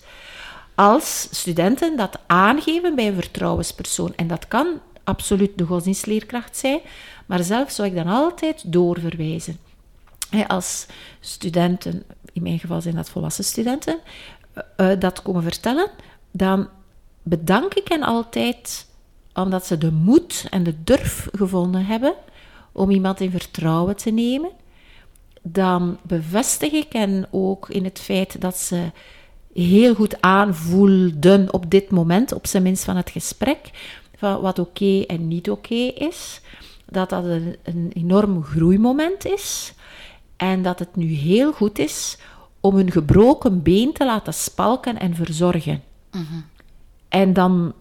als 0.75 1.27
studenten 1.31 1.97
dat 1.97 2.19
aangeven 2.27 2.95
bij 2.95 3.07
een 3.07 3.13
vertrouwenspersoon. 3.13 4.13
En 4.15 4.27
dat 4.27 4.47
kan 4.47 4.79
absoluut 5.03 5.57
de 5.57 5.65
godsdienstleerkracht 5.65 6.57
zijn, 6.57 6.79
maar 7.25 7.43
zelf 7.43 7.71
zou 7.71 7.87
ik 7.87 7.95
dan 7.95 8.07
altijd 8.07 8.71
doorverwijzen. 8.73 9.57
Als 10.47 10.85
studenten, 11.19 12.03
in 12.33 12.41
mijn 12.41 12.59
geval 12.59 12.81
zijn 12.81 12.95
dat 12.95 13.09
volwassen 13.09 13.43
studenten, 13.43 13.99
eh, 14.53 14.91
eh, 14.91 14.99
dat 14.99 15.21
komen 15.21 15.43
vertellen, 15.43 15.89
dan 16.31 16.69
bedank 17.23 17.73
ik 17.73 17.87
hen 17.87 18.03
altijd 18.03 18.87
omdat 19.43 19.65
ze 19.65 19.77
de 19.77 19.91
moed 19.91 20.47
en 20.49 20.63
de 20.63 20.83
durf 20.83 21.27
gevonden 21.31 21.85
hebben 21.85 22.13
om 22.71 22.89
iemand 22.89 23.19
in 23.19 23.31
vertrouwen 23.31 23.95
te 23.95 24.09
nemen. 24.11 24.49
Dan 25.41 25.97
bevestig 26.01 26.71
ik 26.71 26.93
hen 26.93 27.27
ook 27.31 27.69
in 27.69 27.83
het 27.83 27.99
feit 27.99 28.41
dat 28.41 28.57
ze 28.57 28.91
heel 29.53 29.95
goed 29.95 30.21
aanvoelden 30.21 31.53
op 31.53 31.71
dit 31.71 31.91
moment, 31.91 32.33
op 32.33 32.47
zijn 32.47 32.63
minst 32.63 32.83
van 32.83 32.95
het 32.95 33.09
gesprek, 33.09 33.69
van 34.17 34.41
wat 34.41 34.59
oké 34.59 35.01
en 35.01 35.27
niet 35.27 35.49
oké 35.49 35.75
is 35.75 36.41
dat 36.85 37.09
dat 37.09 37.23
een, 37.23 37.55
een 37.63 37.91
enorm 37.93 38.43
groeimoment 38.43 39.25
is 39.25 39.73
en 40.37 40.61
dat 40.61 40.79
het 40.79 40.95
nu 40.95 41.05
heel 41.05 41.51
goed 41.51 41.79
is 41.79 42.17
om 42.59 42.77
een 42.77 42.91
gebroken 42.91 43.61
been 43.61 43.93
te 43.93 44.05
laten 44.05 44.33
spalken 44.33 44.99
en 44.99 45.15
verzorgen. 45.15 45.83
Mhm. 46.11 46.23
En 47.09 47.33
dan 47.33 47.73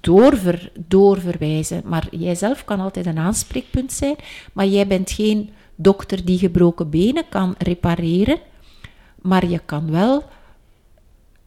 doorver, 0.00 0.72
doorverwijzen. 0.86 1.82
Maar 1.84 2.06
jijzelf 2.10 2.64
kan 2.64 2.80
altijd 2.80 3.06
een 3.06 3.18
aanspreekpunt 3.18 3.92
zijn, 3.92 4.16
maar 4.52 4.66
jij 4.66 4.86
bent 4.86 5.10
geen 5.10 5.50
dokter 5.74 6.24
die 6.24 6.38
gebroken 6.38 6.90
benen 6.90 7.28
kan 7.28 7.54
repareren, 7.58 8.38
maar 9.20 9.46
je 9.46 9.60
kan 9.64 9.90
wel 9.90 10.24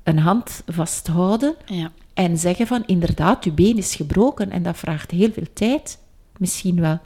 een 0.04 0.20
hand 0.20 0.64
vasthouden 0.66 1.56
ja. 1.66 1.92
en 2.14 2.38
zeggen 2.38 2.68
van 2.68 2.84
inderdaad, 2.86 3.44
je 3.44 3.52
been 3.52 3.78
is 3.78 3.96
gebroken 3.96 4.52
en 4.52 4.64
dat 4.64 4.78
vraagt 4.78 5.12
heel 5.12 5.32
veel 5.32 5.48
tijd 5.54 6.00
misschien 6.38 6.82
wel, 6.82 7.00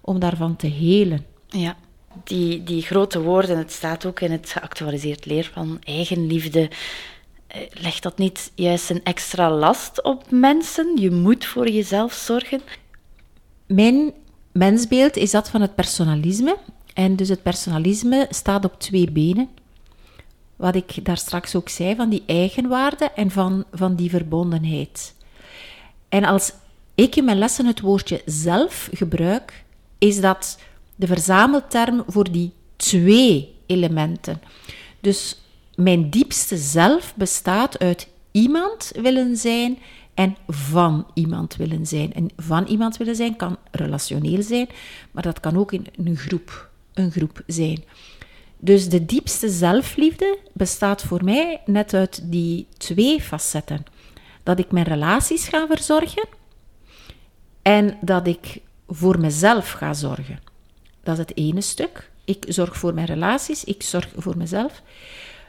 om 0.00 0.18
daarvan 0.18 0.56
te 0.56 0.66
helen. 0.66 1.26
Ja, 1.48 1.76
die, 2.24 2.62
die 2.62 2.82
grote 2.82 3.20
woorden, 3.20 3.58
het 3.58 3.72
staat 3.72 4.06
ook 4.06 4.20
in 4.20 4.30
het 4.30 4.50
geactualiseerd 4.50 5.26
leerplan, 5.26 5.78
eigenliefde. 5.84 6.70
Eh, 7.46 7.60
legt 7.70 8.02
dat 8.02 8.18
niet 8.18 8.52
juist 8.54 8.90
een 8.90 9.04
extra 9.04 9.50
last 9.50 10.02
op 10.02 10.30
mensen? 10.30 10.96
Je 11.00 11.10
moet 11.10 11.44
voor 11.44 11.68
jezelf 11.68 12.12
zorgen. 12.12 12.60
Mijn 13.66 14.12
mensbeeld 14.52 15.16
is 15.16 15.30
dat 15.30 15.50
van 15.50 15.60
het 15.60 15.74
personalisme. 15.74 16.56
En 16.94 17.16
dus 17.16 17.28
het 17.28 17.42
personalisme 17.42 18.26
staat 18.30 18.64
op 18.64 18.80
twee 18.80 19.10
benen. 19.10 19.48
Wat 20.56 20.74
ik 20.74 21.04
daar 21.04 21.16
straks 21.16 21.54
ook 21.54 21.68
zei, 21.68 21.94
van 21.96 22.08
die 22.08 22.22
eigenwaarde 22.26 23.04
en 23.04 23.30
van, 23.30 23.64
van 23.72 23.94
die 23.94 24.10
verbondenheid. 24.10 25.14
En 26.08 26.24
als 26.24 26.52
ik 26.94 27.16
in 27.16 27.24
mijn 27.24 27.38
lessen 27.38 27.66
het 27.66 27.80
woordje 27.80 28.22
zelf 28.24 28.88
gebruik, 28.92 29.64
is 29.98 30.20
dat 30.20 30.58
de 30.94 31.06
verzamelterm 31.06 32.02
voor 32.06 32.32
die 32.32 32.52
twee 32.76 33.54
elementen. 33.66 34.40
Dus 35.00 35.40
mijn 35.76 36.10
diepste 36.10 36.56
zelf 36.56 37.14
bestaat 37.16 37.78
uit 37.78 38.08
iemand 38.30 38.92
willen 38.94 39.36
zijn 39.36 39.78
en 40.14 40.36
van 40.48 41.06
iemand 41.14 41.56
willen 41.56 41.86
zijn. 41.86 42.12
En 42.12 42.28
van 42.36 42.66
iemand 42.66 42.96
willen 42.96 43.16
zijn 43.16 43.36
kan 43.36 43.56
relationeel 43.70 44.42
zijn, 44.42 44.68
maar 45.10 45.22
dat 45.22 45.40
kan 45.40 45.56
ook 45.56 45.72
in 45.72 45.86
een 45.96 46.16
groep, 46.16 46.70
een 46.94 47.10
groep 47.10 47.42
zijn. 47.46 47.84
Dus 48.58 48.88
de 48.88 49.04
diepste 49.04 49.48
zelfliefde 49.48 50.38
bestaat 50.52 51.02
voor 51.02 51.24
mij 51.24 51.60
net 51.66 51.94
uit 51.94 52.20
die 52.24 52.66
twee 52.76 53.20
facetten. 53.20 53.84
Dat 54.42 54.58
ik 54.58 54.70
mijn 54.70 54.86
relaties 54.86 55.48
ga 55.48 55.66
verzorgen 55.66 56.28
en 57.62 57.98
dat 58.00 58.26
ik 58.26 58.60
voor 58.88 59.20
mezelf 59.20 59.70
ga 59.70 59.94
zorgen. 59.94 60.40
Dat 61.02 61.14
is 61.14 61.20
het 61.20 61.36
ene 61.36 61.60
stuk. 61.60 62.10
Ik 62.24 62.44
zorg 62.48 62.76
voor 62.76 62.94
mijn 62.94 63.06
relaties, 63.06 63.64
ik 63.64 63.82
zorg 63.82 64.08
voor 64.16 64.36
mezelf. 64.36 64.82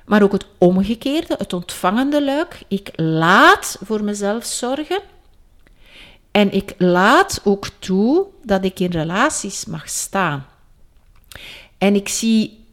Maar 0.07 0.23
ook 0.23 0.31
het 0.31 0.45
omgekeerde, 0.57 1.35
het 1.37 1.53
ontvangende 1.53 2.23
luik. 2.23 2.63
Ik 2.67 2.91
laat 2.95 3.77
voor 3.83 4.03
mezelf 4.03 4.45
zorgen. 4.45 5.01
En 6.31 6.51
ik 6.51 6.73
laat 6.77 7.41
ook 7.43 7.67
toe 7.79 8.25
dat 8.43 8.63
ik 8.63 8.79
in 8.79 8.91
relaties 8.91 9.65
mag 9.65 9.89
staan. 9.89 10.45
En 11.77 11.95
ik 11.95 12.07
zie 12.09 12.65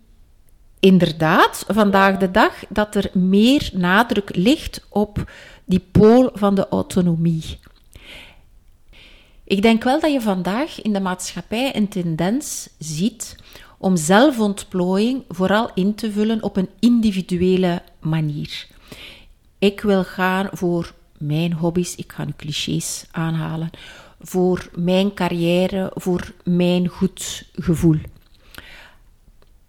inderdaad 0.81 1.65
vandaag 1.69 2.17
de 2.17 2.31
dag 2.31 2.53
dat 2.69 2.95
er 2.95 3.11
meer 3.13 3.71
nadruk 3.73 4.37
ligt 4.37 4.87
op 4.89 5.31
die 5.65 5.87
pool 5.93 6.31
van 6.35 6.55
de 6.55 6.69
autonomie. 6.69 7.59
Ik 9.45 9.63
denk 9.63 9.85
wel 9.85 10.01
dat 10.01 10.13
je 10.13 10.21
vandaag 10.21 10.83
in 10.83 10.93
de 10.93 11.01
maatschappij 11.01 11.77
een 11.77 11.89
tendens 11.89 12.69
ziet 12.79 13.37
om 13.85 13.97
zelfontplooiing 13.97 15.25
vooral 15.29 15.71
in 15.75 15.95
te 15.95 16.13
vullen 16.13 16.43
op 16.43 16.57
een 16.57 16.69
individuele 16.79 17.83
manier. 18.01 18.67
Ik 19.59 19.81
wil 19.81 20.05
gaan 20.05 20.49
voor 20.53 20.93
mijn 21.19 21.53
hobby's, 21.53 21.95
ik 21.95 22.13
ga 22.13 22.25
nu 22.25 22.33
clichés 22.37 23.05
aanhalen, 23.11 23.71
voor 24.21 24.71
mijn 24.77 25.15
carrière, 25.15 25.91
voor 25.95 26.33
mijn 26.45 26.89
goed 26.89 27.49
gevoel. 27.53 27.97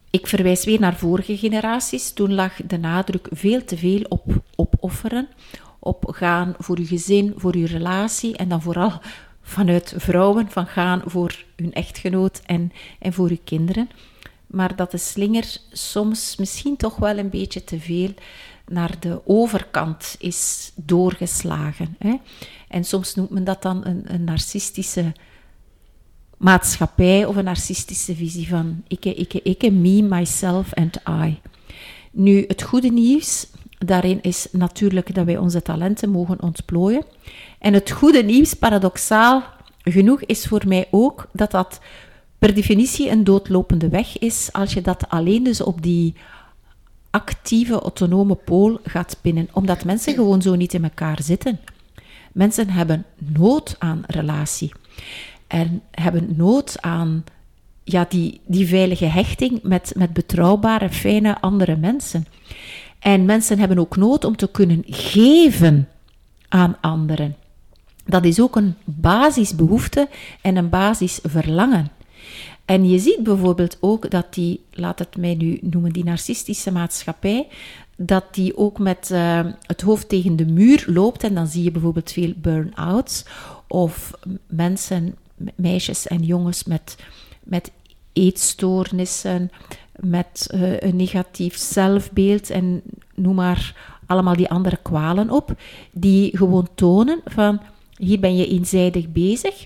Ik 0.09 0.27
verwijs 0.27 0.65
weer 0.65 0.79
naar 0.79 0.97
vorige 0.97 1.37
generaties. 1.37 2.13
Toen 2.13 2.33
lag 2.33 2.55
de 2.55 2.77
nadruk 2.77 3.27
veel 3.31 3.65
te 3.65 3.77
veel 3.77 4.01
op 4.07 4.23
opofferen, 4.55 5.27
op 5.79 6.03
gaan 6.07 6.55
voor 6.57 6.79
je 6.79 6.85
gezin, 6.85 7.33
voor 7.37 7.57
je 7.57 7.67
relatie 7.67 8.37
en 8.37 8.49
dan 8.49 8.61
vooral 8.61 9.01
vanuit 9.47 9.93
vrouwen, 9.97 10.51
van 10.51 10.67
gaan 10.67 11.01
voor 11.05 11.43
hun 11.55 11.73
echtgenoot 11.73 12.41
en, 12.45 12.71
en 12.99 13.13
voor 13.13 13.29
uw 13.29 13.37
kinderen. 13.43 13.89
Maar 14.47 14.75
dat 14.75 14.91
de 14.91 14.97
slinger 14.97 15.57
soms 15.71 16.35
misschien 16.35 16.75
toch 16.75 16.95
wel 16.95 17.17
een 17.17 17.29
beetje 17.29 17.63
te 17.63 17.79
veel 17.79 18.13
naar 18.67 18.99
de 18.99 19.21
overkant 19.25 20.15
is 20.19 20.71
doorgeslagen. 20.75 21.95
Hè? 21.99 22.15
En 22.67 22.83
soms 22.83 23.15
noemt 23.15 23.29
men 23.29 23.43
dat 23.43 23.61
dan 23.61 23.85
een, 23.85 24.03
een 24.13 24.23
narcistische 24.23 25.13
maatschappij 26.37 27.25
of 27.25 27.35
een 27.35 27.43
narcistische 27.43 28.15
visie 28.15 28.47
van 28.47 28.83
ik, 28.87 29.05
ik, 29.05 29.33
ik, 29.33 29.71
me, 29.71 30.01
myself 30.01 30.73
and 30.73 30.97
I. 31.09 31.39
Nu, 32.11 32.45
het 32.47 32.61
goede 32.61 32.89
nieuws 32.91 33.47
daarin 33.77 34.21
is 34.21 34.47
natuurlijk 34.51 35.15
dat 35.15 35.25
wij 35.25 35.37
onze 35.37 35.61
talenten 35.61 36.09
mogen 36.09 36.41
ontplooien. 36.41 37.05
En 37.59 37.73
het 37.73 37.91
goede 37.91 38.23
nieuws, 38.23 38.53
paradoxaal 38.53 39.43
genoeg, 39.83 40.21
is 40.21 40.45
voor 40.45 40.63
mij 40.67 40.87
ook 40.91 41.27
dat 41.31 41.51
dat 41.51 41.79
per 42.39 42.53
definitie 42.53 43.09
een 43.09 43.23
doodlopende 43.23 43.89
weg 43.89 44.17
is 44.17 44.49
als 44.51 44.73
je 44.73 44.81
dat 44.81 45.09
alleen 45.09 45.43
dus 45.43 45.61
op 45.61 45.81
die 45.81 46.13
actieve, 47.09 47.79
autonome 47.79 48.35
pool 48.35 48.79
gaat 48.83 49.17
pinnen. 49.21 49.47
Omdat 49.51 49.85
mensen 49.85 50.13
gewoon 50.13 50.41
zo 50.41 50.55
niet 50.55 50.73
in 50.73 50.83
elkaar 50.83 51.21
zitten. 51.21 51.59
Mensen 52.31 52.69
hebben 52.69 53.05
nood 53.17 53.75
aan 53.79 54.03
relatie. 54.07 54.71
En 55.47 55.81
hebben 55.91 56.33
nood 56.35 56.81
aan 56.81 57.23
ja, 57.83 58.05
die, 58.09 58.41
die 58.45 58.67
veilige 58.67 59.05
hechting 59.05 59.59
met, 59.63 59.93
met 59.95 60.13
betrouwbare, 60.13 60.89
fijne 60.89 61.41
andere 61.41 61.75
mensen. 61.75 62.25
En 62.99 63.25
mensen 63.25 63.59
hebben 63.59 63.79
ook 63.79 63.95
nood 63.95 64.23
om 64.23 64.35
te 64.35 64.51
kunnen 64.51 64.83
geven 64.85 65.87
aan 66.49 66.77
anderen. 66.81 67.35
Dat 68.05 68.25
is 68.25 68.39
ook 68.39 68.55
een 68.55 68.75
basisbehoefte 68.83 70.07
en 70.41 70.55
een 70.55 70.69
basisverlangen. 70.69 71.91
En 72.65 72.89
je 72.89 72.99
ziet 72.99 73.23
bijvoorbeeld 73.23 73.77
ook 73.79 74.09
dat 74.09 74.33
die, 74.33 74.65
laat 74.71 74.99
het 74.99 75.17
mij 75.17 75.35
nu 75.35 75.59
noemen, 75.61 75.91
die 75.91 76.03
narcistische 76.03 76.71
maatschappij, 76.71 77.47
dat 77.97 78.23
die 78.31 78.57
ook 78.57 78.79
met 78.79 79.09
uh, 79.11 79.39
het 79.61 79.81
hoofd 79.81 80.09
tegen 80.09 80.35
de 80.35 80.45
muur 80.45 80.83
loopt. 80.87 81.23
En 81.23 81.33
dan 81.33 81.47
zie 81.47 81.63
je 81.63 81.71
bijvoorbeeld 81.71 82.11
veel 82.11 82.33
burn-outs 82.35 83.25
of 83.67 84.11
mensen, 84.47 85.15
meisjes 85.55 86.07
en 86.07 86.23
jongens 86.23 86.63
met, 86.63 86.95
met 87.43 87.71
eetstoornissen, 88.13 89.51
met 89.99 90.47
uh, 90.53 90.79
een 90.79 90.95
negatief 90.95 91.57
zelfbeeld 91.57 92.49
en 92.49 92.81
noem 93.15 93.35
maar 93.35 93.93
allemaal 94.05 94.35
die 94.35 94.49
andere 94.49 94.77
kwalen 94.81 95.29
op, 95.29 95.55
die 95.91 96.37
gewoon 96.37 96.67
tonen 96.75 97.21
van 97.25 97.61
hier 97.97 98.19
ben 98.19 98.35
je 98.35 98.47
eenzijdig 98.47 99.11
bezig. 99.11 99.65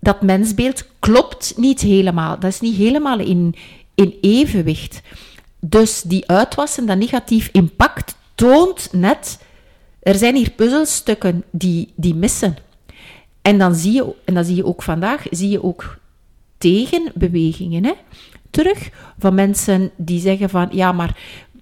Dat 0.00 0.22
mensbeeld 0.22 0.86
klopt 0.98 1.52
niet 1.56 1.80
helemaal. 1.80 2.38
Dat 2.38 2.50
is 2.50 2.60
niet 2.60 2.76
helemaal 2.76 3.18
in, 3.18 3.54
in 3.94 4.14
evenwicht. 4.20 5.02
Dus 5.60 6.02
die 6.02 6.28
uitwassen, 6.28 6.86
dat 6.86 6.98
negatief 6.98 7.48
impact, 7.52 8.16
toont 8.34 8.88
net, 8.92 9.38
er 10.00 10.14
zijn 10.14 10.36
hier 10.36 10.50
puzzelstukken 10.50 11.44
die, 11.50 11.92
die 11.96 12.14
missen. 12.14 12.56
En 13.42 13.58
dan 13.58 13.74
zie 13.74 13.92
je, 13.92 14.14
en 14.24 14.34
dan 14.34 14.44
zie 14.44 14.56
je 14.56 14.64
ook 14.64 14.82
vandaag, 14.82 15.26
zie 15.30 15.48
je 15.48 15.62
ook 15.62 15.98
tegenbewegingen 16.58 17.84
hè, 17.84 17.92
terug 18.50 18.90
van 19.18 19.34
mensen 19.34 19.90
die 19.96 20.20
zeggen 20.20 20.48
van, 20.48 20.68
ja, 20.72 20.92
maar 20.92 21.16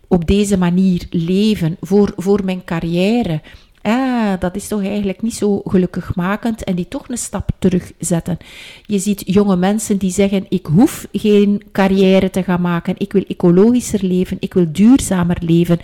op 0.08 0.26
deze 0.26 0.58
manier 0.58 1.06
leven 1.10 1.76
voor, 1.80 2.12
voor 2.16 2.44
mijn 2.44 2.64
carrière, 2.64 3.40
ah, 3.86 4.40
dat 4.40 4.56
is 4.56 4.68
toch 4.68 4.84
eigenlijk 4.84 5.22
niet 5.22 5.34
zo 5.34 5.60
gelukkigmakend 5.64 6.64
en 6.64 6.74
die 6.74 6.88
toch 6.88 7.08
een 7.08 7.18
stap 7.18 7.50
terugzetten. 7.58 8.38
Je 8.86 8.98
ziet 8.98 9.22
jonge 9.26 9.56
mensen 9.56 9.96
die 9.96 10.10
zeggen, 10.10 10.46
ik 10.48 10.66
hoef 10.66 11.06
geen 11.12 11.62
carrière 11.72 12.30
te 12.30 12.42
gaan 12.42 12.60
maken, 12.60 12.94
ik 12.98 13.12
wil 13.12 13.24
ecologischer 13.28 14.04
leven, 14.04 14.36
ik 14.40 14.54
wil 14.54 14.66
duurzamer 14.72 15.36
leven, 15.40 15.78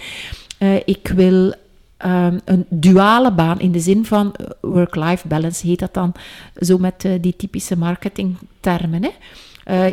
uh, 0.59 0.77
ik 0.85 1.13
wil 1.15 1.55
um, 2.05 2.41
een 2.45 2.67
duale 2.69 3.33
baan 3.33 3.61
in 3.61 3.73
de 3.73 3.81
zin 3.81 4.05
van 4.05 4.35
eh, 4.35 4.47
work-life 4.61 5.29
balance 5.29 5.67
heet 5.67 5.79
dat 5.79 5.95
dan, 5.95 6.13
zo 6.61 6.79
met 6.79 7.05
uh, 7.05 7.13
die 7.21 7.37
typische 7.37 7.77
marketingtermen. 7.77 9.03
Hè? 9.03 9.11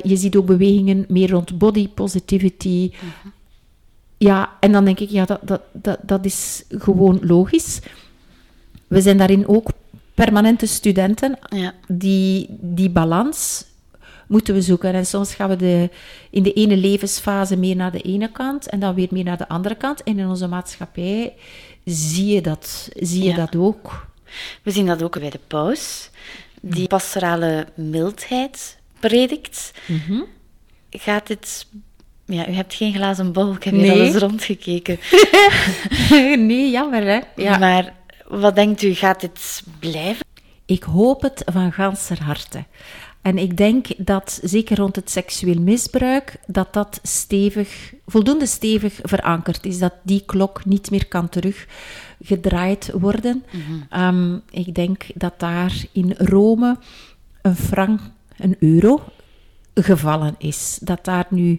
Je 0.04 0.16
ziet 0.16 0.36
ook 0.36 0.46
bewegingen 0.46 1.06
meer 1.08 1.30
rond 1.30 1.58
body 1.58 1.88
positivity. 1.88 2.92
-hmm. 2.92 3.32
Ja, 4.20 4.50
en 4.60 4.72
dan 4.72 4.86
denk 4.86 5.00
ik, 5.00 5.10
ja, 5.10 5.26
dat, 5.26 5.40
dat, 5.42 5.62
dat, 5.72 6.00
dat 6.02 6.26
is 6.26 6.64
gewoon 6.70 7.20
logisch. 7.22 7.80
We 8.88 9.02
zijn 9.02 9.18
daarin 9.18 9.48
ook 9.48 9.70
permanente 10.14 10.66
studenten. 10.66 11.40
Ja. 11.50 11.74
Die, 11.88 12.48
die 12.50 12.90
balans 12.90 13.66
moeten 14.28 14.54
we 14.54 14.62
zoeken. 14.62 14.94
En 14.94 15.06
soms 15.06 15.36
gaan 15.36 15.50
we 15.50 15.56
de, 15.56 15.90
in 16.30 16.44
de 16.44 16.54
ene 16.54 16.78
levensfase 16.78 17.56
meer 17.56 17.76
naar 17.76 17.92
de 17.92 18.02
ene 18.02 18.32
kant 18.32 18.70
en 18.70 18.80
dan 18.80 18.96
weer 18.96 19.08
meer 19.12 19.24
naar 19.24 19.38
de 19.38 19.48
andere 19.48 19.76
kant. 19.76 20.04
En 20.04 20.20
in 20.20 20.28
onze 20.28 20.48
maatschappij 20.48 21.34
zie 21.86 22.34
je 22.34 22.42
dat, 22.42 22.90
zie 22.96 23.24
je 23.24 23.30
ja. 23.30 23.36
dat 23.36 23.56
ook. 23.56 24.08
We 24.64 24.72
zien 24.72 24.86
dat 24.86 25.04
ook 25.04 25.20
bij 25.20 25.30
de 25.30 25.40
paus, 25.48 26.10
die 26.62 26.88
pastorale 26.88 27.68
mildheid 27.76 28.78
predikt. 29.00 29.72
Mm 29.88 30.02
-hmm. 30.08 30.26
Gaat 30.90 31.28
het 31.28 31.68
ja, 32.30 32.50
u 32.50 32.52
hebt 32.52 32.74
geen 32.74 32.94
glazen 32.94 33.32
bol. 33.32 33.54
Ik 33.54 33.64
heb 33.64 33.74
nee. 33.74 33.84
hier 33.84 33.92
al 33.92 34.00
eens 34.00 34.16
rondgekeken. 34.16 35.00
nee, 36.48 36.70
jammer 36.70 37.04
hè. 37.04 37.20
Ja. 37.36 37.58
Maar 37.58 37.94
wat 38.28 38.56
denkt 38.56 38.82
u, 38.82 38.94
gaat 38.94 39.22
dit 39.22 39.64
blijven? 39.80 40.26
Ik 40.66 40.84
hoop 40.84 41.22
het 41.22 41.44
van 41.46 41.72
ganser 41.72 42.24
harte. 42.24 42.64
En 43.22 43.38
ik 43.38 43.58
denk 43.58 43.88
dat, 43.98 44.40
zeker 44.44 44.78
rond 44.78 44.96
het 44.96 45.10
seksueel 45.10 45.62
misbruik, 45.62 46.36
dat 46.48 46.74
dat 46.74 47.00
stevig, 47.04 47.94
voldoende 48.06 48.46
stevig 48.46 49.00
verankerd 49.04 49.66
is. 49.66 49.80
Dat 49.80 49.94
die 50.04 50.24
klok 50.26 50.66
niet 50.66 50.92
meer 50.92 51.08
kan 51.08 51.30
teruggedraaid 51.30 52.92
worden. 52.94 53.44
Mm 53.52 53.62
-hmm. 53.90 54.04
um, 54.04 54.42
ik 54.50 54.76
denk 54.76 55.06
dat 55.14 55.40
daar 55.40 55.74
in 55.92 56.16
Rome 56.18 56.78
een 57.42 57.56
frank, 57.56 58.00
een 58.38 58.56
euro, 58.60 59.04
gevallen 59.74 60.36
is. 60.38 60.80
Dat 60.82 61.06
daar 61.06 61.26
nu 61.30 61.58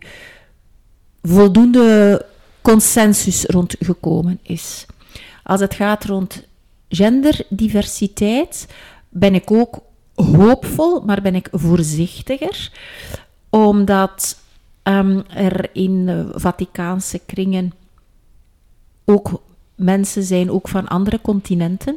voldoende 1.22 2.26
consensus 2.60 3.44
rond 3.44 3.76
gekomen 3.78 4.38
is. 4.42 4.86
Als 5.42 5.60
het 5.60 5.74
gaat 5.74 6.04
rond 6.04 6.46
genderdiversiteit, 6.88 8.66
ben 9.08 9.34
ik 9.34 9.50
ook 9.50 9.78
hoopvol, 10.14 11.00
maar 11.00 11.22
ben 11.22 11.34
ik 11.34 11.48
voorzichtiger, 11.52 12.72
omdat 13.48 14.38
um, 14.82 15.24
er 15.28 15.70
in 15.72 16.26
Vaticaanse 16.34 17.20
kringen 17.26 17.72
ook 19.04 19.42
mensen 19.74 20.22
zijn, 20.22 20.50
ook 20.50 20.68
van 20.68 20.88
andere 20.88 21.20
continenten, 21.20 21.96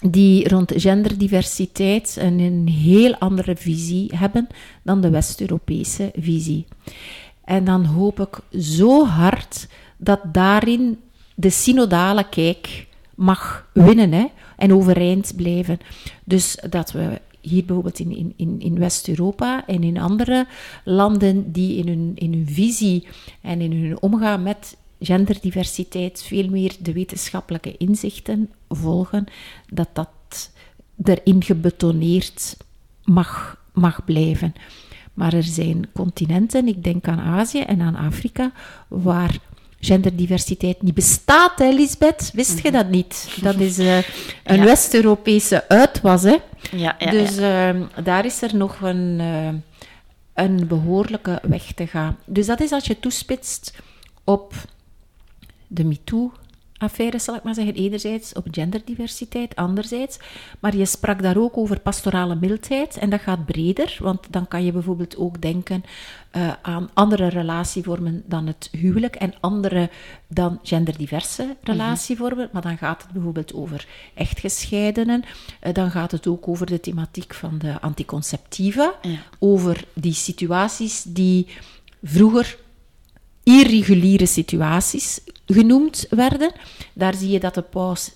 die 0.00 0.48
rond 0.48 0.72
genderdiversiteit 0.76 2.16
een, 2.18 2.38
een 2.38 2.68
heel 2.68 3.14
andere 3.14 3.56
visie 3.56 4.10
hebben 4.14 4.48
dan 4.82 5.00
de 5.00 5.10
West-Europese 5.10 6.10
visie. 6.16 6.66
En 7.48 7.64
dan 7.64 7.84
hoop 7.84 8.20
ik 8.20 8.60
zo 8.60 9.06
hard 9.06 9.68
dat 9.96 10.20
daarin 10.32 11.00
de 11.34 11.50
synodale 11.50 12.28
kijk 12.28 12.86
mag 13.14 13.68
winnen 13.72 14.12
hè, 14.12 14.26
en 14.56 14.74
overeind 14.74 15.32
blijven. 15.36 15.78
Dus 16.24 16.58
dat 16.70 16.92
we 16.92 17.20
hier 17.40 17.64
bijvoorbeeld 17.64 17.98
in, 17.98 18.34
in, 18.36 18.60
in 18.60 18.78
West-Europa 18.78 19.66
en 19.66 19.82
in 19.82 19.98
andere 19.98 20.46
landen 20.84 21.52
die 21.52 21.76
in 21.76 21.88
hun, 21.88 22.12
in 22.14 22.32
hun 22.32 22.46
visie 22.48 23.06
en 23.40 23.60
in 23.60 23.72
hun 23.72 24.02
omgaan 24.02 24.42
met 24.42 24.76
genderdiversiteit 25.00 26.22
veel 26.22 26.48
meer 26.48 26.76
de 26.80 26.92
wetenschappelijke 26.92 27.76
inzichten 27.76 28.50
volgen, 28.68 29.26
dat 29.72 29.88
dat 29.92 30.50
erin 31.04 31.42
gebetoneerd 31.42 32.56
mag, 33.04 33.62
mag 33.72 34.04
blijven. 34.04 34.54
Maar 35.18 35.32
er 35.32 35.42
zijn 35.42 35.86
continenten, 35.94 36.68
ik 36.68 36.84
denk 36.84 37.08
aan 37.08 37.20
Azië 37.20 37.60
en 37.60 37.80
aan 37.80 37.96
Afrika, 37.96 38.52
waar 38.88 39.38
genderdiversiteit 39.80 40.82
niet 40.82 40.94
bestaat, 40.94 41.58
hè, 41.58 41.70
Lisbeth? 41.70 42.30
Wist 42.34 42.62
je 42.62 42.68
mhm. 42.68 42.72
dat 42.72 42.88
niet? 42.88 43.38
Dat 43.42 43.54
is 43.54 43.78
uh, 43.78 43.98
een 44.44 44.64
West-Europese 44.64 45.68
uitwas, 45.68 46.22
hè? 46.22 46.36
Ja, 46.70 46.96
ja, 46.98 47.10
dus 47.10 47.38
uh, 47.38 47.70
daar 48.04 48.24
is 48.24 48.42
er 48.42 48.56
nog 48.56 48.80
een, 48.80 49.18
uh, 49.20 49.48
een 50.34 50.66
behoorlijke 50.66 51.38
weg 51.42 51.72
te 51.72 51.86
gaan. 51.86 52.18
Dus 52.24 52.46
dat 52.46 52.60
is 52.60 52.72
als 52.72 52.86
je 52.86 53.00
toespitst 53.00 53.78
op 54.24 54.54
de 55.66 55.84
MeToo 55.84 56.32
affaires, 56.78 57.24
zal 57.24 57.34
ik 57.34 57.42
maar 57.42 57.54
zeggen. 57.54 57.74
Enerzijds 57.74 58.32
op 58.32 58.46
genderdiversiteit, 58.50 59.56
anderzijds. 59.56 60.18
Maar 60.60 60.76
je 60.76 60.86
sprak 60.86 61.22
daar 61.22 61.36
ook 61.36 61.56
over 61.56 61.80
pastorale 61.80 62.34
mildheid. 62.34 62.96
En 62.96 63.10
dat 63.10 63.20
gaat 63.20 63.46
breder, 63.46 63.96
want 64.00 64.20
dan 64.30 64.48
kan 64.48 64.64
je 64.64 64.72
bijvoorbeeld 64.72 65.16
ook 65.16 65.40
denken 65.40 65.84
uh, 66.36 66.52
aan 66.62 66.90
andere 66.94 67.28
relatievormen 67.28 68.22
dan 68.26 68.46
het 68.46 68.68
huwelijk 68.72 69.16
en 69.16 69.34
andere 69.40 69.90
dan 70.26 70.58
genderdiverse 70.62 71.42
mhm. 71.42 71.52
relatievormen. 71.62 72.48
Maar 72.52 72.62
dan 72.62 72.78
gaat 72.78 73.02
het 73.02 73.12
bijvoorbeeld 73.12 73.54
over 73.54 73.86
echtgescheidenen. 74.14 75.24
Uh, 75.62 75.72
dan 75.72 75.90
gaat 75.90 76.10
het 76.10 76.26
ook 76.26 76.48
over 76.48 76.66
de 76.66 76.80
thematiek 76.80 77.34
van 77.34 77.58
de 77.58 77.80
anticonceptiva. 77.80 78.94
Over 79.38 79.84
die 79.94 80.12
situaties 80.12 81.02
die 81.02 81.46
vroeger 82.02 82.58
irreguliere 83.48 84.26
situaties 84.26 85.20
genoemd 85.46 86.06
werden. 86.10 86.52
Daar 86.92 87.14
zie 87.14 87.30
je 87.30 87.40
dat 87.40 87.54
de 87.54 87.62
paus 87.62 88.12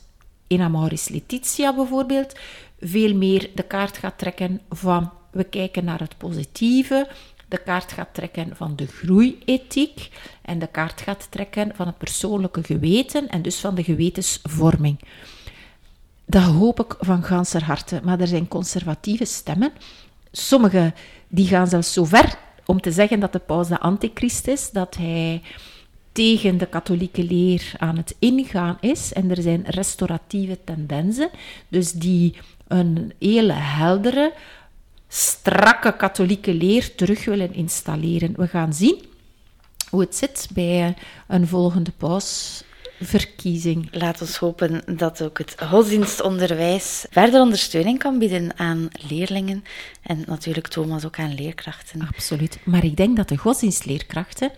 in 0.46 0.60
Amoris 0.60 1.08
Laetitia 1.08 1.74
bijvoorbeeld 1.74 2.32
veel 2.80 3.14
meer 3.14 3.50
de 3.54 3.62
kaart 3.62 3.96
gaat 3.96 4.18
trekken 4.18 4.60
van 4.70 5.10
we 5.30 5.44
kijken 5.44 5.84
naar 5.84 5.98
het 5.98 6.18
positieve, 6.18 7.08
de 7.48 7.58
kaart 7.58 7.92
gaat 7.92 8.14
trekken 8.14 8.56
van 8.56 8.76
de 8.76 8.86
groeiethiek 8.86 10.10
en 10.42 10.58
de 10.58 10.66
kaart 10.66 11.00
gaat 11.00 11.26
trekken 11.30 11.72
van 11.74 11.86
het 11.86 11.98
persoonlijke 11.98 12.64
geweten 12.64 13.28
en 13.28 13.42
dus 13.42 13.58
van 13.58 13.74
de 13.74 13.84
gewetensvorming. 13.84 15.00
Dat 16.26 16.42
hoop 16.42 16.80
ik 16.80 16.94
van 16.98 17.22
ganser 17.22 17.64
harte, 17.64 18.00
maar 18.04 18.20
er 18.20 18.26
zijn 18.26 18.48
conservatieve 18.48 19.24
stemmen. 19.24 19.72
Sommige 20.32 20.92
die 21.28 21.46
gaan 21.46 21.66
zelfs 21.66 21.92
zo 21.92 22.04
ver 22.04 22.38
om 22.66 22.80
te 22.80 22.92
zeggen 22.92 23.20
dat 23.20 23.32
de 23.32 23.38
paus 23.38 23.68
de 23.68 23.80
antichrist 23.80 24.46
is, 24.46 24.70
dat 24.70 24.96
hij 24.96 25.42
tegen 26.12 26.58
de 26.58 26.66
katholieke 26.66 27.24
leer 27.24 27.72
aan 27.78 27.96
het 27.96 28.14
ingaan 28.18 28.76
is. 28.80 29.12
En 29.12 29.30
er 29.30 29.42
zijn 29.42 29.64
restauratieve 29.66 30.58
tendensen, 30.64 31.30
dus 31.68 31.92
die 31.92 32.34
een 32.68 33.12
hele 33.18 33.52
heldere, 33.52 34.32
strakke 35.08 35.96
katholieke 35.96 36.54
leer 36.54 36.94
terug 36.94 37.24
willen 37.24 37.54
installeren. 37.54 38.32
We 38.36 38.46
gaan 38.48 38.72
zien 38.72 39.02
hoe 39.90 40.00
het 40.00 40.16
zit 40.16 40.48
bij 40.52 40.94
een 41.28 41.46
volgende 41.46 41.92
paus 41.96 42.62
verkiezing. 43.04 43.88
Laat 43.90 44.20
ons 44.20 44.36
hopen 44.36 44.82
dat 44.96 45.22
ook 45.22 45.38
het 45.38 45.54
godsdienstonderwijs 45.58 47.06
verder 47.10 47.40
ondersteuning 47.40 47.98
kan 47.98 48.18
bieden 48.18 48.58
aan 48.58 48.88
leerlingen 49.08 49.64
en 50.02 50.24
natuurlijk 50.26 50.68
Thomas 50.68 51.04
ook 51.04 51.18
aan 51.18 51.34
leerkrachten. 51.34 52.08
Absoluut. 52.08 52.58
Maar 52.64 52.84
ik 52.84 52.96
denk 52.96 53.16
dat 53.16 53.28
de 53.28 53.36
godsdienstleerkrachten, 53.36 54.50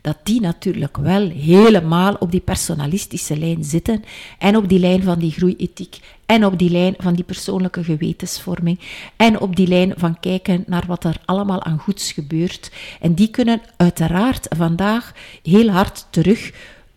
dat 0.00 0.18
die 0.22 0.40
natuurlijk 0.40 0.96
wel 0.96 1.30
helemaal 1.30 2.14
op 2.14 2.30
die 2.30 2.40
personalistische 2.40 3.38
lijn 3.38 3.64
zitten 3.64 4.04
en 4.38 4.56
op 4.56 4.68
die 4.68 4.78
lijn 4.78 5.02
van 5.02 5.18
die 5.18 5.30
groeiethiek 5.30 5.98
en 6.26 6.44
op 6.44 6.58
die 6.58 6.70
lijn 6.70 6.94
van 6.98 7.14
die 7.14 7.24
persoonlijke 7.24 7.84
gewetensvorming 7.84 8.78
en 9.16 9.40
op 9.40 9.56
die 9.56 9.66
lijn 9.66 9.92
van 9.96 10.20
kijken 10.20 10.64
naar 10.66 10.84
wat 10.86 11.04
er 11.04 11.16
allemaal 11.24 11.62
aan 11.62 11.78
goeds 11.78 12.12
gebeurt. 12.12 12.70
En 13.00 13.14
die 13.14 13.28
kunnen 13.28 13.62
uiteraard 13.76 14.46
vandaag 14.56 15.12
heel 15.42 15.68
hard 15.68 16.06
terug 16.10 16.52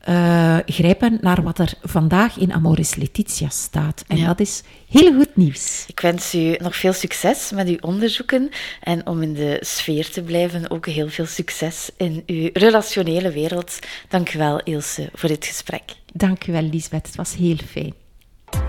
uh, 0.10 0.58
grijpen 0.66 1.18
naar 1.22 1.44
wat 1.44 1.60
er 1.60 1.74
vandaag 1.82 2.38
in 2.38 2.54
Amoris 2.54 2.96
Laetitia 2.96 3.50
staat. 3.50 4.04
En 4.08 4.26
dat 4.26 4.40
is 4.40 4.64
heel 4.90 5.14
goed 5.14 5.36
nieuws. 5.36 5.84
Ik 5.88 6.00
wens 6.00 6.36
u 6.36 6.56
nog 6.58 6.76
veel 6.76 6.94
succes 6.94 7.52
met 7.52 7.68
uw 7.68 7.78
onderzoeken 7.80 8.50
en 8.82 9.08
om 9.08 9.22
in 9.22 9.34
de 9.34 9.58
sfeer 9.62 10.10
te 10.10 10.22
blijven 10.22 10.70
ook 10.70 10.86
heel 10.86 11.10
veel 11.10 11.26
succes 11.26 11.90
in 11.98 12.24
uw 12.26 12.50
relationele 12.54 13.32
wereld. 13.32 13.80
Dank 14.10 14.34
u 14.34 14.38
wel, 14.38 14.62
Ilse, 14.64 15.10
voor 15.14 15.30
dit 15.30 15.46
gesprek. 15.46 15.84
Dank 16.14 16.48
u 16.48 16.52
wel, 16.52 16.62
Lisbeth. 16.62 17.06
Het 17.06 17.16
was 17.16 17.36
heel 17.36 17.58
fijn. 17.70 17.94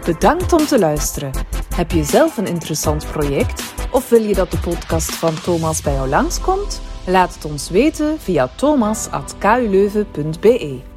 Bedankt 0.05 0.53
om 0.53 0.67
te 0.67 0.79
luisteren. 0.79 1.33
Heb 1.75 1.91
je 1.91 2.05
zelf 2.05 2.37
een 2.37 2.47
interessant 2.47 3.07
project 3.13 3.63
of 3.91 4.09
wil 4.09 4.23
je 4.23 4.35
dat 4.35 4.51
de 4.51 4.59
podcast 4.59 5.15
van 5.15 5.41
Thomas 5.41 5.83
bij 5.83 5.93
jou 5.93 6.09
langskomt? 6.09 6.81
Laat 7.07 7.35
het 7.35 7.45
ons 7.45 7.71
weten 7.71 8.21
via 8.21 8.49
thomas.kuleuven.be. 8.57 10.96